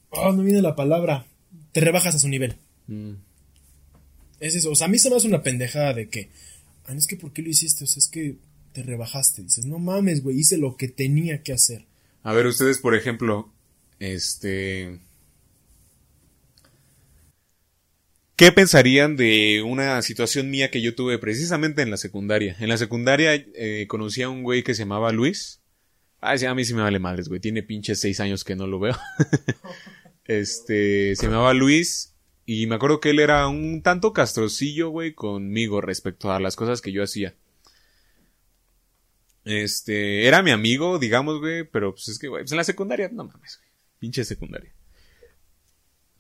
Oh, 0.10 0.34
no 0.34 0.44
viene 0.44 0.62
la 0.62 0.76
palabra. 0.76 1.26
Te 1.72 1.80
rebajas 1.80 2.16
a 2.16 2.20
su 2.20 2.28
nivel. 2.28 2.56
Mm. 2.88 3.12
Es 4.42 4.56
eso. 4.56 4.72
O 4.72 4.76
sea, 4.76 4.88
a 4.88 4.90
mí 4.90 5.00
se 5.00 5.10
me 5.10 5.16
hace 5.16 5.28
una 5.28 5.42
pendejada 5.44 5.94
de 5.94 6.10
que. 6.10 6.30
Ah, 6.88 6.94
no, 6.94 7.00
es 7.00 7.08
que 7.08 7.16
¿por 7.16 7.32
qué 7.32 7.42
lo 7.42 7.50
hiciste? 7.50 7.86
O 7.86 7.88
sea, 7.88 8.00
es 8.00 8.08
que 8.08 8.36
te 8.74 8.84
rebajaste. 8.84 9.44
Dices, 9.44 9.66
no 9.66 9.80
mames, 9.80 10.22
güey. 10.24 10.38
Hice 10.40 10.58
lo 10.58 10.76
que 10.76 10.88
tenía 10.90 11.44
que 11.44 11.54
hacer. 11.54 11.86
A 12.24 12.34
ver, 12.34 12.46
ustedes, 12.46 12.80
por 12.80 12.94
ejemplo, 12.96 13.50
este... 14.00 15.00
¿Qué 18.42 18.52
pensarían 18.52 19.18
de 19.18 19.62
una 19.62 20.02
situación 20.02 20.50
mía 20.50 20.72
que 20.72 20.82
yo 20.82 20.96
tuve 20.96 21.20
precisamente 21.20 21.84
en 21.84 21.92
la 21.92 21.98
secundaria? 21.98 22.56
En 22.60 22.70
la 22.70 22.78
secundaria 22.78 23.36
eh, 23.36 23.86
conocí 23.88 24.24
a 24.24 24.30
un 24.30 24.42
güey 24.42 24.64
que 24.64 24.74
se 24.74 24.80
llamaba 24.80 25.12
Luis. 25.12 25.62
Ay, 26.22 26.40
sí, 26.40 26.48
a 26.48 26.56
mí 26.56 26.66
sí 26.66 26.74
me 26.74 26.82
vale 26.82 26.98
madres, 26.98 27.30
güey. 27.30 27.40
Tiene 27.40 27.62
pinches 27.62 28.00
seis 28.00 28.20
años 28.20 28.44
que 28.44 28.56
no 28.56 28.66
lo 28.66 28.80
veo. 28.80 28.98
este, 30.26 31.16
se 31.16 31.28
llamaba 31.28 31.54
Luis. 31.54 32.16
Y 32.48 32.66
me 32.66 32.74
acuerdo 32.74 33.00
que 33.00 33.12
él 33.12 33.20
era 33.20 33.48
un 33.48 33.84
tanto 33.84 34.12
castrocillo, 34.12 34.90
güey, 34.90 35.14
conmigo 35.14 35.80
respecto 35.80 36.32
a 36.32 36.40
las 36.40 36.56
cosas 36.56 36.82
que 36.82 36.92
yo 36.92 37.04
hacía. 37.04 37.36
Este, 39.46 40.28
era 40.28 40.42
mi 40.42 40.50
amigo, 40.50 40.98
digamos, 40.98 41.42
güey, 41.42 41.64
pero 41.64 41.94
pues 41.94 42.08
es 42.08 42.18
que, 42.18 42.28
güey, 42.28 42.42
pues 42.42 42.52
en 42.54 42.58
la 42.58 42.64
secundaria, 42.64 43.08
no 43.14 43.24
mames, 43.24 43.60
güey. 43.60 43.70
Pinche 44.00 44.26
secundaria. 44.26 44.74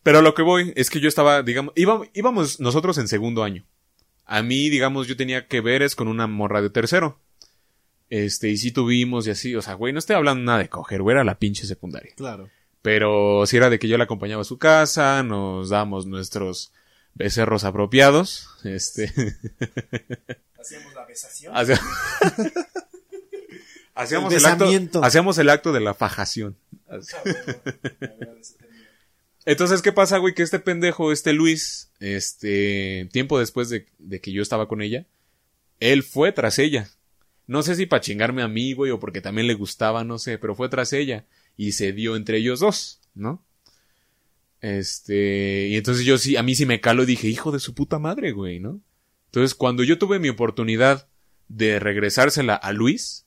Pero 0.04 0.20
a 0.20 0.22
lo 0.22 0.34
que 0.34 0.42
voy 0.42 0.74
es 0.76 0.90
que 0.90 1.00
yo 1.00 1.08
estaba, 1.08 1.44
digamos, 1.44 1.74
íbamos, 1.76 2.08
íbamos 2.14 2.60
nosotros 2.60 2.98
en 2.98 3.08
segundo 3.08 3.44
año. 3.44 3.64
A 4.26 4.42
mí, 4.42 4.70
digamos, 4.70 5.08
yo 5.08 5.16
tenía 5.18 5.48
que 5.48 5.62
ver 5.62 5.82
es 5.82 5.96
con 5.96 6.08
una 6.08 6.26
morra 6.28 6.62
de 6.62 6.70
tercero. 6.70 7.20
Este, 8.10 8.50
y 8.50 8.58
sí 8.58 8.72
tuvimos 8.72 9.26
y 9.28 9.32
así, 9.32 9.56
o 9.56 9.62
sea, 9.62 9.76
güey, 9.76 9.94
no 9.94 10.00
estoy 10.00 10.16
hablando 10.16 10.44
nada 10.44 10.58
de 10.60 10.70
coger, 10.70 11.02
güey, 11.02 11.14
era 11.16 11.24
la 11.24 11.38
pinche 11.40 11.66
secundaria. 11.66 12.14
Claro. 12.16 12.50
Pero 12.82 13.46
si 13.46 13.58
era 13.58 13.70
de 13.70 13.78
que 13.80 13.88
yo 13.88 13.98
la 13.98 14.06
acompañaba 14.06 14.42
a 14.42 14.46
su 14.46 14.58
casa, 14.58 15.22
nos 15.24 15.70
damos 15.70 16.08
nuestros 16.08 16.74
becerros 17.14 17.64
apropiados, 17.64 18.50
este, 18.64 19.14
Hacíamos 20.60 20.94
la 20.94 21.06
besación. 21.06 21.54
Hacia- 21.56 21.80
hacíamos 23.96 24.34
El 24.34 24.40
el, 24.40 24.46
acto, 24.46 24.66
besamiento. 24.66 25.04
hacíamos 25.04 25.38
el 25.38 25.50
acto 25.50 25.72
de 25.74 25.80
la 25.80 25.94
fajación. 25.94 26.58
Entonces, 29.46 29.82
¿qué 29.82 29.92
pasa, 29.92 30.18
güey? 30.18 30.34
Que 30.34 30.44
este 30.44 30.60
pendejo, 30.60 31.12
este 31.12 31.34
Luis, 31.34 31.92
este, 32.00 33.10
tiempo 33.12 33.40
después 33.40 33.70
de, 33.70 33.86
que 34.22 34.32
yo 34.32 34.42
estaba 34.42 34.68
con 34.68 34.82
ella, 34.82 35.08
él 35.80 36.04
fue 36.04 36.32
tras 36.32 36.60
ella. 36.60 36.90
No 37.48 37.64
sé 37.64 37.76
si 37.76 37.86
para 37.86 38.02
chingarme 38.02 38.44
a 38.44 38.48
mí, 38.48 38.74
güey, 38.74 38.92
o 38.92 39.00
porque 39.00 39.22
también 39.22 39.48
le 39.48 39.56
gustaba, 39.56 40.04
no 40.04 40.20
sé, 40.20 40.38
pero 40.38 40.56
fue 40.56 40.70
tras 40.70 40.94
ella. 40.94 41.26
Y 41.58 41.72
se 41.72 41.92
dio 41.92 42.16
entre 42.16 42.38
ellos 42.38 42.60
dos, 42.60 43.02
¿no? 43.16 43.44
Este, 44.62 45.68
y 45.70 45.76
entonces 45.76 46.06
yo 46.06 46.20
sí, 46.20 46.38
a 46.38 46.44
mí 46.44 46.54
sí 46.54 46.68
me 46.68 46.80
calo 46.80 47.04
y 47.04 47.08
dije, 47.08 47.28
hijo 47.28 47.52
de 47.52 47.60
su 47.60 47.74
puta 47.74 47.98
madre, 47.98 48.32
güey, 48.32 48.60
¿no? 48.60 48.80
Entonces, 49.26 49.56
cuando 49.56 49.84
yo 49.84 49.98
tuve 49.98 50.20
mi 50.20 50.30
oportunidad 50.30 51.08
de 51.48 51.80
regresársela 51.80 52.56
a 52.56 52.72
Luis, 52.74 53.26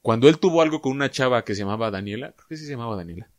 cuando 0.00 0.28
él 0.28 0.38
tuvo 0.38 0.62
algo 0.62 0.80
con 0.80 0.92
una 0.92 1.10
chava 1.10 1.44
que 1.44 1.54
se 1.54 1.62
llamaba 1.62 1.90
Daniela, 1.90 2.32
creo 2.32 2.48
que 2.48 2.56
sí 2.56 2.66
se 2.66 2.72
llamaba 2.72 2.94
Daniela. 2.94 3.30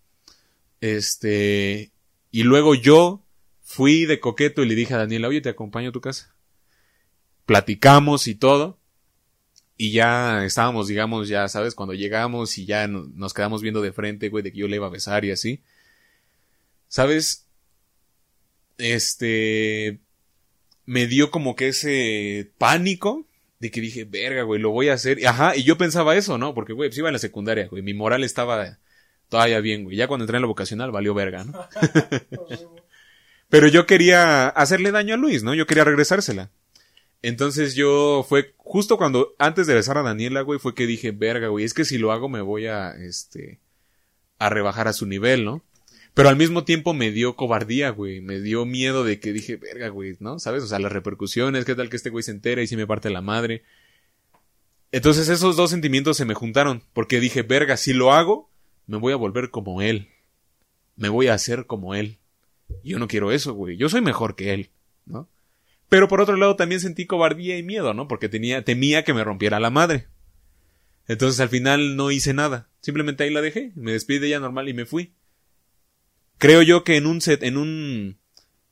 Este, 0.81 1.91
y 2.31 2.43
luego 2.43 2.75
yo 2.75 3.23
fui 3.63 4.05
de 4.05 4.19
coqueto 4.19 4.63
y 4.63 4.67
le 4.67 4.75
dije 4.75 4.93
a 4.93 4.97
Daniela, 4.97 5.27
oye, 5.27 5.41
te 5.41 5.49
acompaño 5.49 5.89
a 5.89 5.93
tu 5.93 6.01
casa. 6.01 6.35
Platicamos 7.45 8.27
y 8.27 8.35
todo. 8.35 8.79
Y 9.77 9.91
ya 9.91 10.45
estábamos, 10.45 10.87
digamos, 10.87 11.27
ya, 11.27 11.47
¿sabes? 11.49 11.75
Cuando 11.75 11.93
llegamos 11.93 12.57
y 12.57 12.65
ya 12.65 12.87
no- 12.87 13.07
nos 13.13 13.33
quedamos 13.33 13.61
viendo 13.61 13.81
de 13.81 13.91
frente, 13.91 14.29
güey, 14.29 14.43
de 14.43 14.51
que 14.51 14.59
yo 14.59 14.67
le 14.67 14.77
iba 14.77 14.87
a 14.87 14.91
besar 14.91 15.25
y 15.25 15.31
así. 15.31 15.61
¿Sabes? 16.87 17.45
Este, 18.77 19.99
me 20.85 21.07
dio 21.07 21.31
como 21.31 21.55
que 21.55 21.69
ese 21.69 22.51
pánico 22.57 23.27
de 23.59 23.71
que 23.71 23.81
dije, 23.81 24.05
verga, 24.05 24.43
güey, 24.43 24.61
lo 24.61 24.71
voy 24.71 24.89
a 24.89 24.93
hacer. 24.93 25.25
Ajá, 25.27 25.55
y 25.55 25.63
yo 25.63 25.77
pensaba 25.77 26.15
eso, 26.15 26.37
¿no? 26.37 26.53
Porque, 26.53 26.73
güey, 26.73 26.89
pues 26.89 26.97
iba 26.97 27.09
en 27.09 27.13
la 27.13 27.19
secundaria, 27.19 27.67
güey. 27.67 27.81
Mi 27.83 27.93
moral 27.93 28.23
estaba 28.23 28.79
todavía 29.35 29.59
bien, 29.59 29.83
güey. 29.83 29.97
Ya 29.97 30.07
cuando 30.07 30.23
entré 30.23 30.37
en 30.37 30.43
la 30.43 30.47
vocacional 30.47 30.91
valió 30.91 31.13
verga, 31.13 31.43
¿no? 31.43 31.59
Pero 33.49 33.67
yo 33.67 33.85
quería 33.85 34.47
hacerle 34.47 34.91
daño 34.91 35.15
a 35.15 35.17
Luis, 35.17 35.43
¿no? 35.43 35.53
Yo 35.53 35.67
quería 35.67 35.83
regresársela. 35.83 36.51
Entonces 37.21 37.75
yo 37.75 38.25
fue 38.27 38.53
justo 38.55 38.97
cuando, 38.97 39.35
antes 39.37 39.67
de 39.67 39.73
besar 39.73 39.97
a 39.97 40.03
Daniela, 40.03 40.39
güey, 40.39 40.57
fue 40.57 40.73
que 40.73 40.87
dije, 40.87 41.11
verga, 41.11 41.49
güey, 41.49 41.65
es 41.65 41.73
que 41.73 41.83
si 41.83 41.97
lo 41.97 42.13
hago 42.13 42.29
me 42.29 42.39
voy 42.39 42.67
a, 42.67 42.91
este, 42.91 43.59
a 44.39 44.49
rebajar 44.49 44.87
a 44.87 44.93
su 44.93 45.05
nivel, 45.05 45.43
¿no? 45.43 45.61
Pero 46.13 46.29
al 46.29 46.37
mismo 46.37 46.63
tiempo 46.63 46.93
me 46.93 47.11
dio 47.11 47.35
cobardía, 47.35 47.89
güey. 47.89 48.21
Me 48.21 48.39
dio 48.39 48.65
miedo 48.65 49.03
de 49.03 49.19
que 49.19 49.33
dije, 49.33 49.57
verga, 49.57 49.89
güey, 49.89 50.15
¿no? 50.21 50.39
¿Sabes? 50.39 50.63
O 50.63 50.67
sea, 50.67 50.79
las 50.79 50.93
repercusiones, 50.93 51.65
qué 51.65 51.75
tal 51.75 51.89
que 51.89 51.97
este 51.97 52.09
güey 52.09 52.23
se 52.23 52.31
entera 52.31 52.61
y 52.61 52.67
si 52.67 52.77
me 52.77 52.87
parte 52.87 53.09
la 53.09 53.21
madre. 53.21 53.63
Entonces 54.93 55.27
esos 55.27 55.57
dos 55.57 55.71
sentimientos 55.71 56.15
se 56.15 56.23
me 56.23 56.35
juntaron. 56.35 56.83
Porque 56.93 57.19
dije, 57.19 57.41
verga, 57.41 57.75
si 57.75 57.91
lo 57.91 58.13
hago, 58.13 58.49
me 58.87 58.97
voy 58.97 59.13
a 59.13 59.17
volver 59.17 59.49
como 59.49 59.81
él. 59.81 60.09
Me 60.95 61.09
voy 61.09 61.27
a 61.27 61.33
hacer 61.33 61.65
como 61.65 61.95
él. 61.95 62.19
Yo 62.83 62.99
no 62.99 63.07
quiero 63.07 63.31
eso, 63.31 63.53
güey. 63.53 63.77
Yo 63.77 63.89
soy 63.89 64.01
mejor 64.01 64.35
que 64.35 64.53
él, 64.53 64.69
¿no? 65.05 65.29
Pero 65.89 66.07
por 66.07 66.21
otro 66.21 66.35
lado 66.35 66.55
también 66.55 66.81
sentí 66.81 67.05
cobardía 67.05 67.57
y 67.57 67.63
miedo, 67.63 67.93
¿no? 67.93 68.07
Porque 68.07 68.29
tenía, 68.29 68.63
temía 68.63 69.03
que 69.03 69.13
me 69.13 69.23
rompiera 69.23 69.59
la 69.59 69.69
madre. 69.69 70.07
Entonces 71.07 71.39
al 71.39 71.49
final 71.49 71.95
no 71.95 72.11
hice 72.11 72.33
nada. 72.33 72.69
Simplemente 72.81 73.23
ahí 73.23 73.29
la 73.29 73.41
dejé. 73.41 73.71
Me 73.75 73.91
despedí 73.91 74.19
de 74.19 74.27
ella 74.27 74.39
normal 74.39 74.69
y 74.69 74.73
me 74.73 74.85
fui. 74.85 75.13
Creo 76.37 76.61
yo 76.61 76.83
que 76.83 76.97
en 76.97 77.05
un 77.05 77.21
set, 77.21 77.43
en 77.43 77.57
un 77.57 78.17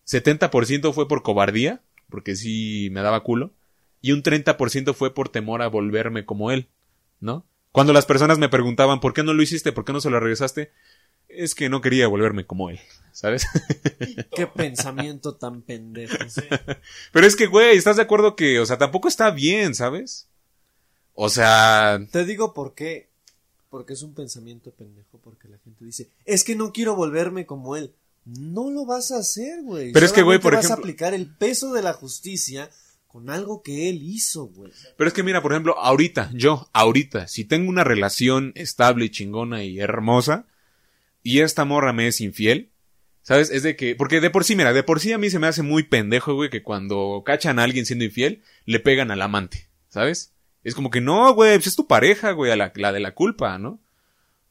70% 0.05 0.93
fue 0.93 1.07
por 1.07 1.23
cobardía, 1.23 1.81
porque 2.09 2.35
sí 2.35 2.89
me 2.91 3.01
daba 3.01 3.23
culo, 3.23 3.53
y 4.01 4.11
un 4.11 4.21
30% 4.21 4.93
fue 4.93 5.13
por 5.13 5.29
temor 5.29 5.61
a 5.61 5.67
volverme 5.67 6.25
como 6.25 6.51
él, 6.51 6.67
¿no? 7.19 7.45
Cuando 7.73 7.91
las 7.91 8.05
personas 8.05 8.37
me 8.37 8.47
preguntaban, 8.47 9.01
¿por 9.01 9.13
qué 9.13 9.23
no 9.23 9.33
lo 9.33 9.43
hiciste? 9.43 9.73
¿Por 9.73 9.83
qué 9.83 9.91
no 9.91 9.99
se 9.99 10.09
lo 10.09 10.19
regresaste? 10.21 10.71
Es 11.27 11.55
que 11.55 11.67
no 11.67 11.81
quería 11.81 12.07
volverme 12.07 12.45
como 12.45 12.69
él, 12.69 12.79
¿sabes? 13.11 13.45
Qué 14.35 14.45
pensamiento 14.45 15.33
tan 15.35 15.63
pendejo. 15.63 16.15
Pero 17.11 17.27
es 17.27 17.35
que, 17.35 17.47
güey, 17.47 17.75
¿estás 17.75 17.95
de 17.95 18.03
acuerdo 18.03 18.35
que, 18.35 18.59
o 18.59 18.65
sea, 18.67 18.77
tampoco 18.77 19.07
está 19.07 19.31
bien, 19.31 19.73
¿sabes? 19.73 20.27
O 21.15 21.29
sea, 21.29 21.99
Te 22.11 22.23
digo 22.25 22.53
por 22.53 22.75
qué. 22.75 23.09
Porque 23.71 23.93
es 23.93 24.03
un 24.03 24.13
pensamiento 24.13 24.69
pendejo. 24.69 25.17
Porque 25.23 25.47
la 25.47 25.57
gente 25.57 25.83
dice, 25.83 26.09
es 26.25 26.43
que 26.43 26.55
no 26.55 26.71
quiero 26.71 26.95
volverme 26.95 27.47
como 27.47 27.75
él. 27.75 27.91
No 28.25 28.69
lo 28.69 28.85
vas 28.85 29.11
a 29.11 29.17
hacer, 29.17 29.63
güey. 29.63 29.91
Pero 29.91 30.05
es 30.05 30.13
que, 30.13 30.21
güey, 30.21 30.37
por 30.39 30.53
vas 30.53 30.65
a 30.65 30.67
ejemplo- 30.67 30.83
aplicar 30.83 31.13
el 31.15 31.25
peso 31.27 31.73
de 31.73 31.81
la 31.81 31.93
justicia 31.93 32.69
con 33.13 33.29
algo 33.29 33.61
que 33.61 33.89
él 33.89 34.01
hizo, 34.01 34.45
güey. 34.47 34.71
Pero 34.97 35.07
es 35.07 35.13
que 35.13 35.21
mira, 35.21 35.43
por 35.43 35.51
ejemplo, 35.51 35.77
ahorita, 35.77 36.31
yo, 36.33 36.67
ahorita, 36.73 37.27
si 37.27 37.45
tengo 37.45 37.69
una 37.69 37.83
relación 37.83 38.53
estable, 38.55 39.11
chingona 39.11 39.63
y 39.63 39.79
hermosa, 39.79 40.47
y 41.21 41.41
esta 41.41 41.63
morra 41.63 41.93
me 41.93 42.07
es 42.07 42.21
infiel, 42.21 42.71
¿sabes? 43.21 43.51
Es 43.51 43.61
de 43.61 43.75
que, 43.75 43.95
porque 43.95 44.19
de 44.19 44.31
por 44.31 44.43
sí, 44.43 44.55
mira, 44.55 44.73
de 44.73 44.81
por 44.81 44.99
sí 44.99 45.11
a 45.11 45.19
mí 45.19 45.29
se 45.29 45.37
me 45.37 45.45
hace 45.45 45.61
muy 45.61 45.83
pendejo, 45.83 46.33
güey, 46.33 46.49
que 46.49 46.63
cuando 46.63 47.21
cachan 47.23 47.59
a 47.59 47.63
alguien 47.65 47.85
siendo 47.85 48.03
infiel, 48.03 48.41
le 48.65 48.79
pegan 48.79 49.11
al 49.11 49.21
amante, 49.21 49.69
¿sabes? 49.89 50.33
Es 50.63 50.73
como 50.73 50.89
que 50.89 50.99
no, 50.99 51.35
güey, 51.35 51.55
pues 51.57 51.67
es 51.67 51.75
tu 51.75 51.85
pareja, 51.85 52.31
güey, 52.31 52.51
a 52.51 52.55
la, 52.55 52.73
la 52.73 52.91
de 52.91 52.99
la 52.99 53.13
culpa, 53.13 53.59
¿no? 53.59 53.79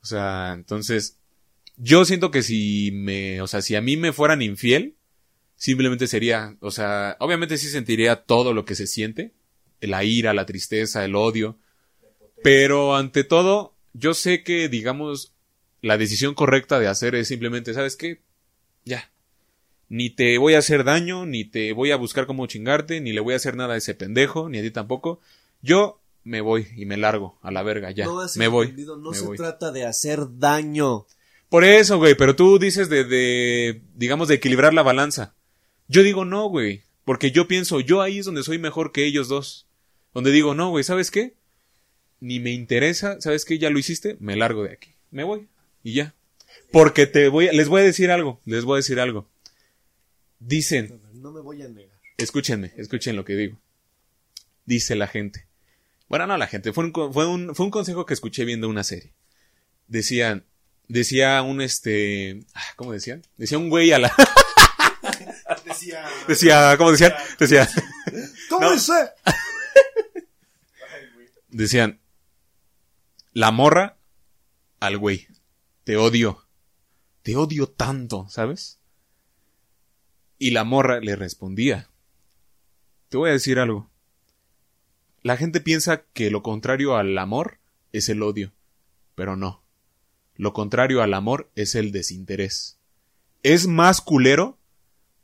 O 0.03 0.07
sea, 0.07 0.53
entonces, 0.53 1.19
yo 1.79 2.05
siento 2.05 2.31
que 2.31 2.45
si 2.45 2.93
me, 2.93 3.43
o 3.43 3.49
sea, 3.49 3.61
si 3.61 3.75
a 3.75 3.81
mí 3.81 3.97
me 3.97 4.13
fueran 4.13 4.41
infiel, 4.41 4.95
simplemente 5.63 6.09
sería, 6.09 6.57
o 6.59 6.73
sea, 6.73 7.17
obviamente 7.21 7.57
sí 7.57 7.69
sentiría 7.69 8.25
todo 8.25 8.53
lo 8.53 8.65
que 8.65 8.75
se 8.75 8.89
siente, 8.89 9.31
la 9.81 10.03
ira, 10.03 10.35
la 10.35 10.45
tristeza, 10.45 11.05
el 11.05 11.15
odio, 11.15 11.57
pero 12.43 12.97
ante 12.97 13.23
todo, 13.23 13.73
yo 13.93 14.13
sé 14.13 14.43
que, 14.43 14.69
digamos, 14.69 15.35
la 15.81 15.99
decisión 15.99 16.35
correcta 16.35 16.81
de 16.81 16.89
hacer 16.89 17.15
es 17.15 17.29
simplemente, 17.29 17.75
¿sabes 17.75 17.95
qué? 17.95 18.23
Ya. 18.85 19.13
Ni 19.89 20.11
te 20.11 20.37
voy 20.37 20.55
a 20.55 20.59
hacer 20.59 20.83
daño, 20.83 21.27
ni 21.27 21.45
te 21.45 21.73
voy 21.73 21.93
a 21.93 21.97
buscar 21.97 22.27
cómo 22.27 22.49
chingarte, 22.49 23.01
ni 23.01 23.13
le 23.13 23.21
voy 23.21 23.35
a 23.35 23.37
hacer 23.37 23.55
nada 23.55 23.75
a 23.75 23.77
ese 23.77 23.95
pendejo, 23.95 24.49
ni 24.49 24.59
a 24.59 24.63
ti 24.63 24.73
tampoco. 24.73 25.21
Yo 25.61 26.01
me 26.25 26.41
voy 26.41 26.67
y 26.77 26.87
me 26.87 26.97
largo 26.97 27.39
a 27.41 27.53
la 27.53 27.63
verga, 27.63 27.93
ya. 27.93 28.07
No 28.07 28.19
me 28.35 28.49
voy. 28.49 28.73
No 28.73 29.13
me 29.13 29.17
se 29.17 29.25
voy. 29.25 29.37
trata 29.37 29.71
de 29.71 29.87
hacer 29.87 30.39
daño. 30.39 31.07
Por 31.49 31.63
eso, 31.63 31.99
güey, 31.99 32.17
pero 32.17 32.35
tú 32.35 32.59
dices 32.59 32.89
de, 32.89 33.05
de, 33.05 33.83
digamos, 33.95 34.27
de 34.27 34.35
equilibrar 34.35 34.75
la 34.75 34.83
balanza. 34.83 35.37
Yo 35.93 36.03
digo 36.03 36.25
no, 36.25 36.47
güey, 36.49 36.83
porque 37.05 37.31
yo 37.33 37.47
pienso, 37.47 37.81
yo 37.81 38.01
ahí 38.01 38.19
es 38.19 38.25
donde 38.25 38.43
soy 38.43 38.59
mejor 38.59 38.93
que 38.93 39.05
ellos 39.05 39.29
dos. 39.29 39.67
Donde 40.15 40.31
digo, 40.31 40.55
no, 40.55 40.71
güey, 40.71 40.85
¿sabes 40.85 41.11
qué? 41.11 41.35
Ni 42.21 42.41
me 42.41 42.51
interesa, 42.53 43.21
¿sabes 43.21 43.45
qué? 43.45 43.59
Ya 43.59 43.69
lo 43.69 43.79
hiciste, 43.79 44.17
me 44.19 44.35
largo 44.37 44.63
de 44.65 44.73
aquí. 44.73 44.95
Me 45.11 45.23
voy 45.25 45.49
y 45.83 45.93
ya. 45.95 46.15
Porque 46.71 47.07
te 47.07 47.29
voy, 47.29 47.49
a- 47.49 47.53
les 47.53 47.69
voy 47.69 47.83
a 47.83 47.85
decir 47.85 48.11
algo, 48.11 48.41
les 48.47 48.65
voy 48.65 48.77
a 48.77 48.77
decir 48.79 49.01
algo. 49.01 49.29
Dicen, 50.39 51.01
No 51.13 51.31
me 51.33 51.41
voy 51.41 51.63
a 51.63 51.69
negar. 51.69 51.99
escúchenme, 52.19 52.73
escuchen 52.77 53.15
lo 53.17 53.25
que 53.25 53.35
digo. 53.37 53.59
Dice 54.65 54.95
la 54.97 55.09
gente. 55.09 55.47
Bueno, 56.09 56.27
no 56.27 56.37
la 56.39 56.47
gente, 56.47 56.73
fue 56.73 56.85
un, 56.85 57.13
fue 57.13 57.27
un, 57.27 57.55
fue 57.55 57.67
un 57.67 57.71
consejo 57.71 58.07
que 58.07 58.15
escuché 58.15 58.45
viendo 58.45 58.69
una 58.69 58.85
serie. 58.85 59.13
Decían, 59.89 60.45
decía 60.89 61.43
un 61.43 61.61
este, 61.61 62.41
ah, 62.55 62.63
¿cómo 62.77 62.93
decían? 62.93 63.23
Decía 63.37 63.59
un 63.59 63.69
güey 63.71 63.93
a 63.93 63.99
la, 63.99 64.15
Decía. 65.83 66.05
decía, 66.29 66.77
¿cómo 66.79 66.93
decían? 66.93 67.13
Decía, 67.39 67.69
¿Cómo 68.49 68.67
No. 68.69 68.73
ese? 68.75 68.93
decían, 71.49 72.01
la 73.33 73.51
morra 73.51 73.97
al 74.81 74.99
güey, 74.99 75.27
te 75.85 75.97
odio, 75.97 76.47
te 77.23 77.37
odio 77.37 77.69
tanto, 77.69 78.27
¿sabes? 78.29 78.79
Y 80.39 80.51
la 80.51 80.65
morra 80.65 81.01
le 81.01 81.15
respondía, 81.17 81.89
te 83.09 83.17
voy 83.17 83.31
a 83.31 83.35
decir 83.35 83.59
algo. 83.59 83.91
La 85.23 85.37
gente 85.37 85.61
piensa 85.61 86.03
que 86.13 86.31
lo 86.31 86.43
contrario 86.43 86.97
al 86.97 87.17
amor 87.17 87.59
es 87.93 88.09
el 88.09 88.23
odio, 88.23 88.53
pero 89.15 89.37
no. 89.37 89.63
Lo 90.35 90.53
contrario 90.53 91.03
al 91.03 91.15
amor 91.15 91.51
es 91.55 91.75
el 91.75 91.93
desinterés. 91.93 92.79
Es 93.45 93.67
más 93.69 94.01
culero 94.01 94.59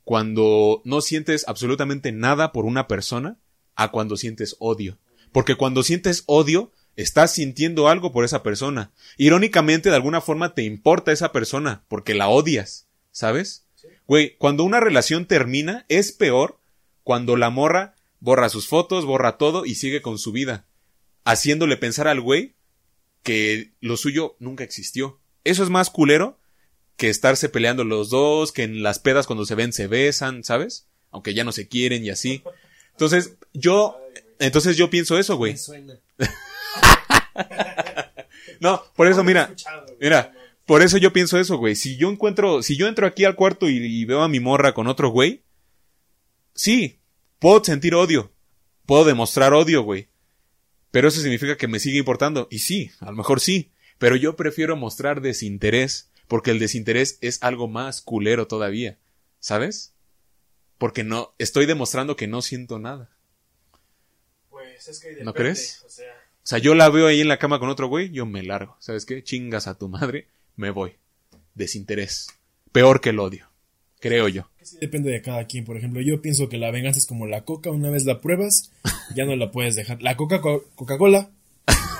cuando 0.09 0.81
no 0.85 1.01
sientes 1.01 1.47
absolutamente 1.47 2.11
nada 2.11 2.51
por 2.51 2.65
una 2.65 2.87
persona 2.87 3.37
a 3.75 3.91
cuando 3.91 4.17
sientes 4.17 4.55
odio. 4.57 4.97
Porque 5.31 5.53
cuando 5.53 5.83
sientes 5.83 6.23
odio, 6.25 6.71
estás 6.95 7.35
sintiendo 7.35 7.87
algo 7.87 8.11
por 8.11 8.25
esa 8.25 8.41
persona. 8.41 8.91
Irónicamente, 9.17 9.91
de 9.91 9.95
alguna 9.95 10.19
forma 10.19 10.55
te 10.55 10.63
importa 10.63 11.11
esa 11.11 11.31
persona 11.31 11.85
porque 11.87 12.15
la 12.15 12.27
odias, 12.27 12.87
¿sabes? 13.11 13.67
Güey, 14.07 14.35
cuando 14.37 14.63
una 14.63 14.79
relación 14.79 15.27
termina, 15.27 15.85
es 15.89 16.11
peor 16.11 16.59
cuando 17.03 17.35
la 17.37 17.51
morra 17.51 17.93
borra 18.19 18.49
sus 18.49 18.67
fotos, 18.67 19.05
borra 19.05 19.37
todo 19.37 19.63
y 19.63 19.75
sigue 19.75 20.01
con 20.01 20.17
su 20.17 20.31
vida, 20.31 20.65
haciéndole 21.23 21.77
pensar 21.77 22.07
al 22.07 22.19
güey 22.19 22.55
que 23.21 23.75
lo 23.79 23.95
suyo 23.95 24.37
nunca 24.39 24.63
existió. 24.63 25.19
Eso 25.43 25.61
es 25.61 25.69
más 25.69 25.91
culero 25.91 26.38
que 26.99 27.09
estarse 27.09 27.47
peleando 27.47 27.85
los 27.85 28.09
dos, 28.09 28.51
que 28.51 28.63
en 28.63 28.83
las 28.83 28.99
pedas 28.99 29.25
cuando 29.25 29.45
se 29.45 29.55
ven 29.55 29.71
se 29.71 29.87
besan, 29.87 30.43
¿sabes? 30.43 30.85
Aunque 31.11 31.33
ya 31.33 31.45
no 31.45 31.53
se 31.53 31.69
quieren 31.69 32.03
y 32.03 32.09
así. 32.09 32.43
Entonces, 32.91 33.37
yo, 33.53 33.97
entonces 34.37 34.75
yo 34.75 34.89
pienso 34.89 35.17
eso, 35.17 35.35
güey. 35.37 35.55
No, 38.61 38.83
por 38.97 39.07
eso, 39.07 39.23
mira, 39.23 39.55
mira, 40.01 40.33
por 40.65 40.81
eso 40.81 40.97
yo 40.97 41.13
pienso 41.13 41.39
eso, 41.39 41.55
güey. 41.55 41.75
Si 41.75 41.95
yo 41.95 42.09
encuentro, 42.09 42.61
si 42.61 42.75
yo 42.75 42.89
entro 42.89 43.07
aquí 43.07 43.23
al 43.23 43.35
cuarto 43.35 43.69
y, 43.69 43.77
y 43.77 44.03
veo 44.03 44.21
a 44.21 44.27
mi 44.27 44.41
morra 44.41 44.73
con 44.73 44.87
otro 44.87 45.07
güey, 45.11 45.43
sí, 46.53 46.99
puedo 47.39 47.63
sentir 47.63 47.95
odio, 47.95 48.33
puedo 48.85 49.05
demostrar 49.05 49.53
odio, 49.53 49.83
güey. 49.83 50.09
Pero 50.91 51.07
eso 51.07 51.21
significa 51.21 51.55
que 51.55 51.69
me 51.69 51.79
sigue 51.79 51.99
importando. 51.99 52.49
Y 52.51 52.59
sí, 52.59 52.91
a 52.99 53.05
lo 53.05 53.13
mejor 53.13 53.39
sí. 53.39 53.71
Pero 53.97 54.17
yo 54.17 54.35
prefiero 54.35 54.75
mostrar 54.75 55.21
desinterés, 55.21 56.08
porque 56.29 56.51
el 56.51 56.59
desinterés 56.59 57.17
es 57.19 57.43
algo 57.43 57.67
más 57.67 58.01
culero 58.01 58.47
todavía. 58.47 58.97
¿Sabes? 59.41 59.93
Porque 60.77 61.03
no, 61.03 61.33
estoy 61.39 61.65
demostrando 61.65 62.15
que 62.15 62.27
no 62.27 62.41
siento 62.41 62.79
nada. 62.79 63.09
Pues 64.49 64.87
es 64.87 64.99
que 64.99 65.23
¿No 65.23 65.33
crees? 65.33 65.83
O 65.85 65.89
sea, 65.89 66.05
O 66.13 66.47
sea, 66.49 66.57
yo 66.59 66.75
la 66.75 66.89
veo 66.89 67.07
ahí 67.07 67.19
en 67.21 67.27
la 67.27 67.37
cama 67.39 67.59
con 67.59 67.69
otro 67.69 67.87
güey, 67.87 68.09
yo 68.11 68.25
me 68.25 68.43
largo. 68.43 68.77
¿Sabes 68.79 69.05
qué? 69.05 69.23
Chingas 69.23 69.67
a 69.67 69.77
tu 69.77 69.89
madre, 69.89 70.27
me 70.55 70.69
voy. 70.71 70.95
Desinterés. 71.53 72.27
Peor 72.71 73.01
que 73.01 73.09
el 73.09 73.19
odio. 73.19 73.49
Creo 73.99 74.29
yo. 74.29 74.49
depende 74.79 75.11
de 75.11 75.21
cada 75.21 75.45
quien. 75.45 75.65
Por 75.65 75.75
ejemplo, 75.77 75.99
yo 76.01 76.21
pienso 76.21 76.47
que 76.47 76.57
la 76.57 76.71
venganza 76.71 76.99
es 76.99 77.05
como 77.05 77.27
la 77.27 77.43
coca. 77.43 77.69
Una 77.71 77.89
vez 77.89 78.05
la 78.05 78.21
pruebas, 78.21 78.71
ya 79.15 79.25
no 79.25 79.35
la 79.35 79.51
puedes 79.51 79.75
dejar. 79.75 80.01
La 80.01 80.15
coca, 80.15 80.39
co- 80.41 80.63
Coca-Cola. 80.75 81.29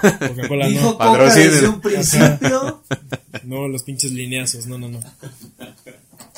Coca-Cola 0.02 0.68
Dijo 0.68 0.84
no. 0.84 0.97
Coca 0.97 1.34
desde 1.36 1.68
un 1.68 1.82
principio. 1.82 2.84
No, 3.43 3.68
los 3.68 3.84
pinches 3.84 4.12
lineazos. 4.12 4.68
No, 4.68 4.78
no, 4.78 4.89
no. 4.89 5.00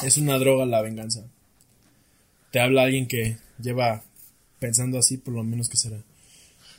Es 0.04 0.18
una 0.18 0.38
droga 0.38 0.66
la 0.66 0.82
venganza. 0.82 1.26
Te 2.52 2.60
habla 2.60 2.84
alguien 2.84 3.08
que 3.08 3.38
lleva 3.62 4.04
pensando 4.60 4.98
así 4.98 5.18
por 5.18 5.34
lo 5.34 5.44
menos 5.44 5.68
que 5.68 5.78
será. 5.78 5.98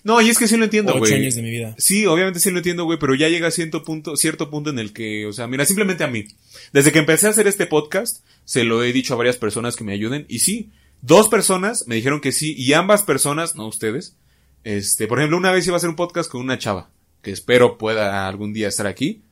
No, 0.05 0.20
y 0.20 0.30
es 0.30 0.39
que 0.39 0.49
sí 0.49 0.57
lo 0.57 0.64
entiendo, 0.64 0.93
Ocho 0.93 1.01
güey. 1.01 1.14
años 1.14 1.35
de 1.35 1.43
mi 1.43 1.51
vida. 1.51 1.74
Sí, 1.78 2.07
obviamente 2.07 2.41
sí 2.41 2.51
lo 2.51 2.59
entiendo, 2.59 2.85
güey, 2.85 2.99
pero 2.99 3.14
ya 3.14 3.28
llega 3.28 3.49
a 3.49 3.53
cierto 3.53 3.85
punto, 3.85 4.16
cierto 4.16 4.51
punto 4.51 4.70
en 4.70 4.78
el 4.78 4.93
que, 4.93 5.26
o 5.26 5.33
sea, 5.33 5.47
mira, 5.47 5.64
simplemente 5.64 6.03
a 6.03 6.09
mí. 6.09 6.26
Desde 6.72 6.91
que 6.91 6.99
empecé 6.99 7.28
a 7.28 7.30
hacer 7.30 7.47
este 7.47 7.66
podcast, 7.66 8.24
se 8.45 8.64
lo 8.64 8.83
he 8.83 8.93
dicho 8.93 9.14
a 9.14 9.16
varias 9.16 9.37
personas 9.37 9.76
que 9.76 9.85
me 9.85 9.93
ayuden, 9.93 10.26
y 10.28 10.41
sí, 10.41 10.70
dos 11.03 11.28
personas 11.28 11.85
me 11.87 11.95
dijeron 11.95 12.20
que 12.20 12.33
sí, 12.33 12.55
y 12.57 12.72
ambas 12.72 13.03
personas, 13.03 13.55
no 13.55 13.68
ustedes, 13.68 14.16
este, 14.65 15.07
por 15.07 15.19
ejemplo, 15.19 15.37
una 15.37 15.53
vez 15.53 15.67
iba 15.67 15.77
a 15.77 15.79
hacer 15.79 15.91
un 15.91 15.97
podcast 15.97 16.31
con 16.31 16.41
una 16.41 16.59
chava, 16.59 16.91
que 17.23 17.31
espero 17.31 17.79
pueda 17.79 18.29
algún 18.29 18.53
día 18.53 18.69
estar 18.69 18.87
aquí, 18.87 19.23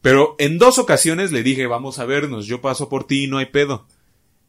pero 0.00 0.36
en 0.38 0.58
dos 0.58 0.78
ocasiones 0.78 1.32
le 1.32 1.42
dije, 1.42 1.66
vamos 1.66 1.98
a 1.98 2.04
vernos, 2.04 2.46
yo 2.46 2.60
paso 2.60 2.88
por 2.88 3.06
ti, 3.06 3.26
no 3.26 3.38
hay 3.38 3.46
pedo. 3.46 3.86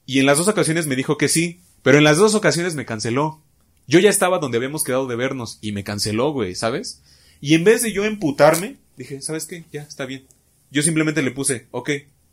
Y 0.06 0.20
en 0.20 0.26
las 0.26 0.38
dos 0.38 0.48
ocasiones 0.48 0.88
me 0.88 0.96
dijo 0.96 1.18
que 1.18 1.28
sí, 1.28 1.60
pero 1.82 1.98
en 1.98 2.04
las 2.04 2.18
dos 2.18 2.36
ocasiones 2.36 2.76
me 2.76 2.86
canceló. 2.86 3.42
Yo 3.88 4.00
ya 4.00 4.10
estaba 4.10 4.40
donde 4.40 4.58
habíamos 4.58 4.84
quedado 4.84 5.08
de 5.08 5.16
vernos 5.16 5.58
y 5.62 5.72
me 5.72 5.84
canceló, 5.84 6.32
güey, 6.32 6.56
¿sabes? 6.56 7.02
Y 7.42 7.56
en 7.56 7.64
vez 7.64 7.82
de 7.82 7.92
yo 7.92 8.06
emputarme, 8.06 8.78
dije, 8.98 9.22
¿sabes 9.22 9.46
qué? 9.46 9.66
Ya, 9.72 9.82
está 9.82 10.06
bien. 10.06 10.26
Yo 10.72 10.84
simplemente 10.84 11.24
le 11.24 11.32
puse, 11.32 11.68
ok, 11.72 11.90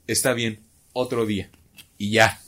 está 0.06 0.34
bien, 0.34 0.60
otro 0.92 1.24
día. 1.24 1.50
Y 1.96 2.10
ya. 2.10 2.40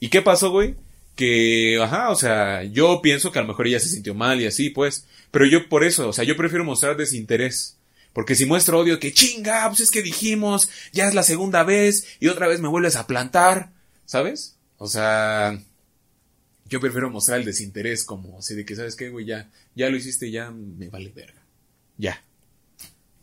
¿Y 0.00 0.08
qué 0.08 0.22
pasó, 0.22 0.50
güey? 0.50 0.76
Que, 1.18 1.80
ajá, 1.82 2.10
o 2.10 2.14
sea, 2.14 2.62
yo 2.62 3.02
pienso 3.02 3.32
que 3.32 3.40
a 3.40 3.42
lo 3.42 3.48
mejor 3.48 3.66
ella 3.66 3.80
se 3.80 3.88
sintió 3.88 4.14
mal 4.14 4.40
y 4.40 4.46
así, 4.46 4.70
pues. 4.70 5.04
Pero 5.32 5.46
yo 5.46 5.68
por 5.68 5.82
eso, 5.82 6.08
o 6.08 6.12
sea, 6.12 6.22
yo 6.22 6.36
prefiero 6.36 6.64
mostrar 6.64 6.96
desinterés. 6.96 7.76
Porque 8.12 8.36
si 8.36 8.46
muestro 8.46 8.78
odio, 8.78 9.00
que 9.00 9.12
chinga, 9.12 9.66
pues 9.66 9.80
es 9.80 9.90
que 9.90 10.00
dijimos, 10.00 10.70
ya 10.92 11.08
es 11.08 11.14
la 11.14 11.24
segunda 11.24 11.64
vez 11.64 12.06
y 12.20 12.28
otra 12.28 12.46
vez 12.46 12.60
me 12.60 12.68
vuelves 12.68 12.94
a 12.94 13.08
plantar, 13.08 13.72
¿sabes? 14.04 14.58
O 14.76 14.86
sea, 14.86 15.60
yo 16.66 16.78
prefiero 16.78 17.10
mostrar 17.10 17.40
el 17.40 17.46
desinterés 17.46 18.04
como 18.04 18.38
así 18.38 18.54
de 18.54 18.64
que, 18.64 18.76
¿sabes 18.76 18.94
qué, 18.94 19.08
güey? 19.08 19.26
Ya, 19.26 19.50
ya 19.74 19.90
lo 19.90 19.96
hiciste, 19.96 20.30
ya 20.30 20.52
me 20.52 20.88
vale 20.88 21.10
verga. 21.10 21.42
Ya. 21.96 22.22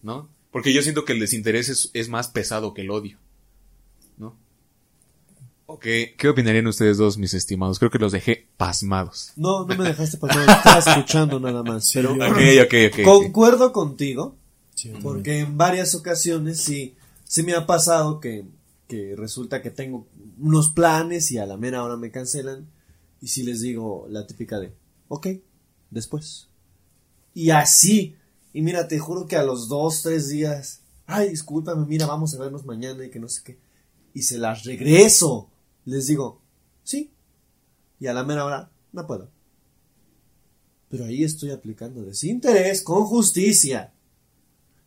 ¿No? 0.02 0.30
Porque 0.52 0.74
yo 0.74 0.82
siento 0.82 1.06
que 1.06 1.14
el 1.14 1.22
desinterés 1.22 1.70
es, 1.70 1.92
es 1.94 2.10
más 2.10 2.28
pesado 2.28 2.74
que 2.74 2.82
el 2.82 2.92
odio. 2.92 3.20
¿No? 5.68 5.80
¿Qué, 5.80 6.16
¿Qué 6.18 6.30
opinarían 6.30 6.68
ustedes 6.68 6.98
dos, 6.98 7.18
mis 7.18 7.34
estimados? 7.34 7.80
Creo 7.80 7.90
que 7.92 7.98
los 8.00 8.12
dejé 8.12 8.48
pasmados. 8.58 9.32
No, 9.36 9.66
no 9.66 9.76
me 9.76 9.84
dejaste 9.84 10.18
pasar, 10.18 10.48
estaba 10.58 10.80
escuchando 10.80 11.40
nada 11.40 11.64
más. 11.64 11.90
Pero 11.94 12.14
Ok, 12.14 12.38
ok, 12.66 12.74
ok. 12.94 13.04
concuerdo 13.04 13.72
contigo, 13.72 14.36
Sí, 14.76 14.92
porque 15.02 15.40
en 15.40 15.58
varias 15.58 15.96
ocasiones 15.96 16.60
sí, 16.60 16.96
sí 17.24 17.44
me 17.44 17.54
ha 17.54 17.66
pasado 17.66 18.20
que, 18.20 18.46
que 18.90 19.16
resulta 19.16 19.62
que 19.62 19.72
tengo 19.72 20.06
unos 20.40 20.70
planes 20.70 21.32
y 21.32 21.38
a 21.38 21.46
la 21.46 21.56
mera 21.58 21.82
hora 21.84 21.96
me 21.96 22.12
cancelan. 22.12 22.68
Y 23.22 23.30
si 23.30 23.44
les 23.44 23.62
digo 23.62 24.06
la 24.10 24.28
típica 24.28 24.60
de, 24.60 24.74
Ok, 25.08 25.28
después. 25.90 26.48
Y 27.34 27.50
así. 27.52 28.16
Y 28.54 28.62
mira, 28.62 28.88
te 28.88 29.00
juro 29.00 29.26
que 29.28 29.36
a 29.36 29.44
los 29.44 29.68
dos, 29.68 30.02
tres 30.04 30.30
días. 30.30 30.82
Ay, 31.08 31.30
discúlpame, 31.30 31.86
mira, 31.86 32.06
vamos 32.06 32.34
a 32.36 32.40
vernos 32.40 32.66
mañana 32.66 33.06
y 33.06 33.10
que 33.10 33.20
no 33.20 33.30
sé 33.30 33.42
qué. 33.44 33.58
Y 34.14 34.24
se 34.24 34.38
las 34.38 34.64
regreso. 34.64 35.50
Les 35.86 36.08
digo, 36.08 36.42
sí. 36.84 37.12
Y 38.00 38.08
a 38.08 38.14
la 38.14 38.24
mera 38.24 38.46
hora, 38.46 38.70
no 38.92 39.08
puedo. 39.08 39.30
Pero 40.90 41.06
ahí 41.06 41.24
estoy 41.24 41.52
aplicando 41.52 42.04
desinterés 42.04 42.82
con 42.82 43.06
justicia. 43.06 43.94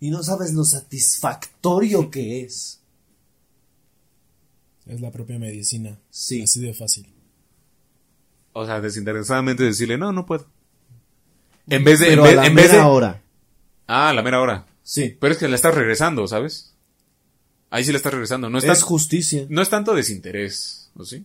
Y 0.01 0.11
no 0.11 0.23
sabes 0.23 0.55
lo 0.55 0.65
satisfactorio 0.65 2.11
que 2.11 2.43
es. 2.43 2.81
Es 4.87 5.01
la 5.01 5.11
propia 5.11 5.39
medicina. 5.39 5.99
Sí. 6.11 6.43
Así 6.43 6.61
de 6.61 6.73
fácil. 6.75 7.07
O 8.53 8.65
sea, 8.65 8.81
desinteresadamente 8.81 9.65
decirle, 9.65 9.99
no, 9.99 10.13
no 10.13 10.25
puedo. 10.25 10.47
En 11.69 11.85
vez 11.85 12.01
de... 12.01 12.07
Pero 12.07 12.27
en 12.27 12.27
a 12.27 12.29
vez, 12.29 12.37
la 12.37 12.47
en 12.47 12.55
vez 12.55 12.73
mera 12.73 12.85
de... 12.85 12.91
hora. 12.91 13.23
Ah, 13.87 14.09
a 14.09 14.15
la 14.15 14.23
mera 14.23 14.41
hora. 14.41 14.67
Sí. 14.83 15.17
Pero 15.21 15.33
es 15.33 15.39
que 15.39 15.49
la 15.49 15.57
estás 15.57 15.75
regresando, 15.75 16.27
¿sabes? 16.27 16.75
Ahí 17.71 17.85
sí 17.85 17.93
la 17.93 17.99
estás 17.99 18.13
regresando. 18.13 18.49
No 18.51 18.59
es, 18.59 18.65
Es 18.65 18.79
tan- 18.79 18.89
justicia. 18.89 19.47
no 19.49 19.61
es 19.63 19.69
tanto 19.69 19.95
desinterés, 19.95 20.91
¿o 20.97 21.05
sí? 21.05 21.25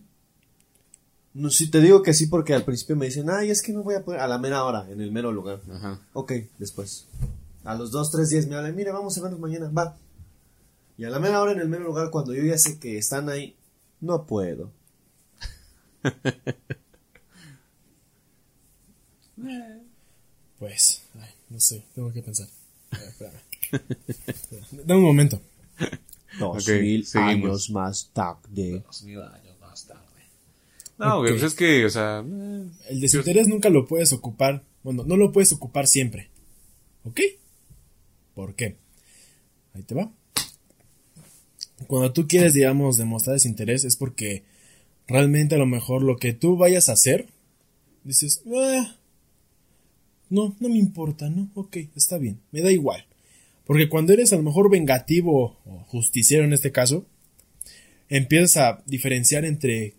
No, 1.32 1.50
sí, 1.50 1.68
te 1.70 1.80
digo 1.80 2.02
que 2.02 2.14
sí 2.14 2.26
porque 2.26 2.54
al 2.54 2.64
principio 2.64 2.94
me 2.96 3.06
dicen, 3.06 3.28
ay, 3.30 3.50
es 3.50 3.60
que 3.62 3.72
no 3.72 3.82
voy 3.82 3.94
a 3.96 4.04
poder 4.04 4.20
a 4.20 4.28
la 4.28 4.38
mera 4.38 4.62
hora, 4.64 4.86
en 4.90 5.00
el 5.00 5.10
mero 5.10 5.32
lugar. 5.32 5.60
Ajá. 5.72 5.98
Ok, 6.12 6.32
después. 6.58 7.06
A 7.64 7.74
los 7.74 7.90
dos, 7.90 8.10
tres 8.12 8.28
días 8.30 8.46
me 8.46 8.54
hablan, 8.56 8.76
mira, 8.76 8.92
vamos 8.92 9.16
a 9.18 9.22
vernos 9.22 9.40
mañana, 9.40 9.68
va. 9.70 9.96
Y 10.96 11.04
a 11.04 11.10
la 11.10 11.18
mera 11.18 11.40
hora 11.40 11.50
en 11.52 11.58
el 11.60 11.68
mero 11.68 11.84
lugar, 11.84 12.10
cuando 12.10 12.34
yo 12.34 12.42
ya 12.44 12.56
sé 12.58 12.78
que 12.78 12.98
están 12.98 13.28
ahí, 13.28 13.56
no 14.00 14.26
puedo. 14.26 14.70
Pues, 20.58 21.02
ay, 21.20 21.30
no 21.50 21.60
sé, 21.60 21.84
tengo 21.94 22.12
que 22.12 22.22
pensar. 22.22 22.48
A 22.92 22.98
ver, 22.98 23.08
espérame. 23.08 23.40
Espera. 24.26 24.66
Dame 24.84 25.00
un 25.00 25.06
momento. 25.06 25.40
Dos 26.38 26.68
Ok, 26.68 26.74
mil 26.80 27.06
seguimos. 27.06 27.34
años 27.34 27.70
más 27.70 28.10
tarde. 28.12 28.82
No, 30.98 31.18
güey, 31.18 31.32
Ok. 31.32 31.38
pues 31.40 31.52
es 31.52 31.58
que, 31.58 31.84
o 31.84 31.90
sea... 31.90 32.24
eh, 32.26 32.68
El 32.90 33.00
desinterés 33.00 33.48
nunca 33.48 33.68
lo 33.68 33.86
puedes 33.86 34.12
ocupar. 34.12 34.62
Bueno, 34.82 35.02
no 35.04 35.16
lo 35.16 35.32
puedes 35.32 35.52
ocupar 35.52 35.86
siempre. 35.86 36.28
¿Ok? 37.04 37.20
¿Por 38.34 38.54
qué? 38.54 38.76
Ahí 39.74 39.82
te 39.82 39.94
va. 39.94 40.10
Cuando 41.88 42.12
tú 42.12 42.26
quieres, 42.28 42.54
digamos, 42.54 42.96
demostrar 42.96 43.34
desinterés 43.34 43.84
es 43.84 43.96
porque 43.96 44.44
realmente 45.06 45.54
a 45.56 45.58
lo 45.58 45.66
mejor 45.66 46.02
lo 46.02 46.16
que 46.16 46.32
tú 46.32 46.56
vayas 46.56 46.88
a 46.88 46.92
hacer, 46.92 47.28
dices, 48.04 48.42
"Ah, 48.56 48.96
no, 50.30 50.54
no 50.60 50.68
me 50.68 50.78
importa, 50.78 51.28
¿no? 51.28 51.50
Ok, 51.54 51.76
está 51.96 52.18
bien, 52.18 52.40
me 52.52 52.60
da 52.62 52.70
igual. 52.70 53.04
Porque 53.66 53.88
cuando 53.88 54.12
eres 54.12 54.32
a 54.32 54.36
lo 54.36 54.42
mejor 54.42 54.70
vengativo 54.70 55.58
o 55.64 55.78
justiciero 55.86 56.44
en 56.44 56.52
este 56.52 56.70
caso, 56.72 57.06
empiezas 58.08 58.56
a 58.58 58.82
diferenciar 58.86 59.44
entre 59.44 59.94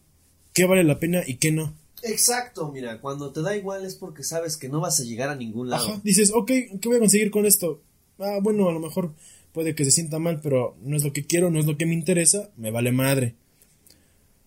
qué 0.54 0.66
vale 0.66 0.84
la 0.84 1.00
pena 1.00 1.24
y 1.26 1.36
qué 1.36 1.52
no. 1.52 1.74
Exacto, 2.04 2.72
mira, 2.72 3.02
cuando 3.02 3.32
te 3.32 3.42
da 3.42 3.56
igual 3.56 3.84
es 3.86 3.96
porque 3.96 4.24
sabes 4.24 4.58
que 4.58 4.70
no 4.70 4.80
vas 4.80 5.00
a 5.00 5.04
llegar 5.04 5.30
a 5.30 5.36
ningún 5.36 5.70
lado. 5.70 5.84
Ajá, 5.94 6.02
dices, 6.04 6.32
ok, 6.34 6.48
¿qué 6.48 6.80
voy 6.88 6.98
a 6.98 7.00
conseguir 7.00 7.32
con 7.32 7.46
esto? 7.48 7.82
Ah, 8.20 8.38
bueno, 8.42 8.70
a 8.70 8.74
lo 8.74 8.80
mejor 8.80 9.14
puede 9.54 9.74
que 9.74 9.84
se 9.86 9.92
sienta 9.92 10.20
mal, 10.20 10.40
pero 10.42 10.78
no 10.84 10.96
es 10.96 11.04
lo 11.04 11.14
que 11.14 11.26
quiero, 11.26 11.50
no 11.50 11.60
es 11.60 11.66
lo 11.66 11.78
que 11.78 11.88
me 11.88 11.94
interesa, 11.96 12.52
me 12.58 12.70
vale 12.70 12.92
madre. 12.92 13.34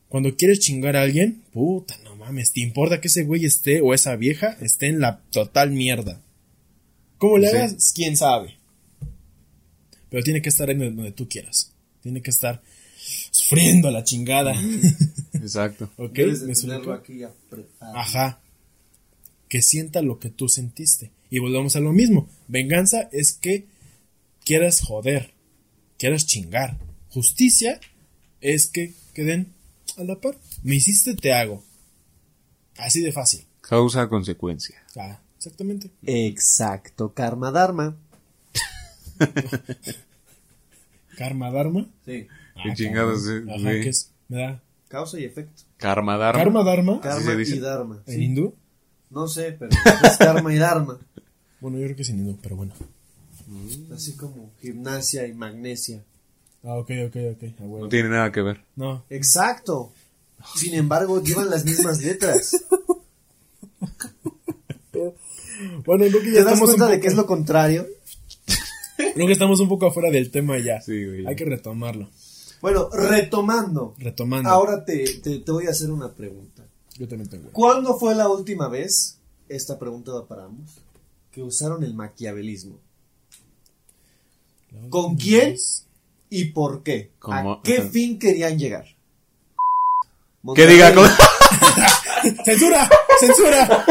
Cuando 0.09 0.37
quieres 0.37 0.61
chingar 0.61 0.97
a 0.97 1.03
alguien, 1.03 1.43
puta, 1.53 1.99
no 2.05 2.15
mames, 2.15 2.53
¿te 2.53 2.61
importa 2.61 3.01
que 3.01 3.09
ese 3.09 3.25
güey 3.25 3.45
esté 3.45 3.81
o 3.81 3.93
esa 3.93 4.15
vieja 4.17 4.57
esté 4.61 4.87
en 4.87 5.01
la 5.01 5.21
total 5.31 5.71
mierda? 5.73 6.23
¿Cómo 7.19 7.39
le 7.39 7.49
Sí. 7.51 7.57
hagas? 7.57 7.93
¿Quién 7.95 8.17
sabe? 8.17 8.58
Pero 10.11 10.23
tiene 10.23 10.43
que 10.43 10.49
estar 10.49 10.71
en 10.71 10.79
donde 10.79 11.13
tú 11.13 11.29
quieras. 11.29 11.73
Tiene 12.03 12.23
que 12.23 12.31
estar 12.31 12.63
sufriendo 13.31 13.89
a 13.89 13.91
la 13.91 14.05
chingada. 14.05 14.55
Exacto. 15.35 15.91
¿Ok? 15.97 16.13
Debes 16.13 16.41
de 16.41 16.47
¿Me 16.49 16.55
tenerlo 16.55 16.93
aquí 16.93 17.23
apretado. 17.23 17.97
Ajá. 17.97 18.41
Que 19.49 19.63
sienta 19.63 20.03
lo 20.03 20.19
que 20.19 20.31
tú 20.31 20.49
sentiste. 20.49 21.11
Y 21.31 21.39
volvemos 21.39 21.77
a 21.77 21.81
lo 21.81 21.93
mismo. 21.93 22.29
Venganza 22.49 23.09
es 23.13 23.33
que 23.33 23.67
quieras 24.45 24.81
joder, 24.81 25.33
quieras 25.99 26.27
chingar. 26.27 26.79
Justicia 27.11 27.81
es 28.41 28.69
que 28.69 28.95
queden 29.15 29.53
a 29.97 30.05
la 30.05 30.21
par. 30.21 30.39
Me 30.63 30.77
hiciste, 30.77 31.15
te 31.15 31.33
hago. 31.33 31.63
Así 32.77 33.01
de 33.01 33.13
fácil. 33.13 33.45
Causa 33.61 34.09
consecuencia. 34.09 34.83
Ah, 34.97 35.21
exactamente. 35.37 35.91
Exacto, 36.05 37.13
karma 37.13 37.51
dharma. 37.51 37.97
Karma 41.17 41.51
Dharma. 41.51 41.87
Sí. 42.05 42.27
Qué 42.63 42.71
Ah, 42.71 42.75
chingados, 42.75 43.29
eh, 43.29 43.45
Ajá, 43.49 43.61
güey. 43.63 43.83
¿qué 43.83 43.89
es? 43.91 44.11
Me 44.29 44.39
da. 44.39 44.63
Causa 44.89 45.19
y 45.21 45.25
efecto. 45.25 45.63
Karma 45.77 46.17
Dharma. 46.17 46.39
Karma 46.43 46.63
Dharma. 46.65 46.93
Así 46.95 47.03
Karma 47.03 47.23
se 47.23 47.37
dice. 47.37 47.57
y 47.57 47.61
dharma. 47.61 48.03
¿En 48.07 48.15
Sí. 48.15 48.25
hindú? 48.25 48.55
No 49.11 49.27
sé, 49.29 49.53
pero 49.59 49.71
es 50.05 50.17
karma 50.19 50.53
y 50.53 50.59
dharma. 50.59 50.99
Bueno, 51.61 51.79
yo 51.79 51.85
creo 51.85 51.97
que 51.97 52.03
es 52.03 52.11
en 52.11 52.19
hindú, 52.21 52.39
pero 52.43 52.57
bueno. 52.57 52.73
Así 53.95 54.15
como 54.17 54.51
gimnasia 54.61 55.27
y 55.27 55.33
magnesia. 55.35 56.03
Ah, 56.63 56.75
ok, 56.75 56.91
ok, 57.07 57.17
ok. 57.35 57.43
a 57.61 57.63
huevo. 57.63 57.81
No 57.85 57.89
tiene 57.89 58.09
nada 58.11 58.31
que 58.33 58.43
ver. 58.43 58.61
No. 58.77 59.05
Exacto. 59.09 59.93
Sin 60.57 60.75
embargo, 60.75 61.23
llevan 61.23 61.49
las 61.51 61.65
mismas 61.65 62.03
letras. 62.03 62.65
Bueno, 65.85 66.05
creo 66.07 66.21
que 66.21 66.29
¿Te 66.31 66.35
ya 66.35 66.45
das 66.45 66.53
estamos 66.55 66.71
un 66.71 66.77
cuenta 66.77 66.89
de 66.95 67.01
que 67.01 67.09
es 67.09 67.15
lo 67.15 67.27
contrario? 67.27 67.87
Creo 69.19 69.27
que 69.27 69.33
estamos 69.33 69.61
un 69.61 69.69
poco 69.69 69.87
afuera 69.87 70.11
del 70.11 70.31
tema 70.31 70.59
ya. 70.59 70.81
Sí, 70.81 71.05
güey. 71.05 71.27
Hay 71.27 71.35
que 71.37 71.45
retomarlo. 71.45 72.09
Bueno, 72.61 72.89
retomando. 72.91 73.95
Retomando. 73.99 74.49
Ahora 74.49 74.85
te, 74.85 75.05
te, 75.21 75.39
te 75.41 75.53
voy 75.53 75.67
a 75.67 75.71
hacer 75.71 75.91
una 75.91 76.13
pregunta. 76.13 76.65
Yo 76.99 77.07
también 77.09 77.29
tengo. 77.29 77.51
¿Cuándo 77.53 77.99
fue 77.99 78.15
la 78.15 78.29
última 78.29 78.69
vez, 78.69 79.19
esta 79.49 79.79
pregunta 79.79 80.13
va 80.13 80.27
para 80.27 80.45
ambos, 80.45 80.71
que 81.31 81.43
usaron 81.43 81.83
el 81.85 81.95
maquiavelismo? 81.95 82.79
¿Con 84.91 85.17
quién? 85.17 85.53
vez. 85.53 85.87
¿Y 86.31 86.47
por 86.47 86.83
qué? 86.83 87.11
Como- 87.19 87.53
¿A 87.55 87.63
qué 87.63 87.83
fin 87.83 88.19
querían 88.19 88.59
llegar? 88.59 88.85
Que 90.55 90.67
diga 90.67 90.95
cómo- 90.95 91.07
¡Censura! 92.45 92.89
¡Censura! 93.21 93.85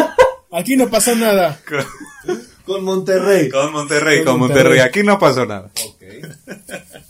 Aquí 0.51 0.75
no 0.75 0.89
pasó 0.89 1.15
nada. 1.15 1.59
Con 2.67 2.83
Monterrey. 2.83 3.49
Con 3.49 3.71
Monterrey, 3.71 4.17
Con 4.19 4.25
con 4.33 4.39
Monterrey. 4.41 4.63
Monterrey. 4.65 4.79
Aquí 4.87 5.01
no 5.03 5.17
pasó 5.17 5.45
nada. 5.45 5.71
Ok. 5.87 6.03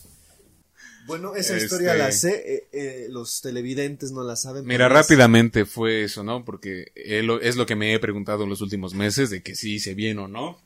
Bueno, 1.08 1.36
esa 1.36 1.54
Este- 1.54 1.64
historia 1.64 1.94
la 1.94 2.12
sé, 2.12 2.44
eh, 2.54 2.68
eh, 2.74 3.08
los 3.10 3.40
televidentes 3.40 4.12
no 4.12 4.24
la 4.26 4.36
saben. 4.36 4.66
Mira, 4.66 4.88
es- 4.88 4.92
rápidamente 4.92 5.64
fue 5.66 6.04
eso, 6.04 6.22
¿no? 6.22 6.44
Porque 6.44 6.92
es 6.96 7.56
lo 7.56 7.66
que 7.66 7.78
me 7.78 7.94
he 7.94 8.00
preguntado 8.00 8.44
en 8.44 8.50
los 8.50 8.60
últimos 8.60 8.94
meses, 8.94 9.30
de 9.30 9.42
que 9.42 9.56
sí 9.56 9.76
hice 9.76 9.94
bien 9.94 10.20
o 10.20 10.28
no. 10.28 10.60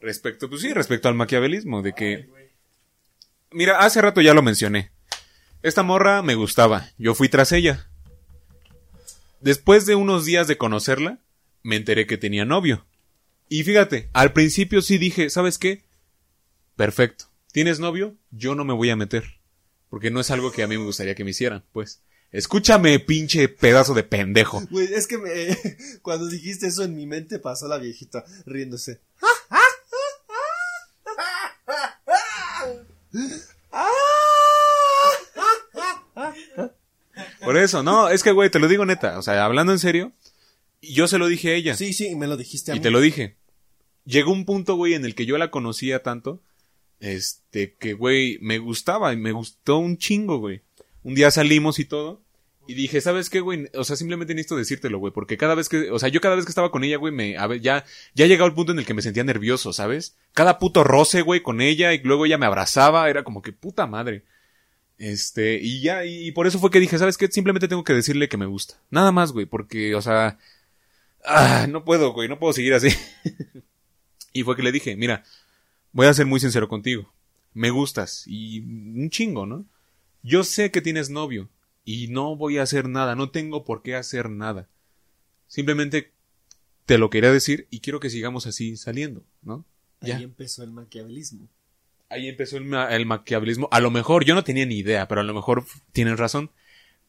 Respecto, 0.00 0.48
pues 0.48 0.62
sí, 0.62 0.72
respecto 0.72 1.08
al 1.08 1.16
maquiavelismo, 1.16 1.82
de 1.82 1.92
que... 1.92 2.30
Mira, 3.50 3.80
hace 3.80 4.00
rato 4.00 4.22
ya 4.22 4.32
lo 4.32 4.40
mencioné. 4.40 4.90
Esta 5.62 5.82
morra 5.82 6.22
me 6.22 6.34
gustaba, 6.34 6.88
yo 6.96 7.14
fui 7.14 7.28
tras 7.28 7.52
ella. 7.52 7.90
Después 9.42 9.84
de 9.84 9.96
unos 9.96 10.24
días 10.24 10.48
de 10.48 10.56
conocerla, 10.56 11.18
me 11.62 11.76
enteré 11.76 12.06
que 12.06 12.16
tenía 12.16 12.46
novio. 12.46 12.86
Y 13.48 13.64
fíjate, 13.64 14.10
al 14.12 14.32
principio 14.32 14.82
sí 14.82 14.98
dije, 14.98 15.30
¿sabes 15.30 15.58
qué? 15.58 15.84
Perfecto. 16.76 17.26
¿Tienes 17.52 17.80
novio? 17.80 18.16
Yo 18.30 18.54
no 18.54 18.64
me 18.64 18.74
voy 18.74 18.90
a 18.90 18.96
meter. 18.96 19.24
Porque 19.88 20.10
no 20.10 20.20
es 20.20 20.30
algo 20.30 20.52
que 20.52 20.62
a 20.62 20.66
mí 20.66 20.76
me 20.76 20.84
gustaría 20.84 21.14
que 21.14 21.24
me 21.24 21.30
hicieran, 21.30 21.64
pues. 21.72 22.02
Escúchame, 22.30 22.98
pinche 23.00 23.48
pedazo 23.48 23.94
de 23.94 24.02
pendejo. 24.02 24.62
Güey, 24.70 24.92
es 24.92 25.06
que 25.06 25.16
me, 25.16 25.56
cuando 26.02 26.28
dijiste 26.28 26.66
eso 26.66 26.84
en 26.84 26.94
mi 26.94 27.06
mente 27.06 27.38
pasó 27.38 27.68
la 27.68 27.78
viejita 27.78 28.22
riéndose. 28.44 29.00
Por 37.42 37.56
eso, 37.56 37.82
no, 37.82 38.08
es 38.10 38.22
que, 38.22 38.32
güey, 38.32 38.50
te 38.50 38.58
lo 38.58 38.68
digo 38.68 38.84
neta. 38.84 39.18
O 39.18 39.22
sea, 39.22 39.44
hablando 39.44 39.72
en 39.72 39.78
serio, 39.78 40.12
yo 40.82 41.08
se 41.08 41.18
lo 41.18 41.26
dije 41.26 41.52
a 41.52 41.54
ella. 41.54 41.76
Sí, 41.76 41.92
sí, 41.92 42.08
y 42.08 42.16
me 42.16 42.26
lo 42.26 42.36
dijiste 42.36 42.72
a 42.72 42.74
y 42.74 42.78
mí. 42.78 42.82
te 42.82 42.90
lo 42.90 43.00
dije. 43.00 43.37
Llegó 44.08 44.32
un 44.32 44.46
punto, 44.46 44.74
güey, 44.74 44.94
en 44.94 45.04
el 45.04 45.14
que 45.14 45.26
yo 45.26 45.36
la 45.36 45.50
conocía 45.50 46.02
tanto, 46.02 46.40
este, 46.98 47.74
que, 47.74 47.92
güey, 47.92 48.38
me 48.40 48.56
gustaba 48.56 49.12
y 49.12 49.18
me 49.18 49.32
gustó 49.32 49.76
un 49.76 49.98
chingo, 49.98 50.38
güey. 50.38 50.62
Un 51.02 51.14
día 51.14 51.30
salimos 51.30 51.78
y 51.78 51.84
todo. 51.84 52.22
Y 52.66 52.72
dije, 52.72 53.02
¿sabes 53.02 53.28
qué, 53.28 53.40
güey? 53.40 53.66
O 53.74 53.84
sea, 53.84 53.96
simplemente 53.96 54.34
necesito 54.34 54.56
decírtelo, 54.56 54.98
güey. 54.98 55.12
Porque 55.12 55.36
cada 55.36 55.54
vez 55.54 55.68
que, 55.68 55.90
o 55.90 55.98
sea, 55.98 56.08
yo 56.08 56.22
cada 56.22 56.36
vez 56.36 56.46
que 56.46 56.50
estaba 56.50 56.70
con 56.70 56.84
ella, 56.84 56.96
güey, 56.96 57.12
me, 57.12 57.34
ya, 57.60 57.84
ya 58.14 58.26
llegaba 58.26 58.48
el 58.48 58.54
punto 58.54 58.72
en 58.72 58.78
el 58.78 58.86
que 58.86 58.94
me 58.94 59.02
sentía 59.02 59.24
nervioso, 59.24 59.74
¿sabes? 59.74 60.16
Cada 60.32 60.58
puto 60.58 60.84
roce, 60.84 61.20
güey, 61.20 61.42
con 61.42 61.60
ella 61.60 61.92
y 61.92 61.98
luego 61.98 62.24
ella 62.24 62.38
me 62.38 62.46
abrazaba, 62.46 63.10
era 63.10 63.24
como 63.24 63.42
que 63.42 63.52
puta 63.52 63.86
madre. 63.86 64.24
Este, 64.96 65.58
y 65.60 65.82
ya, 65.82 66.06
y, 66.06 66.28
y 66.28 66.32
por 66.32 66.46
eso 66.46 66.58
fue 66.58 66.70
que 66.70 66.80
dije, 66.80 66.96
¿sabes 66.96 67.18
qué? 67.18 67.28
Simplemente 67.28 67.68
tengo 67.68 67.84
que 67.84 67.92
decirle 67.92 68.30
que 68.30 68.38
me 68.38 68.46
gusta. 68.46 68.80
Nada 68.88 69.12
más, 69.12 69.32
güey, 69.32 69.44
porque, 69.44 69.94
o 69.94 70.00
sea, 70.00 70.38
ah, 71.26 71.66
no 71.68 71.84
puedo, 71.84 72.14
güey, 72.14 72.26
no 72.26 72.38
puedo 72.38 72.54
seguir 72.54 72.72
así. 72.72 72.88
y 74.38 74.42
fue 74.44 74.56
que 74.56 74.62
le 74.62 74.72
dije, 74.72 74.96
mira, 74.96 75.24
voy 75.92 76.06
a 76.06 76.14
ser 76.14 76.26
muy 76.26 76.40
sincero 76.40 76.68
contigo. 76.68 77.12
Me 77.54 77.70
gustas 77.70 78.24
y 78.26 78.60
un 78.60 79.10
chingo, 79.10 79.46
¿no? 79.46 79.66
Yo 80.22 80.44
sé 80.44 80.70
que 80.70 80.80
tienes 80.80 81.10
novio 81.10 81.48
y 81.84 82.08
no 82.08 82.36
voy 82.36 82.58
a 82.58 82.62
hacer 82.62 82.88
nada, 82.88 83.16
no 83.16 83.30
tengo 83.30 83.64
por 83.64 83.82
qué 83.82 83.96
hacer 83.96 84.30
nada. 84.30 84.68
Simplemente 85.46 86.12
te 86.86 86.98
lo 86.98 87.10
quería 87.10 87.32
decir 87.32 87.66
y 87.70 87.80
quiero 87.80 88.00
que 88.00 88.10
sigamos 88.10 88.46
así 88.46 88.76
saliendo, 88.76 89.24
¿no? 89.42 89.64
Ya. 90.00 90.16
Ahí 90.16 90.22
empezó 90.24 90.62
el 90.62 90.70
maquiavelismo. 90.70 91.48
Ahí 92.10 92.28
empezó 92.28 92.56
el, 92.58 92.72
el, 92.72 93.06
maquiavelismo. 93.06 93.68
A 93.72 93.80
lo 93.80 93.90
mejor, 93.90 94.24
yo 94.24 94.34
no 94.34 94.44
tenía 94.44 94.66
ni 94.66 94.76
idea, 94.76 95.08
pero 95.08 95.20
a 95.20 95.24
lo 95.24 95.34
mejor 95.34 95.66
tienen 95.92 96.16
razón. 96.16 96.50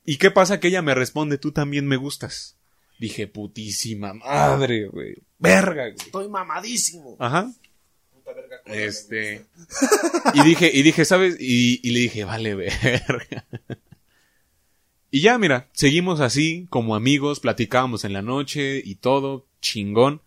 ¿Y 0.04 0.18
qué 0.18 0.32
pasa? 0.32 0.60
Que 0.60 0.70
ella 0.70 0.82
me 0.82 0.96
responde, 0.96 1.38
tú 1.38 1.52
también 1.52 1.88
me 1.88 1.96
gustas. 1.96 2.59
Dije, 3.00 3.28
putísima 3.28 4.14
madre, 4.14 4.88
güey. 4.88 5.16
Verga, 5.38 5.84
güey. 5.84 5.96
Estoy 5.98 6.28
mamadísimo. 6.28 7.16
Ajá. 7.18 7.50
Puta 8.12 8.34
verga, 8.34 8.62
este. 8.66 9.46
y 10.34 10.44
dije, 10.44 10.70
y 10.74 10.84
dije, 10.84 11.06
¿sabes? 11.06 11.38
Y, 11.40 11.80
y 11.82 11.92
le 11.92 12.00
dije, 12.02 12.26
vale, 12.26 12.56
verga. 12.56 13.46
y 15.10 15.22
ya, 15.22 15.38
mira, 15.38 15.70
seguimos 15.72 16.20
así, 16.20 16.68
como 16.70 16.94
amigos, 16.94 17.40
platicábamos 17.40 18.04
en 18.04 18.12
la 18.12 18.22
noche 18.22 18.82
y 18.84 18.96
todo, 18.96 19.48
chingón. 19.62 20.22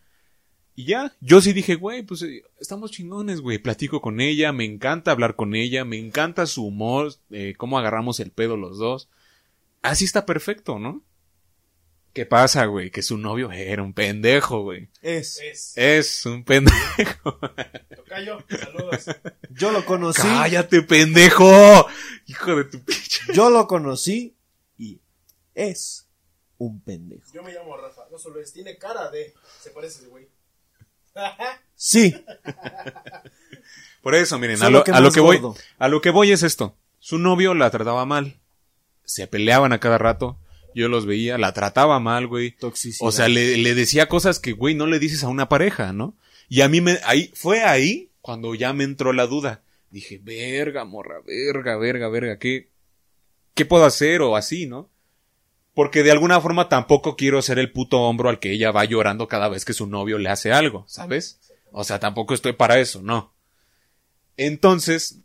Y 0.75 0.87
ya, 0.87 1.15
yo 1.21 1.43
sí 1.43 1.53
dije, 1.53 1.75
güey, 1.75 2.03
pues 2.03 2.23
eh, 2.23 2.43
estamos 2.59 2.91
chingones, 2.91 3.43
güey. 3.43 3.59
Platico 3.59 4.01
con 4.01 4.21
ella, 4.21 4.53
me 4.53 4.65
encanta 4.65 5.11
hablar 5.11 5.37
con 5.37 5.55
ella, 5.55 5.85
me 5.85 5.99
encanta 5.99 6.47
su 6.47 6.65
humor, 6.65 7.13
eh, 7.31 7.53
cómo 7.59 7.79
agarramos 7.79 8.19
el 8.21 8.31
pedo 8.31 8.57
los 8.57 8.79
dos. 8.79 9.11
Así 9.83 10.07
está 10.07 10.25
perfecto, 10.25 10.79
¿no? 10.79 11.03
¿Qué 12.13 12.27
pasa, 12.27 12.67
güey? 12.67 12.91
Que 12.91 13.01
su 13.01 13.17
novio 13.17 13.51
era 13.51 13.83
un 13.83 13.95
pendejo, 13.95 14.63
güey. 14.63 14.91
Es. 15.01 15.41
Es, 15.77 16.27
un 16.27 16.45
pendejo. 16.45 17.39
Tocayo, 17.97 18.45
saludos. 18.51 19.07
Yo 19.51 19.73
lo 19.73 19.85
conocí. 19.87 20.21
¡Cállate, 20.21 20.83
pendejo! 20.83 21.87
Hijo 22.27 22.57
de 22.57 22.65
tu 22.65 22.85
pinche. 22.85 23.33
Yo 23.33 23.49
lo 23.49 23.67
conocí 23.67 24.37
y 24.77 25.01
es 25.55 26.07
un 26.59 26.83
pendejo. 26.83 27.33
Yo 27.33 27.43
me 27.43 27.53
llamo 27.53 27.79
Rafa. 27.79 28.03
No 28.11 28.19
solo 28.19 28.41
es, 28.41 28.53
tiene 28.53 28.77
cara 28.77 29.11
de. 29.11 29.33
Se 29.63 29.71
parece 29.71 30.01
ese 30.01 30.09
güey. 30.09 30.29
sí. 31.75 32.15
Por 34.03 34.15
eso, 34.15 34.39
miren, 34.39 34.63
a 34.63 34.69
lo, 34.69 34.85
a 34.87 35.01
lo 35.01 35.13
que 35.13 35.21
voy, 35.21 35.41
a 35.79 35.89
lo 35.89 36.03
que 36.03 36.11
voy 36.11 36.31
es 36.33 36.43
esto. 36.43 36.77
Su 36.99 37.19
novio 37.19 37.55
la 37.55 37.71
trataba 37.71 38.05
mal. 38.05 38.39
Se 39.05 39.27
peleaban 39.27 39.73
a 39.73 39.81
cada 39.81 39.97
rato 39.97 40.39
yo 40.75 40.89
los 40.89 41.07
veía, 41.07 41.39
la 41.39 41.53
trataba 41.53 42.01
mal, 42.01 42.27
güey. 42.27 42.53
Toxicidad. 42.53 43.07
O 43.07 43.13
sea, 43.13 43.29
le, 43.29 43.57
le 43.57 43.75
decía 43.75 44.09
cosas 44.09 44.39
que, 44.39 44.53
güey, 44.53 44.75
no 44.75 44.87
le 44.87 44.99
dices 44.99 45.25
a 45.25 45.29
una 45.29 45.49
pareja, 45.49 45.93
¿no? 45.93 46.17
Y 46.49 46.61
a 46.61 46.69
mí 46.69 46.81
me, 46.81 46.99
ahí, 47.05 47.31
fue 47.35 47.63
ahí 47.63 48.11
cuando 48.21 48.55
ya 48.55 48.73
me 48.73 48.85
entró 48.85 49.13
la 49.13 49.27
duda. 49.27 49.63
Dije, 49.91 50.19
verga, 50.23 50.85
morra, 50.85 51.21
verga, 51.27 51.77
verga, 51.77 52.09
verga, 52.09 52.39
¿qué, 52.39 52.71
qué 53.55 53.65
puedo 53.65 53.85
hacer? 53.85 54.23
O 54.23 54.37
así, 54.37 54.67
¿no? 54.67 54.91
Porque 55.75 56.03
de 56.03 56.11
alguna 56.11 56.41
forma 56.41 56.69
tampoco 56.69 57.17
quiero 57.17 57.41
ser 57.43 57.59
el 57.59 57.73
puto 57.73 58.01
hombro 58.03 58.29
al 58.29 58.39
que 58.39 58.53
ella 58.53 58.71
va 58.71 58.85
llorando 58.85 59.29
cada 59.29 59.49
vez 59.49 59.65
que 59.65 59.73
su 59.73 59.87
novio 59.87 60.19
le 60.19 60.29
hace 60.29 60.53
algo, 60.53 60.85
¿sabes? 60.89 61.41
O 61.73 61.85
sea, 61.85 61.99
tampoco 61.99 62.35
estoy 62.35 62.53
para 62.53 62.79
eso, 62.79 63.01
no. 63.03 63.35
Entonces, 64.37 65.21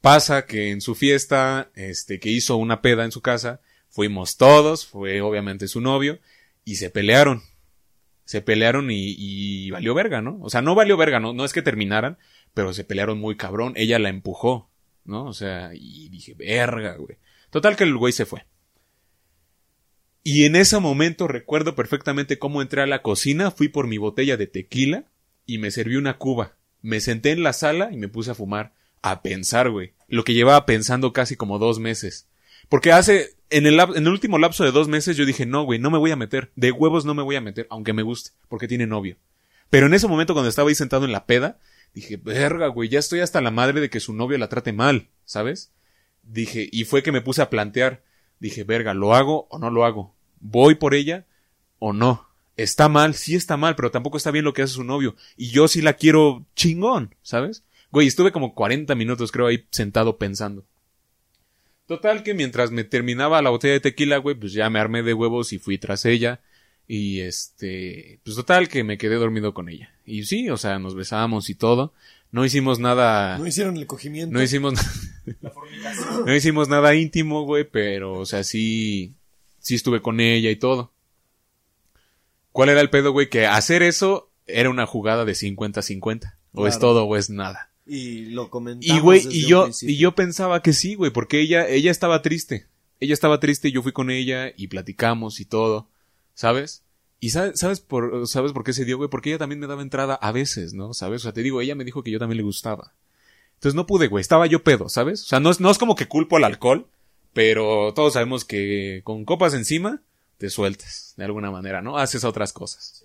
pasa 0.00 0.46
que 0.46 0.70
en 0.70 0.80
su 0.80 0.94
fiesta, 0.94 1.70
este, 1.74 2.20
que 2.20 2.28
hizo 2.28 2.56
una 2.56 2.82
peda 2.82 3.04
en 3.04 3.12
su 3.12 3.22
casa, 3.22 3.60
Fuimos 3.92 4.38
todos, 4.38 4.86
fue 4.86 5.20
obviamente 5.20 5.68
su 5.68 5.82
novio, 5.82 6.18
y 6.64 6.76
se 6.76 6.88
pelearon. 6.88 7.42
Se 8.24 8.40
pelearon 8.40 8.90
y, 8.90 9.14
y 9.18 9.70
valió 9.70 9.92
verga, 9.92 10.22
¿no? 10.22 10.38
O 10.40 10.48
sea, 10.48 10.62
no 10.62 10.74
valió 10.74 10.96
verga, 10.96 11.20
¿no? 11.20 11.34
No 11.34 11.44
es 11.44 11.52
que 11.52 11.60
terminaran, 11.60 12.16
pero 12.54 12.72
se 12.72 12.84
pelearon 12.84 13.18
muy 13.18 13.36
cabrón. 13.36 13.74
Ella 13.76 13.98
la 13.98 14.08
empujó, 14.08 14.70
¿no? 15.04 15.26
O 15.26 15.34
sea, 15.34 15.72
y 15.74 16.08
dije, 16.08 16.32
verga, 16.34 16.96
güey. 16.96 17.18
Total 17.50 17.76
que 17.76 17.84
el 17.84 17.94
güey 17.94 18.14
se 18.14 18.24
fue. 18.24 18.46
Y 20.24 20.44
en 20.44 20.56
ese 20.56 20.78
momento 20.78 21.28
recuerdo 21.28 21.74
perfectamente 21.74 22.38
cómo 22.38 22.62
entré 22.62 22.80
a 22.80 22.86
la 22.86 23.02
cocina, 23.02 23.50
fui 23.50 23.68
por 23.68 23.86
mi 23.86 23.98
botella 23.98 24.38
de 24.38 24.46
tequila 24.46 25.04
y 25.44 25.58
me 25.58 25.70
serví 25.70 25.96
una 25.96 26.16
cuba. 26.16 26.56
Me 26.80 27.00
senté 27.00 27.32
en 27.32 27.42
la 27.42 27.52
sala 27.52 27.90
y 27.92 27.98
me 27.98 28.08
puse 28.08 28.30
a 28.30 28.34
fumar, 28.34 28.72
a 29.02 29.20
pensar, 29.20 29.68
güey. 29.68 29.92
Lo 30.08 30.24
que 30.24 30.32
llevaba 30.32 30.64
pensando 30.64 31.12
casi 31.12 31.36
como 31.36 31.58
dos 31.58 31.78
meses. 31.78 32.28
Porque 32.72 32.90
hace, 32.90 33.36
en 33.50 33.66
el, 33.66 34.08
último 34.08 34.38
lapso 34.38 34.64
de 34.64 34.72
dos 34.72 34.88
meses 34.88 35.14
yo 35.14 35.26
dije, 35.26 35.44
no, 35.44 35.64
güey, 35.64 35.78
no 35.78 35.90
me 35.90 35.98
voy 35.98 36.10
a 36.10 36.16
meter. 36.16 36.52
De 36.56 36.72
huevos 36.72 37.04
no 37.04 37.12
me 37.12 37.22
voy 37.22 37.36
a 37.36 37.42
meter, 37.42 37.66
aunque 37.68 37.92
me 37.92 38.02
guste, 38.02 38.30
porque 38.48 38.66
tiene 38.66 38.86
novio. 38.86 39.18
Pero 39.68 39.88
en 39.88 39.92
ese 39.92 40.08
momento 40.08 40.32
cuando 40.32 40.48
estaba 40.48 40.70
ahí 40.70 40.74
sentado 40.74 41.04
en 41.04 41.12
la 41.12 41.26
peda, 41.26 41.58
dije, 41.92 42.16
verga, 42.16 42.68
güey, 42.68 42.88
ya 42.88 42.98
estoy 42.98 43.20
hasta 43.20 43.42
la 43.42 43.50
madre 43.50 43.82
de 43.82 43.90
que 43.90 44.00
su 44.00 44.14
novio 44.14 44.38
la 44.38 44.48
trate 44.48 44.72
mal, 44.72 45.10
¿sabes? 45.26 45.70
Dije, 46.22 46.66
y 46.72 46.84
fue 46.84 47.02
que 47.02 47.12
me 47.12 47.20
puse 47.20 47.42
a 47.42 47.50
plantear, 47.50 48.04
dije, 48.40 48.64
verga, 48.64 48.94
¿lo 48.94 49.14
hago 49.14 49.48
o 49.50 49.58
no 49.58 49.68
lo 49.68 49.84
hago? 49.84 50.14
¿Voy 50.40 50.74
por 50.74 50.94
ella 50.94 51.26
o 51.78 51.92
no? 51.92 52.26
Está 52.56 52.88
mal, 52.88 53.12
sí 53.12 53.34
está 53.34 53.58
mal, 53.58 53.76
pero 53.76 53.90
tampoco 53.90 54.16
está 54.16 54.30
bien 54.30 54.46
lo 54.46 54.54
que 54.54 54.62
hace 54.62 54.72
su 54.72 54.84
novio. 54.84 55.14
Y 55.36 55.50
yo 55.50 55.68
sí 55.68 55.82
la 55.82 55.92
quiero 55.92 56.46
chingón, 56.56 57.16
¿sabes? 57.20 57.64
Güey, 57.90 58.06
estuve 58.06 58.32
como 58.32 58.54
40 58.54 58.94
minutos 58.94 59.30
creo 59.30 59.48
ahí 59.48 59.66
sentado 59.68 60.16
pensando. 60.16 60.64
Total 61.86 62.22
que 62.22 62.34
mientras 62.34 62.70
me 62.70 62.84
terminaba 62.84 63.42
la 63.42 63.50
botella 63.50 63.74
de 63.74 63.80
tequila, 63.80 64.18
güey, 64.18 64.36
pues 64.36 64.52
ya 64.52 64.70
me 64.70 64.78
armé 64.78 65.02
de 65.02 65.14
huevos 65.14 65.52
y 65.52 65.58
fui 65.58 65.78
tras 65.78 66.04
ella. 66.04 66.40
Y 66.86 67.20
este, 67.20 68.20
pues 68.24 68.36
total 68.36 68.68
que 68.68 68.84
me 68.84 68.98
quedé 68.98 69.16
dormido 69.16 69.54
con 69.54 69.68
ella. 69.68 69.90
Y 70.04 70.24
sí, 70.24 70.50
o 70.50 70.56
sea, 70.56 70.78
nos 70.78 70.94
besamos 70.94 71.48
y 71.50 71.54
todo. 71.54 71.92
No 72.30 72.44
hicimos 72.44 72.78
nada. 72.78 73.38
No 73.38 73.46
hicieron 73.46 73.76
el 73.76 73.86
cogimiento. 73.86 74.32
No 74.32 74.42
hicimos. 74.42 74.74
no 76.26 76.34
hicimos 76.34 76.68
nada 76.68 76.94
íntimo, 76.94 77.44
güey, 77.44 77.64
pero, 77.64 78.14
o 78.14 78.26
sea, 78.26 78.42
sí. 78.44 79.14
Sí 79.58 79.76
estuve 79.76 80.02
con 80.02 80.18
ella 80.18 80.50
y 80.50 80.56
todo. 80.56 80.92
¿Cuál 82.50 82.70
era 82.70 82.80
el 82.80 82.90
pedo, 82.90 83.12
güey? 83.12 83.28
Que 83.28 83.46
hacer 83.46 83.82
eso 83.82 84.30
era 84.46 84.70
una 84.70 84.86
jugada 84.86 85.24
de 85.24 85.32
50-50. 85.32 86.34
O 86.54 86.66
es 86.66 86.78
todo 86.78 87.04
o 87.04 87.16
es 87.16 87.30
nada. 87.30 87.71
Y 87.86 88.26
lo 88.26 88.50
comentamos. 88.50 88.96
Y 88.96 89.00
güey, 89.00 89.26
y 89.30 89.46
yo, 89.46 89.68
y 89.80 89.96
yo 89.96 90.14
pensaba 90.14 90.62
que 90.62 90.72
sí, 90.72 90.94
güey, 90.94 91.10
porque 91.10 91.40
ella, 91.40 91.68
ella 91.68 91.90
estaba 91.90 92.22
triste. 92.22 92.66
Ella 93.00 93.14
estaba 93.14 93.40
triste 93.40 93.68
y 93.68 93.72
yo 93.72 93.82
fui 93.82 93.92
con 93.92 94.10
ella 94.10 94.52
y 94.56 94.68
platicamos 94.68 95.40
y 95.40 95.44
todo, 95.44 95.88
¿sabes? 96.34 96.84
Y 97.18 97.30
sabes, 97.30 97.58
sabes 97.58 97.80
por, 97.80 98.26
sabes 98.28 98.52
por 98.52 98.64
qué 98.64 98.72
se 98.72 98.84
dio, 98.84 98.96
güey, 98.96 99.10
porque 99.10 99.30
ella 99.30 99.38
también 99.38 99.58
me 99.58 99.66
daba 99.66 99.82
entrada 99.82 100.14
a 100.14 100.32
veces, 100.32 100.72
¿no? 100.72 100.94
¿Sabes? 100.94 101.22
O 101.22 101.24
sea, 101.24 101.32
te 101.32 101.42
digo, 101.42 101.60
ella 101.60 101.74
me 101.74 101.84
dijo 101.84 102.02
que 102.02 102.10
yo 102.10 102.18
también 102.18 102.36
le 102.36 102.44
gustaba. 102.44 102.94
Entonces 103.54 103.74
no 103.74 103.86
pude, 103.86 104.08
güey, 104.08 104.20
estaba 104.20 104.46
yo 104.46 104.62
pedo, 104.62 104.88
¿sabes? 104.88 105.22
O 105.22 105.26
sea, 105.26 105.40
no 105.40 105.50
es, 105.50 105.60
no 105.60 105.70
es 105.70 105.78
como 105.78 105.94
que 105.94 106.08
culpo 106.08 106.36
al 106.36 106.44
alcohol, 106.44 106.88
pero 107.32 107.92
todos 107.94 108.14
sabemos 108.14 108.44
que 108.44 109.02
con 109.04 109.24
copas 109.24 109.54
encima 109.54 110.02
te 110.38 110.50
sueltas, 110.50 111.14
de 111.16 111.24
alguna 111.24 111.52
manera, 111.52 111.80
¿no? 111.80 111.96
Haces 111.96 112.24
otras 112.24 112.52
cosas. 112.52 113.04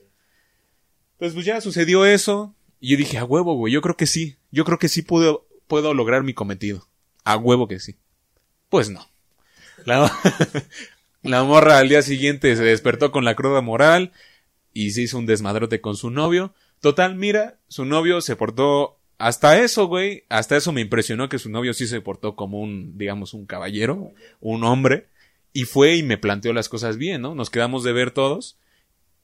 Pues, 1.20 1.34
pues 1.34 1.46
ya 1.46 1.62
sucedió 1.62 2.06
eso, 2.06 2.56
y 2.80 2.90
yo 2.90 2.98
dije, 2.98 3.18
a 3.18 3.26
huevo, 3.26 3.56
güey, 3.56 3.74
yo 3.74 3.82
creo 3.82 3.98
que 3.98 4.08
sí. 4.08 4.38
Yo 4.52 4.66
creo 4.66 4.80
que 4.80 4.90
sí 4.90 5.02
puedo, 5.02 5.48
puedo 5.68 5.94
lograr 5.94 6.24
mi 6.24 6.34
cometido. 6.34 6.88
A 7.24 7.38
huevo 7.38 7.68
que 7.68 7.80
sí. 7.80 7.96
Pues 8.70 8.90
no. 8.90 9.08
La, 11.24 11.44
morra 11.44 11.78
al 11.78 11.90
día 11.90 12.02
siguiente 12.02 12.56
se 12.56 12.64
despertó 12.64 13.12
con 13.12 13.26
la 13.26 13.36
cruda 13.36 13.62
moral 13.62 14.12
y 14.74 14.92
se 14.92 15.02
hizo 15.02 15.18
un 15.18 15.26
desmadrote 15.26 15.82
con 15.82 15.96
su 15.96 16.10
novio. 16.10 16.54
Total, 16.82 17.16
mira, 17.16 17.60
su 17.68 17.86
novio 17.86 18.22
se 18.22 18.36
portó 18.36 19.00
hasta 19.18 19.60
eso, 19.60 19.88
güey, 19.88 20.26
hasta 20.30 20.58
eso 20.58 20.72
me 20.72 20.82
impresionó 20.82 21.28
que 21.28 21.40
su 21.40 21.50
novio 21.50 21.74
sí 21.74 21.88
se 21.88 22.02
portó 22.02 22.36
como 22.36 22.60
un, 22.60 22.98
digamos, 22.98 23.34
un 23.34 23.46
caballero, 23.46 24.14
un 24.40 24.64
hombre, 24.64 25.08
y 25.54 25.64
fue 25.64 25.96
y 25.96 26.04
me 26.04 26.20
planteó 26.20 26.54
las 26.54 26.70
cosas 26.70 26.98
bien, 26.98 27.22
¿no? 27.22 27.34
Nos 27.34 27.50
quedamos 27.50 27.84
de 27.84 27.94
ver 27.94 28.12
todos. 28.12 28.60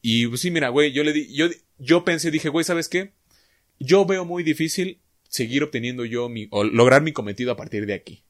Y 0.02 0.28
pues 0.28 0.42
sí, 0.42 0.50
mira, 0.50 0.70
güey, 0.70 0.92
yo 0.92 1.04
le 1.04 1.14
di, 1.14 1.32
yo, 1.34 1.48
yo 1.78 2.04
pensé, 2.04 2.32
dije, 2.32 2.50
güey, 2.50 2.64
¿sabes 2.66 2.90
qué? 2.90 3.14
Yo 3.80 4.06
veo 4.06 4.26
muy 4.26 4.44
difícil 4.44 5.02
seguir 5.28 5.64
obteniendo 5.64 6.06
yo 6.06 6.30
mi, 6.30 6.48
o 6.52 6.64
lograr 6.64 7.02
mi 7.02 7.12
cometido 7.12 7.52
a 7.52 7.58
partir 7.58 7.86
de 7.86 7.94
aquí. 7.94 8.24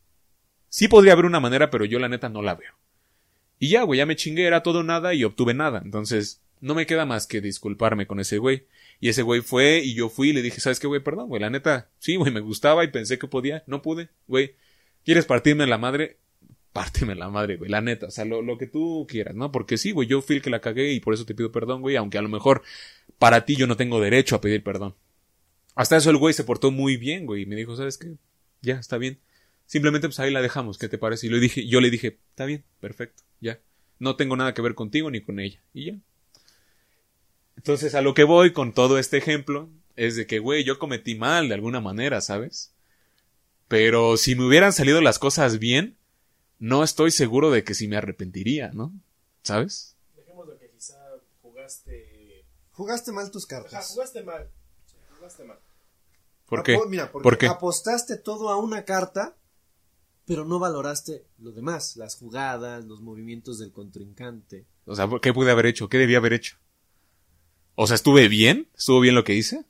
Sí 0.70 0.88
podría 0.88 1.14
haber 1.14 1.26
una 1.26 1.39
manera, 1.39 1.70
pero 1.70 1.86
yo 1.86 2.00
la 2.00 2.10
neta 2.10 2.30
no 2.30 2.41
la 2.41 2.56
veo. 2.56 2.74
Y 3.60 3.70
ya, 3.70 3.84
güey, 3.84 4.00
ya 4.00 4.06
me 4.06 4.16
chingué, 4.16 4.46
era 4.46 4.64
todo 4.64 4.84
nada 4.84 5.14
y 5.14 5.24
obtuve 5.24 5.54
nada. 5.54 5.82
Entonces, 5.84 6.41
no 6.62 6.76
me 6.76 6.86
queda 6.86 7.06
más 7.06 7.28
que 7.28 7.41
disculparme 7.41 8.08
con 8.08 8.20
ese 8.20 8.38
güey. 8.38 8.66
Y 9.02 9.10
ese 9.10 9.22
güey 9.22 9.41
fue 9.41 9.82
y 9.84 9.94
yo 9.96 10.08
fui 10.08 10.30
y 10.30 10.34
le 10.34 10.41
dije, 10.41 10.62
¿sabes 10.62 10.80
qué, 10.80 10.88
güey? 10.88 11.04
Perdón, 11.04 11.28
güey, 11.28 11.41
la 11.41 11.50
neta, 11.50 11.89
sí, 12.00 12.16
güey, 12.16 12.32
me 12.32 12.39
gustaba 12.39 12.86
y 12.86 12.88
pensé 12.88 13.20
que 13.20 13.28
podía, 13.28 13.64
no 13.68 13.82
pude, 13.82 14.10
güey. 14.28 14.56
¿Quieres 15.04 15.26
partirme 15.26 15.68
la 15.68 15.78
madre? 15.78 16.20
Párteme 16.72 17.14
la 17.16 17.30
madre, 17.30 17.58
güey, 17.58 17.70
la 17.70 17.82
neta, 17.82 18.08
o 18.08 18.12
sea, 18.12 18.26
lo, 18.26 18.41
lo 18.41 18.58
que 18.58 18.66
tú 18.66 19.06
quieras, 19.08 19.36
¿no? 19.36 19.52
Porque 19.52 19.78
sí, 19.78 19.91
güey, 19.91 20.08
yo 20.08 20.22
fui 20.22 20.38
el 20.38 20.41
que 20.41 20.50
la 20.50 20.62
cagué 20.62 20.94
y 20.94 21.02
por 21.02 21.14
eso 21.14 21.26
te 21.26 21.36
pido 21.36 21.52
perdón, 21.52 21.82
güey, 21.82 21.98
aunque 21.98 22.18
a 22.18 22.22
lo 22.22 22.30
mejor 22.30 22.64
para 23.20 23.46
ti 23.46 23.56
yo 23.58 23.68
no 23.68 23.76
tengo 23.78 24.00
derecho 24.00 24.38
a 24.38 24.41
pedir 24.41 24.64
perdón. 24.64 24.96
Hasta 25.76 25.98
eso 25.98 26.10
el 26.10 26.18
güey 26.18 26.34
se 26.34 26.44
portó 26.44 26.72
muy 26.72 26.98
bien, 26.98 27.26
güey. 27.26 27.44
Y 27.44 27.46
me 27.46 27.56
dijo, 27.56 27.76
¿sabes 27.76 27.98
qué? 27.98 28.16
Ya, 28.62 28.76
está 28.76 28.98
bien. 28.98 29.20
Simplemente 29.66 30.08
pues 30.08 30.20
ahí 30.20 30.32
la 30.32 30.42
dejamos, 30.42 30.78
¿qué 30.78 30.90
te 30.90 30.98
parece? 30.98 31.28
Y 31.28 31.30
le 31.30 31.40
dije, 31.40 31.68
yo 31.68 31.82
le 31.82 31.90
dije, 31.90 32.20
está 32.30 32.46
bien, 32.46 32.64
perfecto, 32.80 33.24
ya. 33.40 33.60
No 34.00 34.16
tengo 34.16 34.36
nada 34.36 34.54
que 34.54 34.62
ver 34.62 34.76
contigo 34.76 35.10
ni 35.10 35.22
con 35.22 35.40
ella. 35.40 35.62
Y 35.74 35.86
ya. 35.86 35.94
Entonces, 37.56 37.96
a 37.96 38.02
lo 38.02 38.14
que 38.14 38.24
voy 38.24 38.52
con 38.52 38.74
todo 38.74 38.98
este 39.00 39.18
ejemplo 39.18 39.70
es 39.96 40.16
de 40.16 40.28
que, 40.28 40.40
güey, 40.40 40.64
yo 40.64 40.80
cometí 40.80 41.16
mal 41.16 41.48
de 41.48 41.54
alguna 41.54 41.80
manera, 41.80 42.20
¿sabes? 42.20 42.74
Pero 43.68 44.18
si 44.18 44.36
me 44.36 44.46
hubieran 44.46 44.74
salido 44.74 45.02
las 45.02 45.20
cosas 45.20 45.60
bien, 45.60 45.98
no 46.60 46.84
estoy 46.84 47.12
seguro 47.12 47.52
de 47.52 47.64
que 47.64 47.74
sí 47.74 47.88
me 47.88 47.98
arrepentiría, 47.98 48.72
¿no? 48.74 48.92
¿Sabes? 49.44 49.96
Dejemos 50.16 50.48
lo 50.48 50.58
que 50.58 50.70
quizá 50.70 50.98
jugaste. 51.42 52.46
Jugaste 52.72 53.12
mal 53.12 53.32
tus 53.32 53.46
cartas. 53.46 53.88
jugaste 53.88 54.24
mal. 54.24 54.50
Mal. 55.48 55.60
¿Por 56.46 56.64
qué? 56.64 56.78
Mira, 56.88 57.12
porque 57.12 57.24
¿Por 57.24 57.38
qué? 57.38 57.48
apostaste 57.48 58.18
todo 58.18 58.50
a 58.50 58.58
una 58.58 58.84
carta, 58.84 59.38
pero 60.26 60.46
no 60.46 60.60
valoraste 60.60 61.26
lo 61.40 61.52
demás, 61.52 61.96
las 61.96 62.16
jugadas, 62.16 62.86
los 62.86 63.02
movimientos 63.02 63.58
del 63.60 63.72
contrincante. 63.72 64.66
O 64.86 64.96
sea, 64.96 65.10
¿qué 65.22 65.34
pude 65.34 65.52
haber 65.52 65.66
hecho? 65.66 65.90
¿Qué 65.90 65.98
debía 65.98 66.18
haber 66.18 66.34
hecho? 66.34 66.58
O 67.76 67.88
sea, 67.88 67.96
¿estuve 67.96 68.28
bien? 68.28 68.70
¿Estuvo 68.76 69.00
bien 69.00 69.16
lo 69.16 69.24
que 69.24 69.34
hice? 69.34 69.66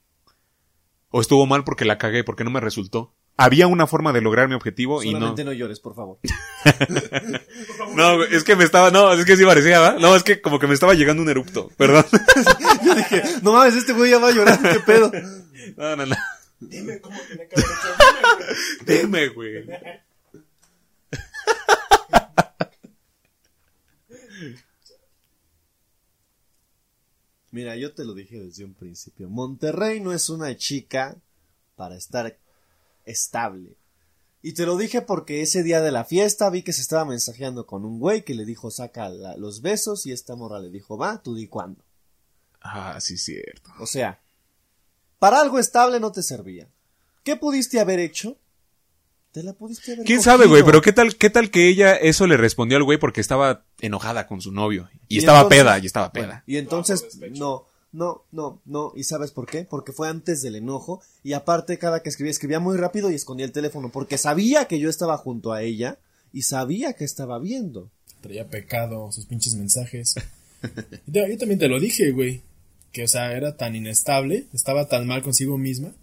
¿O 1.10 1.22
estuvo 1.22 1.46
mal 1.46 1.64
porque 1.64 1.86
la 1.86 1.98
cagué, 1.98 2.24
porque 2.24 2.44
no 2.44 2.50
me 2.50 2.60
resultó? 2.60 3.14
Había 3.36 3.66
una 3.68 3.88
forma 3.88 4.14
de 4.14 4.22
lograr 4.22 4.48
mi 4.48 4.54
objetivo 4.54 5.02
y 5.02 5.08
no. 5.08 5.14
Solamente 5.14 5.44
no. 5.44 5.54
llores, 5.54 5.80
por 5.80 5.96
favor. 5.96 6.20
No, 7.96 8.18
güey, 8.18 8.34
es 8.34 8.44
que 8.44 8.56
me 8.56 8.64
estaba, 8.64 8.90
no, 8.90 9.14
es 9.14 9.24
que 9.26 9.38
sí 9.38 9.46
parecía, 9.46 9.80
¿va? 9.80 10.00
No, 10.00 10.16
es 10.16 10.24
que 10.24 10.42
como 10.42 10.58
que 10.58 10.66
me 10.66 10.74
estaba 10.74 10.96
llegando 10.96 11.22
un 11.22 11.30
erupto, 11.30 11.70
perdón. 11.78 12.06
Yo 12.86 12.96
dije, 12.96 13.24
no 13.44 13.54
mames, 13.54 13.76
este 13.76 13.94
güey 13.94 14.10
ya 14.10 14.18
va 14.18 14.30
a 14.30 14.32
llorar, 14.32 14.60
qué 14.60 14.80
pedo. 14.80 15.12
No, 15.78 15.96
no, 15.96 16.06
no. 16.08 16.16
Dime 16.60 17.00
cómo 17.00 17.20
tenía 17.28 17.48
que 17.48 17.56
haber 17.56 17.70
hecho. 17.70 18.86
Dime, 19.08 19.28
güey. 19.30 19.66
Mira, 27.52 27.76
yo 27.76 27.94
te 27.94 28.04
lo 28.04 28.16
dije 28.16 28.40
desde 28.40 28.66
un 28.66 28.74
principio. 28.74 29.30
Monterrey 29.30 30.00
no 30.00 30.12
es 30.12 30.30
una 30.30 30.56
chica 30.58 31.16
para 31.76 31.96
estar 31.96 32.36
estable. 33.06 33.76
Y 34.42 34.54
te 34.54 34.66
lo 34.66 34.76
dije 34.78 35.02
porque 35.02 35.42
ese 35.42 35.64
día 35.64 35.80
de 35.82 35.92
la 35.92 36.04
fiesta 36.04 36.50
vi 36.50 36.64
que 36.64 36.74
se 36.74 36.82
estaba 36.82 37.06
mensajeando 37.06 37.66
con 37.66 37.86
un 37.86 38.00
güey 38.00 38.24
que 38.24 38.34
le 38.34 38.44
dijo 38.46 38.72
saca 38.72 39.08
la- 39.10 39.38
los 39.38 39.62
besos 39.62 40.06
y 40.06 40.12
esta 40.12 40.36
morra 40.36 40.60
le 40.60 40.70
dijo 40.70 40.98
va, 40.98 41.22
tú 41.22 41.34
di 41.36 41.48
cuándo. 41.48 41.82
Ah, 42.62 43.00
sí, 43.00 43.18
cierto. 43.18 43.70
O 43.80 43.86
sea, 43.88 44.20
para 45.20 45.40
algo 45.40 45.60
estable 45.60 46.00
no 46.00 46.12
te 46.12 46.24
servía. 46.24 46.68
¿Qué 47.24 47.36
pudiste 47.38 47.80
haber 47.80 48.00
hecho? 48.00 48.38
Te 49.32 49.42
la 49.44 49.54
pudiste 49.54 49.94
haber 49.94 50.06
¿Quién 50.06 50.20
cogido. 50.20 50.32
sabe, 50.34 50.48
güey? 50.48 50.64
Pero 50.64 50.82
qué 50.82 50.92
tal, 50.92 51.16
qué 51.16 51.30
tal 51.30 51.50
que 51.50 51.68
ella 51.70 51.96
eso 51.96 52.28
le 52.28 52.36
respondió 52.38 52.78
al 52.78 52.84
güey 52.84 53.00
porque 53.00 53.22
estaba 53.22 53.66
enojada 53.80 54.28
con 54.28 54.42
su 54.42 54.52
novio. 54.52 54.90
Y, 55.08 55.16
Y 55.16 55.20
estaba 55.20 55.40
entonces- 55.40 55.60
peda, 55.64 55.80
y 55.80 55.86
estaba 55.86 56.10
Bueno, 56.10 56.28
peda. 56.28 56.44
y 56.46 56.58
entonces, 56.58 57.06
No. 57.32 57.66
No, 57.94 58.24
no, 58.32 58.62
no. 58.66 58.92
¿Y 58.96 59.06
sabes 59.06 59.32
por 59.32 59.46
qué? 59.46 59.64
Porque 59.64 59.94
fue 59.94 60.10
antes 60.10 60.42
del 60.42 60.56
enojo. 60.58 61.02
Y 61.24 61.32
aparte, 61.34 61.78
cada 61.78 62.02
que 62.04 62.10
escribía, 62.10 62.32
escribía 62.32 62.60
muy 62.60 62.76
rápido 62.76 63.10
y 63.10 63.16
escondía 63.16 63.46
el 63.46 63.52
teléfono. 63.54 63.90
Porque 63.90 64.18
sabía 64.18 64.66
que 64.66 64.80
yo 64.80 64.90
estaba 64.90 65.16
junto 65.18 65.54
a 65.54 65.62
ella 65.62 66.00
y 66.34 66.42
sabía 66.42 66.94
que 66.94 67.06
estaba 67.06 67.40
viendo. 67.40 67.90
Traía 68.20 68.50
pecado, 68.50 69.12
sus 69.12 69.26
pinches 69.26 69.56
mensajes. 69.56 70.16
Y 71.08 71.12
te- 71.12 71.30
yo 71.30 71.38
también 71.38 71.60
te 71.60 71.68
lo 71.70 71.80
dije, 71.80 72.12
güey. 72.12 72.42
Que, 72.92 73.04
o 73.04 73.08
sea, 73.08 73.34
era 73.34 73.58
tan 73.58 73.76
inestable, 73.76 74.46
estaba 74.54 74.88
tan 74.88 75.08
mal 75.08 75.24
consigo 75.24 75.58
misma, 75.58 75.94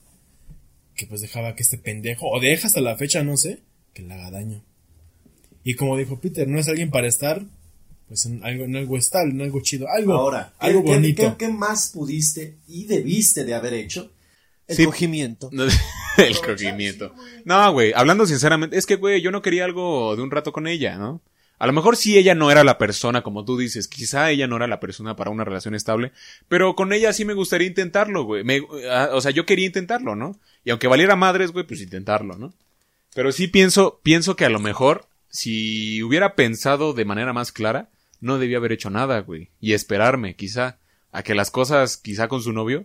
que 0.97 1.07
pues 1.07 1.21
dejaba 1.21 1.55
que 1.55 1.63
este 1.63 1.79
pendejo, 1.79 2.29
o 2.29 2.41
deja 2.41 2.67
hasta 2.67 2.81
la 2.81 2.97
fecha, 2.97 3.23
no 3.23 3.37
sé, 3.37 3.61
que 3.95 4.03
le 4.03 4.13
haga 4.15 4.31
daño. 4.33 4.63
Y 5.63 5.75
como 5.77 5.97
dijo 5.97 6.21
Peter, 6.21 6.49
no 6.49 6.59
es 6.59 6.67
alguien 6.69 6.91
para 6.91 7.07
estar, 7.07 7.45
pues 8.11 8.27
en 8.27 8.45
algo, 8.45 8.65
en 8.65 8.75
algo 8.77 8.97
estable, 8.99 9.31
en 9.33 9.41
algo 9.43 9.61
chido, 9.63 9.87
algo, 9.89 10.15
Ahora, 10.15 10.53
¿qué- 10.61 10.67
algo 10.67 10.83
qué, 10.85 10.91
bonito. 10.95 11.23
qué- 11.39 11.47
qué 11.47 11.49
más 11.53 11.91
pudiste 11.95 12.57
y 12.67 12.85
debiste 12.87 13.45
de 13.45 13.55
haber 13.55 13.73
hecho? 13.75 14.11
El 14.67 14.77
Sí. 14.77 14.85
cogimiento. 14.85 15.49
No, 15.53 15.65
el 16.19 16.41
cogimiento. 16.41 17.15
No, 17.45 17.73
güey, 17.73 17.93
hablando 17.95 18.27
sinceramente, 18.27 18.77
es 18.77 18.85
que, 18.87 18.97
güey, 18.97 19.23
yo 19.23 19.31
no 19.31 19.43
quería 19.43 19.65
algo 19.65 20.17
de 20.17 20.23
un 20.23 20.31
rato 20.33 20.53
con 20.53 20.67
ella, 20.67 20.97
¿no? 20.99 21.23
A 21.61 21.67
lo 21.69 21.73
mejor 21.73 21.97
sí 21.97 22.19
ella 22.19 22.35
no 22.35 22.51
era 22.51 22.65
la 22.65 22.79
persona, 22.79 23.23
como 23.23 23.45
tú 23.45 23.57
dices, 23.59 23.87
quizá 23.87 24.31
ella 24.33 24.47
no 24.49 24.57
era 24.57 24.67
la 24.67 24.81
persona 24.81 25.15
para 25.15 25.31
una 25.31 25.45
relación 25.45 25.77
estable, 25.77 26.11
pero 26.49 26.75
con 26.75 26.93
ella 26.93 27.13
sí 27.13 27.25
me 27.25 27.35
gustaría 27.35 27.69
intentarlo, 27.69 28.25
güey. 28.25 28.43
Me- 28.45 28.63
ah, 28.91 29.11
o 29.13 29.21
sea, 29.21 29.31
yo 29.31 29.47
quería 29.47 29.67
intentarlo, 29.67 30.17
¿no? 30.17 30.37
Y 30.65 30.71
aunque 30.71 30.89
valiera 30.89 31.15
madres, 31.17 31.53
güey, 31.53 31.67
pues 31.67 31.81
intentarlo, 31.81 32.37
¿no? 32.37 32.53
Pero 33.15 33.31
sí 33.31 33.47
pienso, 33.47 34.01
pienso 34.03 34.35
que 34.37 34.45
a 34.47 34.51
lo 34.51 34.59
mejor, 34.59 35.07
si 35.29 36.03
hubiera 36.03 36.35
pensado 36.35 36.93
de 36.93 37.05
manera 37.05 37.33
más 37.33 37.53
clara, 37.53 37.89
no 38.21 38.39
debía 38.39 38.59
haber 38.59 38.73
hecho 38.73 38.91
nada, 38.91 39.21
güey. 39.21 39.49
Y 39.61 39.73
esperarme, 39.73 40.35
quizá, 40.37 40.79
a 41.13 41.23
que 41.23 41.35
las 41.35 41.51
cosas, 41.51 41.97
quizá 41.97 42.29
con 42.29 42.43
su 42.43 42.53
novio, 42.53 42.85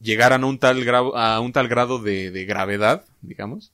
llegaran 0.00 0.42
a 0.44 0.46
un 0.46 0.58
tal 0.58 0.84
grado, 0.84 1.16
a 1.16 1.40
un 1.40 1.52
tal 1.52 1.68
grado 1.68 1.98
de, 1.98 2.30
de 2.30 2.44
gravedad, 2.44 3.04
digamos, 3.22 3.72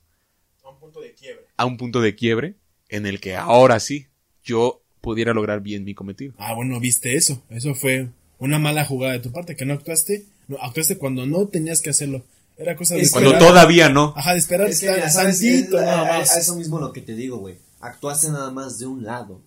A 0.63 0.69
un 0.69 0.79
punto 0.79 1.01
de 1.01 1.13
quiebre. 1.13 1.45
a 1.57 1.65
un 1.65 1.77
punto 1.77 2.01
de 2.01 2.15
quiebre, 2.15 2.55
en 2.89 3.05
el 3.05 3.19
que 3.19 3.35
ahora 3.35 3.79
sí, 3.79 4.07
yo 4.43 4.81
pudiera 5.01 5.33
lograr 5.33 5.61
bien 5.61 5.83
mi 5.83 5.93
cometido. 5.93 6.33
Ah, 6.37 6.53
bueno, 6.53 6.79
viste 6.79 7.15
eso. 7.15 7.43
Eso 7.49 7.73
fue 7.75 8.09
una 8.37 8.59
mala 8.59 8.85
jugada 8.85 9.13
de 9.13 9.19
tu 9.19 9.31
parte, 9.31 9.55
que 9.55 9.65
no 9.65 9.73
actuaste. 9.73 10.25
No, 10.47 10.57
actuaste 10.61 10.97
cuando 10.97 11.25
no 11.25 11.47
tenías 11.47 11.81
que 11.81 11.89
hacerlo. 11.89 12.23
Era 12.57 12.75
cosa 12.75 12.95
de 12.95 13.01
Es 13.01 13.11
Cuando 13.11 13.37
todavía 13.37 13.89
no. 13.89 14.13
Ajá, 14.15 14.33
de 14.33 14.39
esperar 14.39 14.67
Es 14.67 14.79
que, 14.79 14.91
mira, 14.91 15.09
¿sabes? 15.09 15.41
Es- 15.41 15.69
nada 15.69 16.03
más. 16.05 16.35
a 16.35 16.39
eso 16.39 16.55
mismo 16.55 16.79
lo 16.79 16.93
que 16.93 17.01
te 17.01 17.15
digo, 17.15 17.37
güey. 17.37 17.55
Actuaste 17.79 18.29
nada 18.29 18.51
más 18.51 18.77
de 18.77 18.85
un 18.85 19.03
lado. 19.03 19.41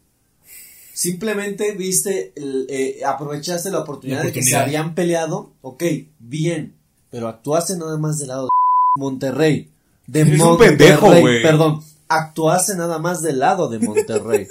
Simplemente 0.94 1.72
viste, 1.72 2.32
eh, 2.36 3.00
aprovechaste 3.04 3.70
la 3.70 3.80
oportunidad, 3.80 4.20
La 4.20 4.26
de 4.26 4.32
que 4.32 4.42
se 4.44 4.56
habían 4.56 4.94
peleado. 4.94 5.52
Ok, 5.60 5.82
bien. 6.20 6.74
Pero 7.10 7.26
actuaste 7.28 7.76
nada 7.76 7.98
más 7.98 8.18
del 8.18 8.28
lado 8.28 8.44
de 8.44 9.00
Monterrey. 9.02 9.70
De 10.06 10.20
Eres 10.20 10.40
un 10.40 10.56
pendejo, 10.56 11.12
güey. 11.20 11.42
Perdón. 11.42 11.82
Actuaste 12.08 12.76
nada 12.76 12.98
más 12.98 13.22
del 13.22 13.40
lado 13.40 13.68
de 13.68 13.80
Monterrey. 13.80 14.46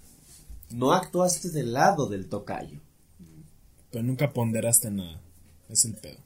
no 0.70 0.92
actuaste 0.92 1.50
del 1.50 1.72
lado 1.72 2.06
del 2.08 2.28
tocayo. 2.28 2.78
Pero 3.90 4.04
nunca 4.04 4.32
ponderaste 4.32 4.90
nada. 4.90 5.20
Es 5.68 5.84
el 5.84 5.94
pedo. 5.94 6.18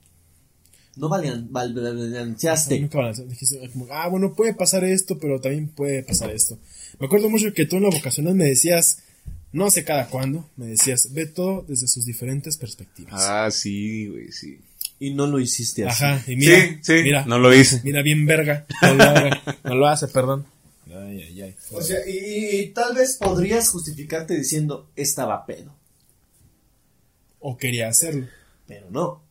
No 0.96 1.08
valian- 1.08 1.48
val- 1.50 1.74
balanceaste. 1.74 2.80
Nunca 2.80 2.98
balanceaste. 2.98 3.30
Dijiste 3.32 3.70
como, 3.70 3.86
ah, 3.90 4.08
bueno, 4.08 4.34
puede 4.34 4.54
pasar 4.54 4.82
esto, 4.84 5.18
pero 5.18 5.40
también 5.40 5.68
puede 5.68 6.02
pasar 6.02 6.30
esto. 6.30 6.58
Me 6.98 7.06
acuerdo 7.06 7.28
mucho 7.28 7.52
que 7.52 7.66
tú 7.66 7.76
en 7.76 7.82
la 7.84 7.90
vocacional 7.90 8.34
me 8.34 8.44
decías, 8.46 8.98
no 9.56 9.70
sé 9.70 9.84
cada 9.84 10.06
cuándo, 10.08 10.48
me 10.56 10.66
decías, 10.66 11.12
ve 11.12 11.24
todo 11.26 11.64
desde 11.66 11.88
sus 11.88 12.04
diferentes 12.04 12.56
perspectivas. 12.58 13.24
Ah, 13.26 13.50
sí, 13.50 14.06
güey, 14.08 14.30
sí. 14.30 14.60
Y 15.00 15.14
no 15.14 15.26
lo 15.26 15.40
hiciste 15.40 15.86
así. 15.86 16.04
Ajá, 16.04 16.22
y 16.30 16.36
mira, 16.36 16.56
sí, 16.58 16.78
sí, 16.82 16.92
mira, 17.02 17.24
no 17.24 17.38
lo 17.38 17.54
hice. 17.54 17.80
mira 17.82 18.02
bien 18.02 18.26
verga. 18.26 18.66
No 18.82 18.94
lo, 18.94 19.02
haga, 19.04 19.42
no 19.64 19.74
lo 19.74 19.86
hace, 19.88 20.08
perdón. 20.08 20.46
Ay, 20.86 21.22
ay, 21.22 21.42
ay. 21.42 21.54
O 21.72 21.80
sea, 21.82 21.98
y, 22.06 22.60
y 22.60 22.66
tal 22.68 22.94
vez 22.94 23.16
podrías 23.18 23.68
justificarte 23.70 24.36
diciendo 24.36 24.90
estaba 24.94 25.44
pedo, 25.46 25.74
O 27.40 27.56
quería 27.56 27.88
hacerlo. 27.88 28.26
pero 28.66 28.90
no. 28.90 29.22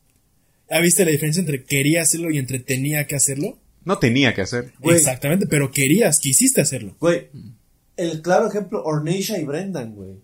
¿Ya 0.70 0.80
viste 0.80 1.06
la 1.06 1.12
diferencia 1.12 1.40
entre 1.40 1.64
quería 1.64 2.02
hacerlo 2.02 2.32
y 2.32 2.40
entre 2.40 2.60
tenía 2.60 3.06
que 3.06 3.16
hacerlo? 3.16 3.58
No 3.84 4.00
tenía 4.00 4.34
que 4.34 4.42
hacer. 4.42 4.74
Güey. 4.80 4.98
Exactamente, 4.98 5.46
pero 5.46 5.70
querías, 5.72 6.20
quisiste 6.20 6.62
hacerlo. 6.62 6.96
Güey, 7.00 7.28
el 7.98 8.22
claro 8.22 8.48
ejemplo, 8.48 8.84
Orneisha 8.84 9.38
y 9.38 9.44
Brendan, 9.46 9.94
güey. 9.96 10.20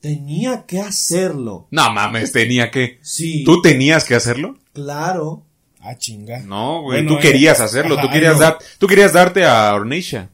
Tenía 0.00 0.66
que 0.66 0.80
hacerlo. 0.80 1.68
No 1.70 1.92
mames, 1.92 2.32
tenía 2.32 2.70
que. 2.70 2.98
Sí, 3.02 3.44
¿Tú 3.44 3.62
tenías 3.62 4.04
que 4.04 4.14
hacerlo? 4.14 4.58
claro. 4.72 5.44
Ah, 5.84 5.96
chinga. 5.98 6.38
No, 6.44 6.82
güey, 6.82 7.02
Bueno, 7.02 7.16
tú 7.16 7.20
querías 7.20 7.58
eh, 7.58 7.64
hacerlo, 7.64 7.94
ajá, 7.94 8.02
tú 8.02 8.12
querías 8.12 8.34
no. 8.34 8.38
dar, 8.40 8.58
tú 8.78 8.86
querías 8.86 9.12
darte 9.12 9.44
a 9.44 9.74
Orneisha. 9.74 10.30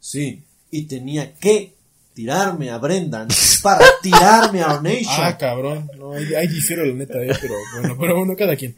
Sí, 0.00 0.42
y 0.70 0.84
tenía 0.84 1.34
que 1.34 1.74
tirarme 2.14 2.70
a 2.70 2.78
Brendan 2.78 3.28
para 3.62 3.84
tirarme 4.02 4.62
a 4.62 4.72
Orneisha. 4.76 5.26
Ah, 5.26 5.36
cabrón. 5.36 5.90
No, 5.98 6.12
ahí, 6.12 6.46
difiero 6.48 6.86
la 6.86 6.94
neta, 6.94 7.22
eh, 7.22 7.36
pero 7.38 7.54
bueno, 7.74 7.96
pero 8.00 8.16
bueno, 8.16 8.34
cada 8.34 8.56
quien. 8.56 8.74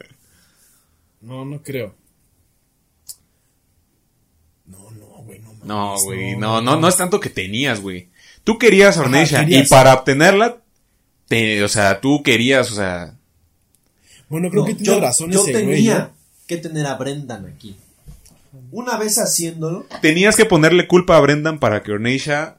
No, 1.21 1.45
no 1.45 1.63
creo. 1.63 1.95
No, 4.65 4.91
no, 5.63 5.95
güey, 6.03 6.35
no 6.35 6.61
No, 6.61 6.75
no, 6.79 6.87
es 6.87 6.97
tanto 6.97 7.19
que 7.19 7.29
tenías, 7.29 7.79
güey. 7.81 8.09
Tú 8.43 8.57
querías 8.57 8.97
a 8.97 9.01
Ajá, 9.01 9.09
Orneisha 9.09 9.43
y 9.47 9.63
para 9.67 9.93
obtenerla, 9.93 10.57
te, 11.27 11.63
o 11.63 11.67
sea, 11.67 12.01
tú 12.01 12.23
querías, 12.23 12.71
o 12.71 12.75
sea, 12.75 13.15
Bueno, 14.29 14.49
creo 14.49 14.61
No, 14.63 14.67
que 14.67 14.75
tiene 14.75 14.93
yo, 14.95 14.99
razón 14.99 15.31
yo 15.31 15.41
ese 15.43 15.51
güey. 15.63 15.65
tenía 15.65 16.11
que 16.47 16.57
tener 16.57 16.85
a 16.87 16.95
Brendan 16.95 17.45
aquí. 17.45 17.75
Una 18.71 18.97
vez 18.97 19.17
haciéndolo, 19.17 19.85
tenías 20.01 20.35
que 20.35 20.45
ponerle 20.45 20.87
culpa 20.87 21.15
a 21.17 21.19
Brendan 21.21 21.59
para 21.59 21.83
que 21.83 21.91
Orneisha 21.91 22.57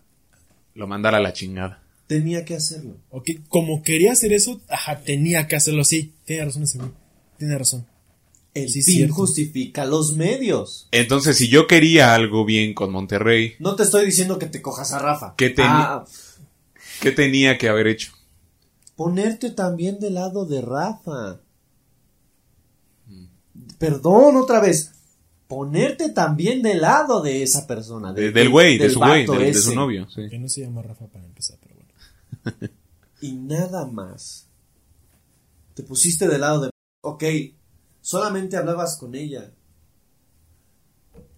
lo 0.75 0.87
mandara 0.87 1.19
a 1.19 1.21
la 1.21 1.33
chingada. 1.33 1.83
tenía 2.07 2.45
que 2.45 2.55
hacerlo. 2.55 2.97
Ok, 3.11 3.31
como 3.49 3.83
quería 3.83 4.13
hacer 4.13 4.33
eso, 4.33 4.61
ajá, 4.69 4.99
tenía 5.01 5.47
que 5.49 5.57
hacerlo 5.57 5.83
así. 5.83 6.13
Tiene 6.27 6.45
razón 6.45 6.63
ese 6.65 6.79
güey. 6.79 6.91
Tiene 7.39 7.59
razón. 7.59 7.87
El 8.55 8.69
Sí, 8.69 8.83
fin 8.83 8.95
cierto. 8.97 9.15
justifica 9.15 9.85
los 9.87 10.15
medios. 10.15 10.87
Entonces, 10.91 11.39
si 11.39 11.49
yo 11.49 11.67
quería 11.67 12.15
algo 12.15 12.45
bien 12.45 12.75
con 12.75 12.93
Monterrey, 12.93 13.55
No 13.59 13.77
te 13.77 13.83
estoy 13.85 14.05
diciendo 14.05 14.39
que 14.39 14.47
te 14.47 14.61
cojas 14.61 14.93
a 14.93 14.99
Rafa. 14.99 15.35
¿Qué 15.37 15.49
te- 15.51 15.63
Ah, 15.65 16.05
¿qué 17.01 17.13
tenía 17.13 17.57
que 17.59 17.69
haber 17.69 17.87
hecho? 17.87 18.13
ponerte 18.95 19.51
también 19.51 19.99
del 19.99 20.15
lado 20.15 20.45
de 20.45 20.61
Rafa. 20.61 21.41
Perdón, 23.79 24.37
otra 24.37 24.61
vez. 24.61 24.93
Ponerte 25.49 26.11
también 26.11 26.63
del 26.63 26.81
lado 26.83 27.21
de 27.21 27.43
esa 27.43 27.67
persona. 27.67 28.13
De- 28.13 28.31
del 28.33 28.49
güey, 28.49 28.79
de 28.79 28.85
del 28.85 28.93
su 28.93 28.99
güey, 29.01 29.27
de, 29.27 29.39
de 29.47 29.55
su 29.55 29.75
novio. 29.75 30.09
sí. 30.09 30.29
Que 30.31 30.39
no 30.39 30.49
se 30.49 30.63
llama 30.63 30.83
Rafa 30.83 31.07
para 31.09 31.25
empezar, 31.25 31.59
pero 31.61 31.75
bueno. 31.75 31.93
Y 33.21 33.33
nada 33.33 33.87
más. 33.87 34.47
Te 35.75 35.83
pusiste 35.83 36.27
del 36.29 36.41
lado 36.41 36.63
de... 36.63 36.71
Ok, 37.03 37.25
solamente 38.03 38.59
hablabas 38.59 38.97
con 38.99 39.15
ella. 39.15 39.51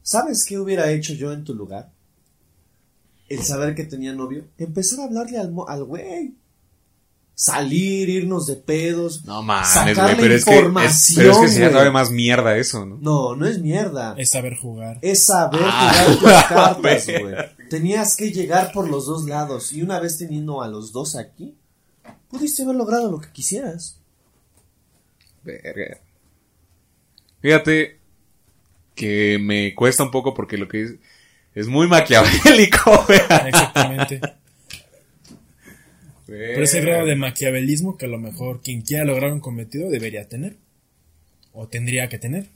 ¿Sabes 0.03 0.45
qué 0.45 0.59
hubiera 0.59 0.91
hecho 0.91 1.15
yo 1.15 1.33
en 1.33 1.45
tu 1.45 1.55
lugar? 1.55 1.91
El 3.29 3.43
saber 3.43 3.75
que 3.75 3.85
tenía 3.85 4.13
novio. 4.13 4.45
Empezar 4.59 5.01
a 5.01 5.05
hablarle 5.05 5.39
al, 5.39 5.51
mo- 5.53 5.67
al 5.69 5.85
güey. 5.85 6.35
Salir, 7.37 8.09
irnos 8.11 8.47
de 8.47 8.57
pedos. 8.57 9.25
No 9.25 9.43
mames, 9.43 9.97
güey, 9.97 10.17
pero 10.17 10.35
es 10.35 10.45
que, 10.45 10.57
es, 10.59 11.13
pero 11.17 11.31
es 11.45 11.53
que 11.55 11.59
güey. 11.61 11.71
todavía 11.71 11.91
más 11.91 12.11
mierda 12.11 12.57
eso, 12.59 12.85
¿no? 12.87 12.99
No, 13.01 13.35
no 13.35 13.47
es 13.47 13.61
mierda. 13.61 14.15
Es 14.19 14.31
saber 14.31 14.57
jugar. 14.57 14.99
Es 15.03 15.25
saber 15.27 15.61
Ah, 15.65 15.93
jugar 16.07 16.19
tus 16.21 16.49
cartas, 16.49 17.07
güey. 17.07 17.69
Tenías 17.71 18.15
que 18.15 18.31
llegar 18.31 18.71
por 18.73 18.89
los 18.89 19.07
dos 19.07 19.25
lados. 19.25 19.73
Y 19.73 19.83
una 19.83 19.99
vez 19.99 20.19
teniendo 20.19 20.63
a 20.63 20.69
los 20.69 20.93
dos 20.93 21.17
aquí, 21.17 21.57
pudiste 22.29 22.63
haber 22.63 22.77
logrado 22.77 23.11
lo 23.11 23.21
que 23.21 23.33
quisieras. 23.33 23.97
Verga. 25.43 25.99
Fíjate 27.45 27.99
que 28.95 29.39
me 29.39 29.75
cuesta 29.75 30.03
un 30.03 30.11
poco 30.11 30.33
porque 30.33 30.57
lo 30.57 30.67
que 30.67 30.83
es, 30.83 30.95
es 31.55 31.67
muy 31.67 31.87
maquiavélico. 31.87 33.05
Exactamente. 33.47 34.19
Por 36.25 36.63
ese 36.63 36.81
grado 36.81 37.05
de 37.05 37.17
maquiavelismo 37.17 37.99
que 37.99 38.07
a 38.07 38.09
lo 38.09 38.19
mejor 38.19 38.63
quien 38.63 38.81
quiera 38.81 39.05
lograr 39.05 39.31
un 39.31 39.41
cometido 39.41 39.91
debería 39.91 40.27
tener. 40.27 40.57
O 41.53 41.69
tendría 41.69 42.09
que 42.09 42.19
tener. 42.19 42.47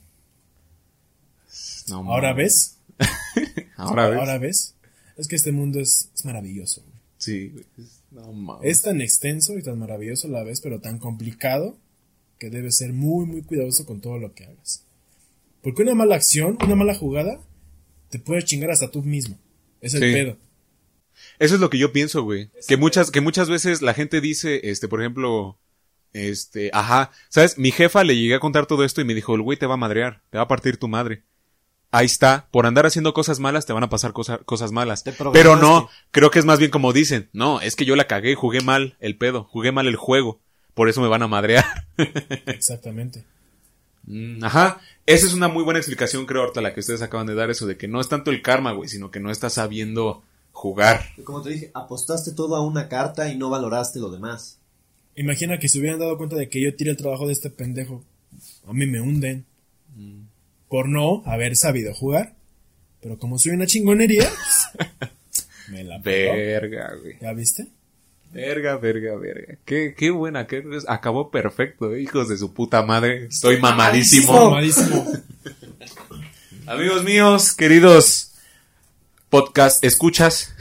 No, 1.87 2.11
Ahora 2.11 2.33
ves. 2.33 2.79
Ahora 3.77 4.09
ves. 4.09 4.19
Ahora 4.19 4.37
ves. 4.39 4.73
Es 5.17 5.27
que 5.27 5.35
este 5.35 5.51
mundo 5.51 5.79
es, 5.79 6.09
es 6.15 6.25
maravilloso. 6.25 6.83
Sí. 7.19 7.53
No 8.09 8.33
mames. 8.33 8.67
Es 8.67 8.81
tan 8.81 9.01
extenso 9.01 9.55
y 9.55 9.61
tan 9.61 9.77
maravilloso 9.77 10.27
a 10.29 10.31
la 10.31 10.43
vez, 10.43 10.61
pero 10.61 10.79
tan 10.79 10.97
complicado 10.97 11.77
que 12.39 12.49
debes 12.49 12.77
ser 12.77 12.93
muy, 12.93 13.25
muy 13.25 13.43
cuidadoso 13.43 13.85
con 13.85 14.01
todo 14.01 14.17
lo 14.17 14.33
que 14.33 14.45
hagas. 14.45 14.85
Porque 15.61 15.83
una 15.83 15.93
mala 15.95 16.15
acción, 16.15 16.57
una 16.63 16.75
mala 16.75 16.95
jugada, 16.95 17.39
te 18.09 18.17
puede 18.19 18.43
chingar 18.43 18.71
hasta 18.71 18.89
tú 18.89 19.03
mismo. 19.03 19.37
Es 19.81 19.93
el 19.93 20.01
Sí. 20.03 20.13
pedo. 20.13 20.37
Eso 21.37 21.55
es 21.55 21.61
lo 21.61 21.69
que 21.69 21.77
yo 21.77 21.91
pienso, 21.91 22.23
güey. 22.23 22.49
Que 22.67 22.77
muchas, 22.77 23.11
que 23.11 23.21
muchas 23.21 23.49
veces 23.49 23.81
la 23.81 23.93
gente 23.93 24.21
dice, 24.21 24.61
este, 24.69 24.87
por 24.87 25.01
ejemplo, 25.01 25.57
este, 26.13 26.71
ajá, 26.73 27.11
¿sabes? 27.29 27.57
Mi 27.57 27.71
jefa 27.71 28.03
le 28.03 28.15
llegué 28.15 28.35
a 28.35 28.39
contar 28.39 28.65
todo 28.65 28.83
esto 28.85 29.01
y 29.01 29.05
me 29.05 29.13
dijo, 29.13 29.35
el 29.35 29.41
güey 29.41 29.57
te 29.57 29.65
va 29.67 29.73
a 29.75 29.77
madrear, 29.77 30.23
te 30.29 30.37
va 30.37 30.45
a 30.45 30.47
partir 30.47 30.77
tu 30.77 30.87
madre. 30.87 31.23
Ahí 31.91 32.05
está, 32.05 32.47
por 32.51 32.65
andar 32.67 32.85
haciendo 32.85 33.13
cosas 33.13 33.39
malas 33.39 33.65
te 33.65 33.73
van 33.73 33.83
a 33.83 33.89
pasar 33.89 34.13
cosa- 34.13 34.37
cosas 34.39 34.71
malas. 34.71 35.03
Pero 35.33 35.55
no, 35.55 35.89
creo 36.11 36.29
que 36.31 36.39
es 36.39 36.45
más 36.45 36.59
bien 36.59 36.71
como 36.71 36.93
dicen, 36.93 37.29
no, 37.33 37.59
es 37.61 37.75
que 37.75 37.85
yo 37.85 37.95
la 37.95 38.07
cagué, 38.07 38.35
jugué 38.35 38.61
mal 38.61 38.95
el 38.99 39.17
pedo, 39.17 39.43
jugué 39.45 39.71
mal 39.71 39.87
el 39.87 39.95
juego, 39.95 40.39
por 40.73 40.89
eso 40.89 41.01
me 41.01 41.07
van 41.07 41.23
a 41.23 41.27
madrear. 41.27 41.65
Exactamente. 42.47 43.23
Mm, 44.03 44.43
Ajá, 44.43 44.81
esa 45.05 45.27
es 45.27 45.33
una 45.33 45.47
muy 45.47 45.63
buena 45.63 45.79
explicación, 45.79 46.25
creo, 46.25 46.41
ahorita 46.41 46.61
la 46.61 46.73
que 46.73 46.79
ustedes 46.79 47.01
acaban 47.01 47.27
de 47.27 47.35
dar, 47.35 47.49
eso 47.49 47.67
de 47.67 47.77
que 47.77 47.87
no 47.87 48.01
es 48.01 48.09
tanto 48.09 48.31
el 48.31 48.41
karma, 48.41 48.71
güey, 48.71 48.89
sino 48.89 49.11
que 49.11 49.19
no 49.19 49.29
estás 49.31 49.53
sabiendo 49.53 50.23
jugar. 50.51 51.01
Como 51.23 51.41
te 51.41 51.51
dije, 51.51 51.71
apostaste 51.73 52.31
todo 52.31 52.55
a 52.55 52.65
una 52.65 52.89
carta 52.89 53.31
y 53.31 53.37
no 53.37 53.49
valoraste 53.49 53.99
lo 53.99 54.09
demás. 54.09 54.57
Imagina 55.15 55.59
que 55.59 55.69
se 55.69 55.79
hubieran 55.79 55.99
dado 55.99 56.17
cuenta 56.17 56.35
de 56.35 56.49
que 56.49 56.61
yo 56.61 56.75
tiré 56.75 56.91
el 56.91 56.97
trabajo 56.97 57.27
de 57.27 57.33
este 57.33 57.49
pendejo. 57.49 58.03
A 58.67 58.73
mí 58.73 58.85
me 58.85 59.01
hunden. 59.01 59.45
Por 60.69 60.87
no 60.87 61.23
haber 61.25 61.55
sabido 61.55 61.93
jugar. 61.93 62.35
Pero 63.01 63.17
como 63.17 63.37
soy 63.37 63.53
una 63.53 63.65
chingonería, 63.65 64.29
pues, 64.29 65.11
me 65.69 65.83
la 65.83 66.01
pegó. 66.01 66.33
Verga, 66.33 66.95
güey. 67.01 67.17
¿Ya 67.19 67.33
viste? 67.33 67.67
Verga, 68.31 68.77
verga, 68.77 69.15
verga. 69.15 69.55
Qué, 69.65 69.95
qué 69.97 70.11
buena, 70.11 70.45
qué, 70.45 70.63
acabó 70.87 71.31
perfecto, 71.31 71.93
eh, 71.95 72.01
hijos 72.01 72.29
de 72.29 72.37
su 72.37 72.53
puta 72.53 72.83
madre. 72.83 73.25
Estoy 73.25 73.57
mamadísimo. 73.59 74.49
Mamadísimo. 74.51 75.05
Amigos 76.67 77.03
míos, 77.03 77.53
queridos 77.53 78.31
podcast 79.29 79.83
escuchas, 79.83 80.53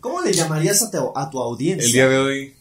¿Cómo 0.00 0.22
le 0.22 0.32
llamarías 0.32 0.82
a, 0.82 0.90
tu- 0.90 1.12
a 1.16 1.30
tu 1.30 1.38
audiencia? 1.40 1.86
el 1.86 1.92
día 1.92 2.08
de 2.08 2.18
hoy. 2.18 2.54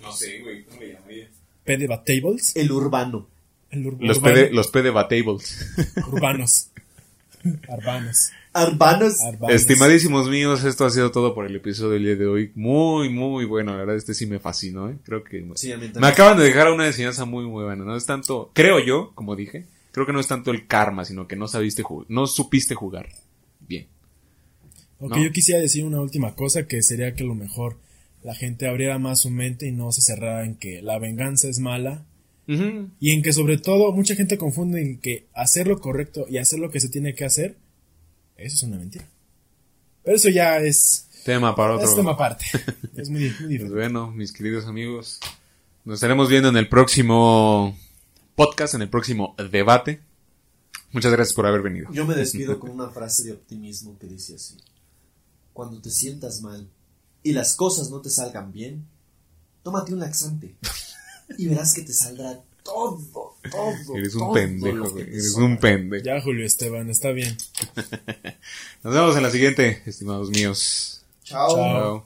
No 0.00 0.12
sé, 0.12 0.40
güey, 0.40 0.64
¿cómo 0.64 0.80
le 0.80 0.92
llamaría? 0.92 1.28
Pedebatables. 1.64 2.54
El 2.56 2.70
urbano. 2.72 3.26
El 3.70 3.84
ur- 3.86 3.96
Los 4.00 4.18
urbano- 4.18 4.34
PD, 4.34 4.50
los 4.52 4.68
pedebatables. 4.68 5.66
Urbanos. 6.08 6.68
Arbanos. 7.68 8.30
Arbanos. 8.52 9.20
Arbanos. 9.20 9.54
Estimadísimos 9.54 10.28
míos, 10.28 10.64
esto 10.64 10.84
ha 10.84 10.90
sido 10.90 11.10
todo 11.10 11.34
por 11.34 11.46
el 11.46 11.56
episodio 11.56 11.92
del 11.92 12.04
día 12.04 12.16
de 12.16 12.26
hoy. 12.26 12.52
Muy, 12.54 13.08
muy 13.08 13.44
bueno, 13.44 13.72
la 13.72 13.78
verdad, 13.78 13.96
este 13.96 14.14
sí 14.14 14.26
me 14.26 14.38
fascinó, 14.38 14.90
eh. 14.90 14.98
Creo 15.04 15.24
que 15.24 15.44
Sí, 15.54 15.72
me 15.98 16.06
acaban 16.06 16.38
de 16.38 16.44
dejar 16.44 16.70
una 16.70 16.86
enseñanza 16.86 17.24
muy, 17.24 17.46
muy 17.46 17.64
buena. 17.64 17.84
No 17.84 17.96
es 17.96 18.06
tanto, 18.06 18.50
creo 18.54 18.78
yo, 18.78 19.12
como 19.14 19.36
dije, 19.36 19.66
creo 19.90 20.06
que 20.06 20.12
no 20.12 20.20
es 20.20 20.26
tanto 20.26 20.50
el 20.50 20.66
karma, 20.66 21.04
sino 21.04 21.26
que 21.26 21.36
no 21.36 21.48
sabiste 21.48 21.82
jugar, 21.82 22.06
no 22.08 22.26
supiste 22.26 22.74
jugar. 22.74 23.08
Bien. 23.60 23.86
Ok, 24.98 25.16
¿no? 25.16 25.22
yo 25.22 25.32
quisiera 25.32 25.60
decir 25.60 25.84
una 25.84 26.00
última 26.00 26.34
cosa 26.34 26.66
que 26.66 26.82
sería 26.82 27.14
que 27.14 27.24
a 27.24 27.26
lo 27.26 27.34
mejor 27.34 27.78
la 28.22 28.34
gente 28.34 28.68
abriera 28.68 28.98
más 28.98 29.20
su 29.20 29.30
mente 29.30 29.66
y 29.66 29.72
no 29.72 29.90
se 29.92 30.02
cerrara 30.02 30.44
en 30.44 30.56
que 30.56 30.80
la 30.82 30.98
venganza 30.98 31.48
es 31.48 31.58
mala 31.58 32.06
y 33.00 33.12
en 33.12 33.22
que 33.22 33.32
sobre 33.32 33.56
todo 33.56 33.92
mucha 33.92 34.14
gente 34.14 34.36
confunde 34.36 34.82
en 34.82 34.98
que 34.98 35.26
hacer 35.32 35.66
lo 35.66 35.80
correcto 35.80 36.26
y 36.28 36.36
hacer 36.36 36.58
lo 36.58 36.70
que 36.70 36.80
se 36.80 36.90
tiene 36.90 37.14
que 37.14 37.24
hacer, 37.24 37.56
eso 38.42 38.56
es 38.56 38.62
una 38.64 38.76
mentira. 38.78 39.08
Pero 40.04 40.16
eso 40.16 40.28
ya 40.28 40.58
es, 40.58 41.08
Tema 41.24 41.54
para 41.54 41.76
otro. 41.76 41.88
es 41.88 41.94
tema 41.94 42.12
aparte. 42.12 42.44
Es 42.96 43.08
muy, 43.08 43.20
muy 43.20 43.30
Pues 43.30 43.48
diferente. 43.48 43.74
bueno, 43.74 44.10
mis 44.10 44.32
queridos 44.32 44.66
amigos, 44.66 45.20
nos 45.84 45.94
estaremos 45.94 46.28
viendo 46.28 46.48
en 46.48 46.56
el 46.56 46.68
próximo 46.68 47.76
podcast, 48.34 48.74
en 48.74 48.82
el 48.82 48.90
próximo 48.90 49.34
debate. 49.50 50.00
Muchas 50.90 51.12
gracias 51.12 51.34
por 51.34 51.46
haber 51.46 51.62
venido. 51.62 51.90
Yo 51.92 52.04
me 52.06 52.14
despido 52.16 52.58
con 52.60 52.70
una 52.70 52.90
frase 52.90 53.24
de 53.24 53.32
optimismo 53.32 53.96
que 53.98 54.06
dice 54.08 54.34
así. 54.34 54.56
Cuando 55.52 55.80
te 55.80 55.90
sientas 55.90 56.40
mal 56.42 56.68
y 57.22 57.32
las 57.32 57.54
cosas 57.56 57.90
no 57.90 58.00
te 58.00 58.10
salgan 58.10 58.52
bien, 58.52 58.84
tómate 59.62 59.92
un 59.94 60.00
laxante 60.00 60.56
y 61.38 61.46
verás 61.46 61.72
que 61.74 61.82
te 61.82 61.92
saldrá 61.92 62.40
todo, 62.62 63.34
todo. 63.50 63.96
Eres 63.96 64.14
un 64.14 64.20
todo 64.20 64.32
pendejo, 64.32 64.90
güey. 64.90 65.04
Eres 65.04 65.34
un 65.34 65.58
pendejo. 65.58 66.04
Ya, 66.04 66.20
Julio 66.20 66.46
Esteban, 66.46 66.90
está 66.90 67.10
bien. 67.10 67.36
Nos 68.82 68.94
vemos 68.94 69.16
en 69.16 69.22
la 69.22 69.30
siguiente, 69.30 69.82
estimados 69.86 70.30
míos. 70.30 71.02
Chao. 71.24 71.54
Chao. 71.56 72.04